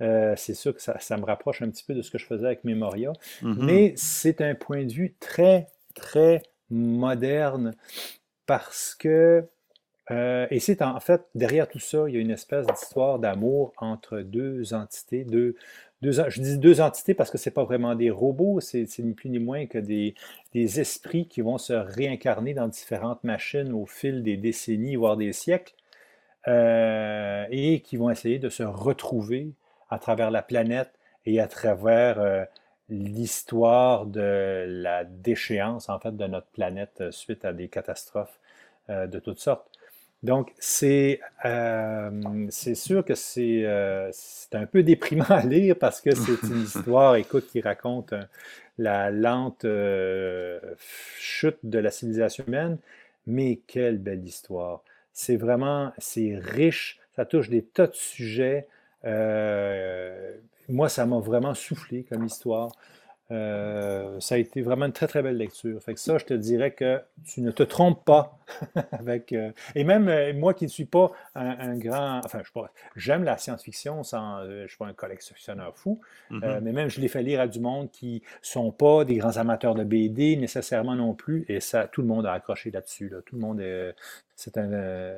c'est 0.00 0.54
sûr 0.54 0.74
que 0.74 0.82
ça, 0.82 1.16
me 1.16 1.24
rapproche 1.24 1.62
un 1.62 1.70
petit 1.70 1.84
peu 1.84 1.94
de 1.94 2.02
ce 2.02 2.10
que 2.10 2.18
je 2.18 2.26
faisais 2.26 2.46
avec 2.46 2.64
Memoria, 2.64 3.12
mm-hmm. 3.42 3.64
mais 3.64 3.94
c'est 3.96 4.40
un 4.40 4.54
point 4.54 4.84
de 4.84 4.92
vue 4.92 5.14
très, 5.20 5.68
très 5.94 6.42
moderne 6.70 7.74
parce 8.46 8.94
que 8.94 9.44
euh, 10.10 10.46
et 10.50 10.58
c'est 10.58 10.80
en 10.82 11.00
fait, 11.00 11.22
derrière 11.34 11.68
tout 11.68 11.78
ça, 11.78 12.04
il 12.08 12.14
y 12.14 12.18
a 12.18 12.20
une 12.20 12.30
espèce 12.30 12.66
d'histoire 12.66 13.18
d'amour 13.18 13.72
entre 13.76 14.20
deux 14.20 14.72
entités, 14.72 15.24
deux, 15.24 15.54
je 16.00 16.40
dis 16.40 16.58
deux 16.58 16.80
entités 16.80 17.12
parce 17.14 17.30
que 17.30 17.36
ce 17.36 17.48
n'est 17.48 17.52
pas 17.52 17.64
vraiment 17.64 17.94
des 17.94 18.10
robots, 18.10 18.60
c'est 18.60 18.86
ni 19.00 19.12
plus 19.12 19.28
ni 19.28 19.38
moins 19.38 19.66
que 19.66 19.78
des, 19.78 20.14
des, 20.54 20.80
esprits 20.80 21.26
qui 21.26 21.42
vont 21.42 21.58
se 21.58 21.74
réincarner 21.74 22.54
dans 22.54 22.68
différentes 22.68 23.22
machines 23.24 23.72
au 23.72 23.84
fil 23.84 24.22
des 24.22 24.36
décennies, 24.38 24.96
voire 24.96 25.16
des 25.16 25.32
siècles, 25.32 25.74
euh, 26.46 27.44
et 27.50 27.80
qui 27.80 27.96
vont 27.98 28.10
essayer 28.10 28.38
de 28.38 28.48
se 28.48 28.62
retrouver 28.62 29.52
à 29.90 29.98
travers 29.98 30.30
la 30.30 30.42
planète 30.42 30.92
et 31.26 31.40
à 31.40 31.48
travers 31.48 32.18
euh, 32.20 32.44
l'histoire 32.88 34.06
de 34.06 34.64
la 34.66 35.04
déchéance, 35.04 35.90
en 35.90 35.98
fait, 35.98 36.16
de 36.16 36.26
notre 36.26 36.46
planète 36.48 37.10
suite 37.10 37.44
à 37.44 37.52
des 37.52 37.68
catastrophes 37.68 38.38
de 38.88 39.18
toutes 39.18 39.38
sortes. 39.40 39.77
Donc, 40.24 40.52
c'est 40.58 41.20
euh, 41.44 42.50
sûr 42.50 43.04
que 43.04 43.12
euh, 43.38 44.08
c'est 44.12 44.54
un 44.54 44.66
peu 44.66 44.82
déprimant 44.82 45.24
à 45.28 45.44
lire 45.44 45.76
parce 45.78 46.00
que 46.00 46.14
c'est 46.14 46.42
une 46.42 46.62
histoire, 46.64 47.14
écoute, 47.16 47.46
qui 47.46 47.60
raconte 47.60 48.12
euh, 48.12 48.22
la 48.78 49.10
lente 49.10 49.64
euh, 49.64 50.58
chute 51.18 51.58
de 51.62 51.78
la 51.78 51.90
civilisation 51.92 52.44
humaine, 52.48 52.78
mais 53.26 53.60
quelle 53.68 53.98
belle 53.98 54.24
histoire. 54.24 54.82
C'est 55.12 55.36
vraiment, 55.36 55.92
c'est 55.98 56.36
riche, 56.36 56.98
ça 57.14 57.24
touche 57.24 57.48
des 57.48 57.62
tas 57.62 57.86
de 57.86 57.94
sujets. 57.94 58.66
moi, 60.68 60.88
ça 60.88 61.06
m'a 61.06 61.18
vraiment 61.20 61.54
soufflé 61.54 62.04
comme 62.04 62.24
histoire. 62.24 62.72
Euh, 63.30 64.18
ça 64.20 64.36
a 64.36 64.38
été 64.38 64.62
vraiment 64.62 64.86
une 64.86 64.92
très 64.92 65.06
très 65.06 65.22
belle 65.22 65.36
lecture. 65.36 65.82
Fait 65.82 65.92
que 65.92 66.00
ça, 66.00 66.16
je 66.16 66.24
te 66.24 66.34
dirais 66.34 66.72
que 66.72 67.00
tu 67.26 67.42
ne 67.42 67.50
te 67.50 67.62
trompes 67.62 68.04
pas 68.04 68.38
avec. 68.92 69.32
Euh, 69.32 69.52
et 69.74 69.84
même 69.84 70.08
euh, 70.08 70.32
moi 70.32 70.54
qui 70.54 70.64
ne 70.64 70.70
suis 70.70 70.86
pas 70.86 71.12
un, 71.34 71.76
grand. 71.76 72.20
Enfin, 72.24 72.40
je 72.42 72.60
j'aime 72.96 73.24
la 73.24 73.36
science-fiction 73.36 74.02
sans. 74.02 74.44
je 74.44 74.62
ne 74.62 74.66
suis 74.66 74.78
pas 74.78 74.86
un 74.86 74.94
collectionneur 74.94 75.76
fou, 75.76 76.00
mm-hmm. 76.30 76.60
mais 76.60 76.72
même 76.72 76.88
je 76.88 77.00
l'ai 77.00 77.08
fait 77.08 77.22
lire 77.22 77.40
à 77.40 77.48
du 77.48 77.60
monde 77.60 77.90
qui 77.90 78.22
ne 78.24 78.46
sont 78.46 78.72
pas 78.72 79.04
des 79.04 79.16
grands 79.16 79.36
amateurs 79.36 79.74
de 79.74 79.84
BD 79.84 80.36
nécessairement 80.36 80.94
non 80.94 81.14
plus. 81.14 81.44
Et 81.48 81.60
ça, 81.60 81.86
tout 81.86 82.00
le 82.00 82.08
monde 82.08 82.24
a 82.24 82.32
accroché 82.32 82.70
là-dessus. 82.70 83.12
Tout 83.26 83.36
le 83.36 83.42
monde 83.42 83.60
est. 83.60 83.94
C'est 84.38 84.56
un 84.56 84.70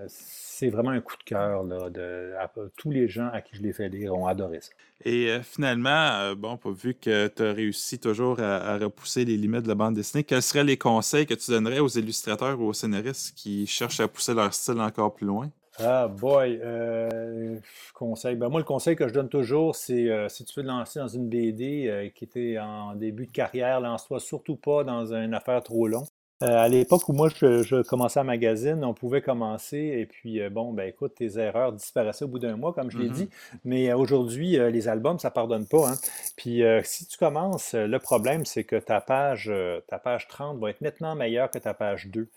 c'est 0.08 0.70
vraiment 0.70 0.92
un 0.92 1.02
coup 1.02 1.14
de 1.18 1.24
cœur. 1.24 1.62
De, 1.62 2.32
tous 2.78 2.90
les 2.90 3.06
gens 3.06 3.28
à 3.34 3.42
qui 3.42 3.54
je 3.54 3.60
l'ai 3.62 3.74
fait 3.74 3.90
lire 3.90 4.14
ont 4.14 4.26
adoré 4.26 4.62
ça. 4.62 4.70
Et 5.04 5.28
euh, 5.28 5.42
finalement, 5.42 5.90
euh, 5.90 6.34
bon, 6.34 6.58
vu 6.70 6.94
que 6.94 7.28
tu 7.28 7.42
as 7.42 7.52
réussi 7.52 7.98
toujours 7.98 8.40
à, 8.40 8.78
repousser 8.78 9.26
les 9.26 9.36
limites 9.36 9.64
de 9.64 9.68
la 9.68 9.74
bande 9.74 9.94
dessinée, 9.94 10.24
quels 10.24 10.40
seraient 10.40 10.64
les 10.64 10.78
conseils 10.78 11.26
que 11.26 11.34
tu 11.34 11.50
donnerais 11.50 11.80
aux 11.80 11.88
illustrateurs 11.88 12.58
ou 12.58 12.68
aux 12.68 12.72
scénaristes 12.72 13.34
qui 13.36 13.66
cherchent 13.66 14.00
à 14.00 14.08
pousser 14.08 14.32
leur 14.32 14.54
style 14.54 14.80
encore 14.80 15.14
plus 15.14 15.26
loin? 15.26 15.50
Ah 15.78 16.08
boy, 16.08 16.58
euh, 16.62 17.58
conseil. 17.92 18.36
Ben, 18.36 18.48
moi, 18.48 18.60
le 18.60 18.64
conseil 18.64 18.96
que 18.96 19.06
je 19.06 19.12
donne 19.12 19.28
toujours, 19.28 19.76
c'est 19.76 20.08
si 20.30 20.46
tu 20.46 20.58
veux 20.58 20.62
te 20.62 20.68
lancer 20.68 20.98
dans 20.98 21.08
une 21.08 21.28
BD 21.28 22.10
qui 22.14 22.24
était 22.24 22.58
en 22.58 22.94
début 22.94 23.26
de 23.26 23.32
carrière, 23.32 23.80
lance-toi 23.80 24.18
surtout 24.18 24.56
pas 24.56 24.82
dans 24.82 25.12
une 25.12 25.34
affaire 25.34 25.62
trop 25.62 25.86
longue. 25.86 26.06
Euh, 26.42 26.56
à 26.56 26.68
l'époque 26.68 27.06
où 27.08 27.12
moi 27.12 27.28
je, 27.28 27.82
commençais 27.82 28.18
à 28.18 28.24
magazine, 28.24 28.82
on 28.82 28.94
pouvait 28.94 29.20
commencer 29.20 29.76
et 29.76 30.06
puis 30.06 30.40
euh, 30.40 30.48
bon, 30.48 30.72
ben 30.72 30.88
écoute, 30.88 31.14
tes 31.16 31.38
erreurs 31.38 31.72
disparaissaient 31.72 32.24
au 32.24 32.28
bout 32.28 32.38
d'un 32.38 32.56
mois, 32.56 32.72
comme 32.72 32.90
je 32.90 32.98
l'ai 32.98 33.08
mm-hmm. 33.08 33.12
dit. 33.12 33.30
Mais 33.64 33.90
euh, 33.90 33.96
aujourd'hui, 33.96 34.56
les 34.56 34.88
albums, 34.88 35.18
ça 35.18 35.30
pardonne 35.30 35.66
pas. 35.66 35.90
Hein. 35.90 35.96
Puis 36.36 36.62
si 36.84 37.06
tu 37.06 37.18
commences, 37.18 37.74
le 37.74 37.98
problème, 37.98 38.46
c'est 38.46 38.64
que 38.64 38.76
ta 38.76 39.00
page, 39.00 39.52
ta 39.86 39.98
page 39.98 40.28
30 40.28 40.58
va 40.58 40.70
être 40.70 40.80
nettement 40.80 41.14
meilleure 41.14 41.50
que 41.50 41.58
ta 41.58 41.74
page 41.74 42.08
2. 42.08 42.28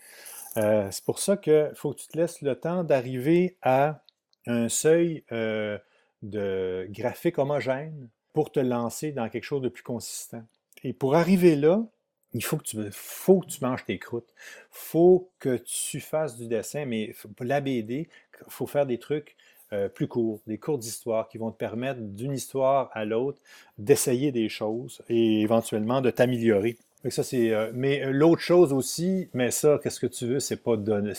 c'est 0.56 1.06
pour 1.06 1.20
ça 1.20 1.38
qu'il 1.38 1.72
faut 1.76 1.94
que 1.94 2.00
tu 2.00 2.08
te 2.08 2.18
laisses 2.18 2.42
le 2.42 2.56
temps 2.56 2.84
d'arriver 2.84 3.58
à 3.62 4.02
un 4.46 4.68
seuil 4.68 5.24
de 5.32 6.88
graphique 6.90 7.38
homogène 7.38 8.10
pour 8.34 8.52
te 8.52 8.60
lancer 8.60 9.12
dans 9.12 9.30
quelque 9.30 9.46
chose 9.46 9.62
de 9.62 9.70
plus 9.70 9.84
consistant. 9.84 10.44
Et 10.84 10.92
pour 10.92 11.16
arriver 11.16 11.56
là, 11.56 11.86
il 12.34 12.44
faut 12.44 12.58
que 12.58 12.64
tu, 12.64 12.78
faut 12.92 13.40
que 13.40 13.48
tu 13.48 13.64
manges 13.64 13.86
tes 13.86 14.00
croûtes. 14.00 14.34
faut 14.72 15.30
que 15.40 15.58
tu 15.58 16.00
fasses 16.00 16.38
du 16.38 16.48
dessin, 16.48 16.86
mais 16.86 17.16
pour 17.36 17.46
la 17.46 17.62
BD, 17.62 18.08
il 18.40 18.46
faut 18.52 18.68
faire 18.68 18.86
des 18.86 18.98
trucs 18.98 19.36
euh, 19.72 19.90
plus 19.90 20.08
courts, 20.08 20.40
des 20.46 20.58
courtes 20.58 20.86
histoires 20.86 21.28
qui 21.28 21.38
vont 21.38 21.52
te 21.52 21.58
permettre 21.58 22.00
d'une 22.00 22.34
histoire 22.34 22.92
à 22.94 23.06
l'autre 23.06 23.42
d'essayer 23.78 24.32
des 24.32 24.50
choses 24.50 25.02
et 25.10 25.42
éventuellement 25.42 26.02
de 26.02 26.12
t'améliorer. 26.12 26.78
Ça, 27.10 27.24
c'est, 27.24 27.52
euh, 27.52 27.72
mais 27.74 28.12
l'autre 28.12 28.42
chose 28.42 28.72
aussi, 28.72 29.30
mais 29.34 29.52
ça, 29.52 29.80
qu'est-ce 29.82 30.00
que 30.00 30.08
tu 30.08 30.26
veux, 30.28 30.40
c'est 30.40 30.58
pas 30.58 30.78
de, 30.78 31.14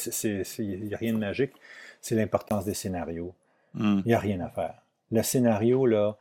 il 0.58 0.84
n'y 0.84 0.94
a 0.94 0.96
rien 0.96 1.12
de 1.12 1.18
magique, 1.18 1.52
c'est 2.00 2.14
l'importance 2.14 2.64
des 2.64 2.74
scénarios. 2.74 3.34
Hmm. 3.74 4.00
Il 4.04 4.08
n'y 4.08 4.14
a 4.14 4.18
rien 4.18 4.40
à 4.40 4.48
faire. 4.48 4.74
Le 5.10 5.22
scénario, 5.22 5.84
là, 5.84 6.16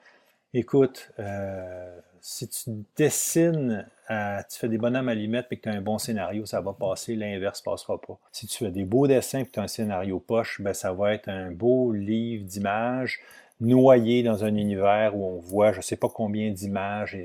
écoute, 0.54 1.12
euh, 1.20 2.00
si 2.26 2.48
tu 2.48 2.72
dessines, 2.96 3.86
tu 4.08 4.58
fais 4.58 4.70
des 4.70 4.78
bonhommes 4.78 5.10
à 5.10 5.14
limite 5.14 5.48
et 5.52 5.58
que 5.58 5.64
tu 5.64 5.70
as 5.70 5.74
un 5.74 5.82
bon 5.82 5.98
scénario, 5.98 6.46
ça 6.46 6.62
va 6.62 6.72
passer, 6.72 7.16
l'inverse 7.18 7.62
ne 7.62 7.72
passera 7.72 8.00
pas. 8.00 8.18
Si 8.32 8.48
tu 8.48 8.64
fais 8.64 8.72
des 8.72 8.86
beaux 8.86 9.08
dessins 9.08 9.40
et 9.40 9.46
que 9.46 9.52
tu 9.52 9.60
as 9.60 9.64
un 9.64 9.68
scénario 9.68 10.20
poche, 10.20 10.62
ben, 10.62 10.74
ça 10.74 10.94
va 10.94 11.14
être 11.14 11.28
un 11.28 11.52
beau 11.52 11.92
livre 11.92 12.46
d'images 12.46 13.20
noyé 13.60 14.24
dans 14.24 14.46
un 14.46 14.56
univers 14.56 15.16
où 15.16 15.26
on 15.26 15.40
voit 15.40 15.74
je 15.74 15.78
ne 15.78 15.84
sais 15.84 15.98
pas 15.98 16.10
combien 16.10 16.52
d'images 16.52 17.18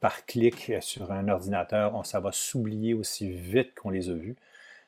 par 0.00 0.24
clic 0.26 0.72
sur 0.80 1.10
un 1.10 1.28
ordinateur, 1.28 2.04
ça 2.06 2.20
va 2.20 2.30
s'oublier 2.32 2.94
aussi 2.94 3.30
vite 3.30 3.74
qu'on 3.74 3.90
les 3.90 4.10
a 4.10 4.14
vus. 4.14 4.36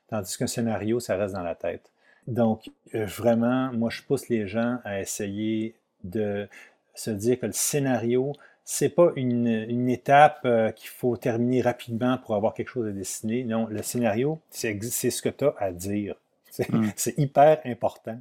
Tandis 0.08 0.38
qu'un 0.38 0.46
scénario, 0.46 1.00
ça 1.00 1.16
reste 1.16 1.34
dans 1.34 1.42
la 1.42 1.56
tête. 1.56 1.90
Donc, 2.28 2.70
euh, 2.94 3.04
vraiment, 3.06 3.72
moi, 3.72 3.90
je 3.90 4.02
pousse 4.02 4.28
les 4.28 4.46
gens 4.46 4.78
à 4.84 5.00
essayer 5.00 5.74
de 6.04 6.48
se 6.94 7.10
dire 7.10 7.40
que 7.40 7.46
le 7.46 7.52
scénario, 7.52 8.32
c'est 8.70 8.90
pas 8.90 9.12
une, 9.16 9.88
étape 9.88 10.42
euh, 10.44 10.70
qu'il 10.72 10.90
faut 10.90 11.16
terminer 11.16 11.62
rapidement 11.62 12.18
pour 12.18 12.34
avoir 12.34 12.52
quelque 12.52 12.68
chose 12.68 12.86
à 12.86 12.92
dessiner. 12.92 13.42
Non, 13.42 13.66
le 13.70 13.82
scénario, 13.82 14.40
c'est 14.50 14.78
ce 14.82 15.22
que 15.22 15.30
tu 15.30 15.46
as 15.46 15.54
à 15.58 15.72
dire. 15.72 16.14
Hmm. 16.70 16.88
C'est 16.96 17.16
hyper 17.18 17.60
important. 17.66 18.20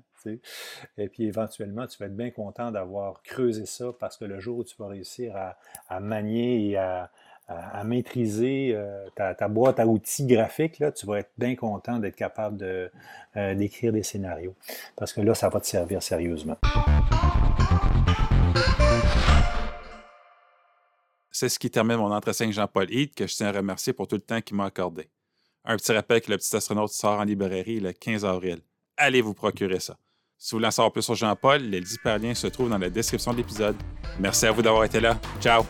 Et 0.97 1.07
puis 1.07 1.25
éventuellement, 1.25 1.87
tu 1.87 1.97
vas 1.97 2.05
être 2.05 2.15
bien 2.15 2.29
content 2.29 2.69
d'avoir 2.71 3.23
creusé 3.23 3.65
ça 3.65 3.85
parce 3.99 4.15
que 4.15 4.25
le 4.25 4.39
jour 4.39 4.59
où 4.59 4.63
tu 4.63 4.75
vas 4.77 4.87
réussir 4.87 5.35
à, 5.89 5.99
manier 5.99 6.69
et 6.69 6.77
à, 6.77 7.09
maîtriser 7.83 8.73
euh, 8.75 9.07
ta, 9.15 9.47
boîte 9.47 9.79
à 9.79 9.87
outils 9.87 10.27
graphique, 10.27 10.77
là, 10.77 10.91
tu 10.91 11.07
vas 11.07 11.19
être 11.19 11.31
bien 11.39 11.55
content 11.55 11.97
d'être 11.97 12.15
capable 12.15 12.63
euh, 12.63 13.55
d'écrire 13.55 13.91
des 13.91 14.03
scénarios. 14.03 14.53
Parce 14.95 15.13
que 15.13 15.21
là, 15.21 15.33
ça 15.33 15.49
va 15.49 15.59
te 15.59 15.65
servir 15.65 16.03
sérieusement. 16.03 16.57
C'est 21.39 21.49
ce 21.49 21.59
qui 21.59 21.69
termine 21.69 21.97
mon 21.97 22.11
entretien 22.11 22.47
avec 22.47 22.55
Jean-Paul 22.55 22.91
Heath, 22.91 23.13
que 23.13 23.27
je 23.27 23.35
tiens 23.35 23.49
à 23.49 23.51
remercier 23.51 23.93
pour 23.93 24.07
tout 24.07 24.15
le 24.15 24.23
temps 24.23 24.41
qu'il 24.41 24.57
m'a 24.57 24.65
accordé. 24.65 25.07
Un 25.65 25.77
petit 25.77 25.91
rappel 25.91 26.19
que 26.19 26.31
le 26.31 26.37
petit 26.39 26.55
astronaute 26.55 26.89
sort 26.89 27.19
en 27.19 27.25
librairie 27.25 27.79
le 27.79 27.93
15 27.93 28.25
avril. 28.25 28.57
Allez 28.97 29.21
vous 29.21 29.35
procurer 29.35 29.79
ça. 29.79 29.99
Si 30.35 30.49
vous 30.49 30.57
voulez 30.57 30.69
en 30.69 30.71
savoir 30.71 30.91
plus 30.91 31.03
sur 31.03 31.13
Jean-Paul, 31.13 31.61
les 31.61 31.79
10 31.79 31.99
liens 32.23 32.33
se 32.33 32.47
trouvent 32.47 32.71
dans 32.71 32.79
la 32.79 32.89
description 32.89 33.33
de 33.33 33.37
l'épisode. 33.37 33.75
Merci 34.19 34.47
à 34.47 34.51
vous 34.51 34.63
d'avoir 34.63 34.85
été 34.85 34.99
là. 34.99 35.21
Ciao! 35.39 35.63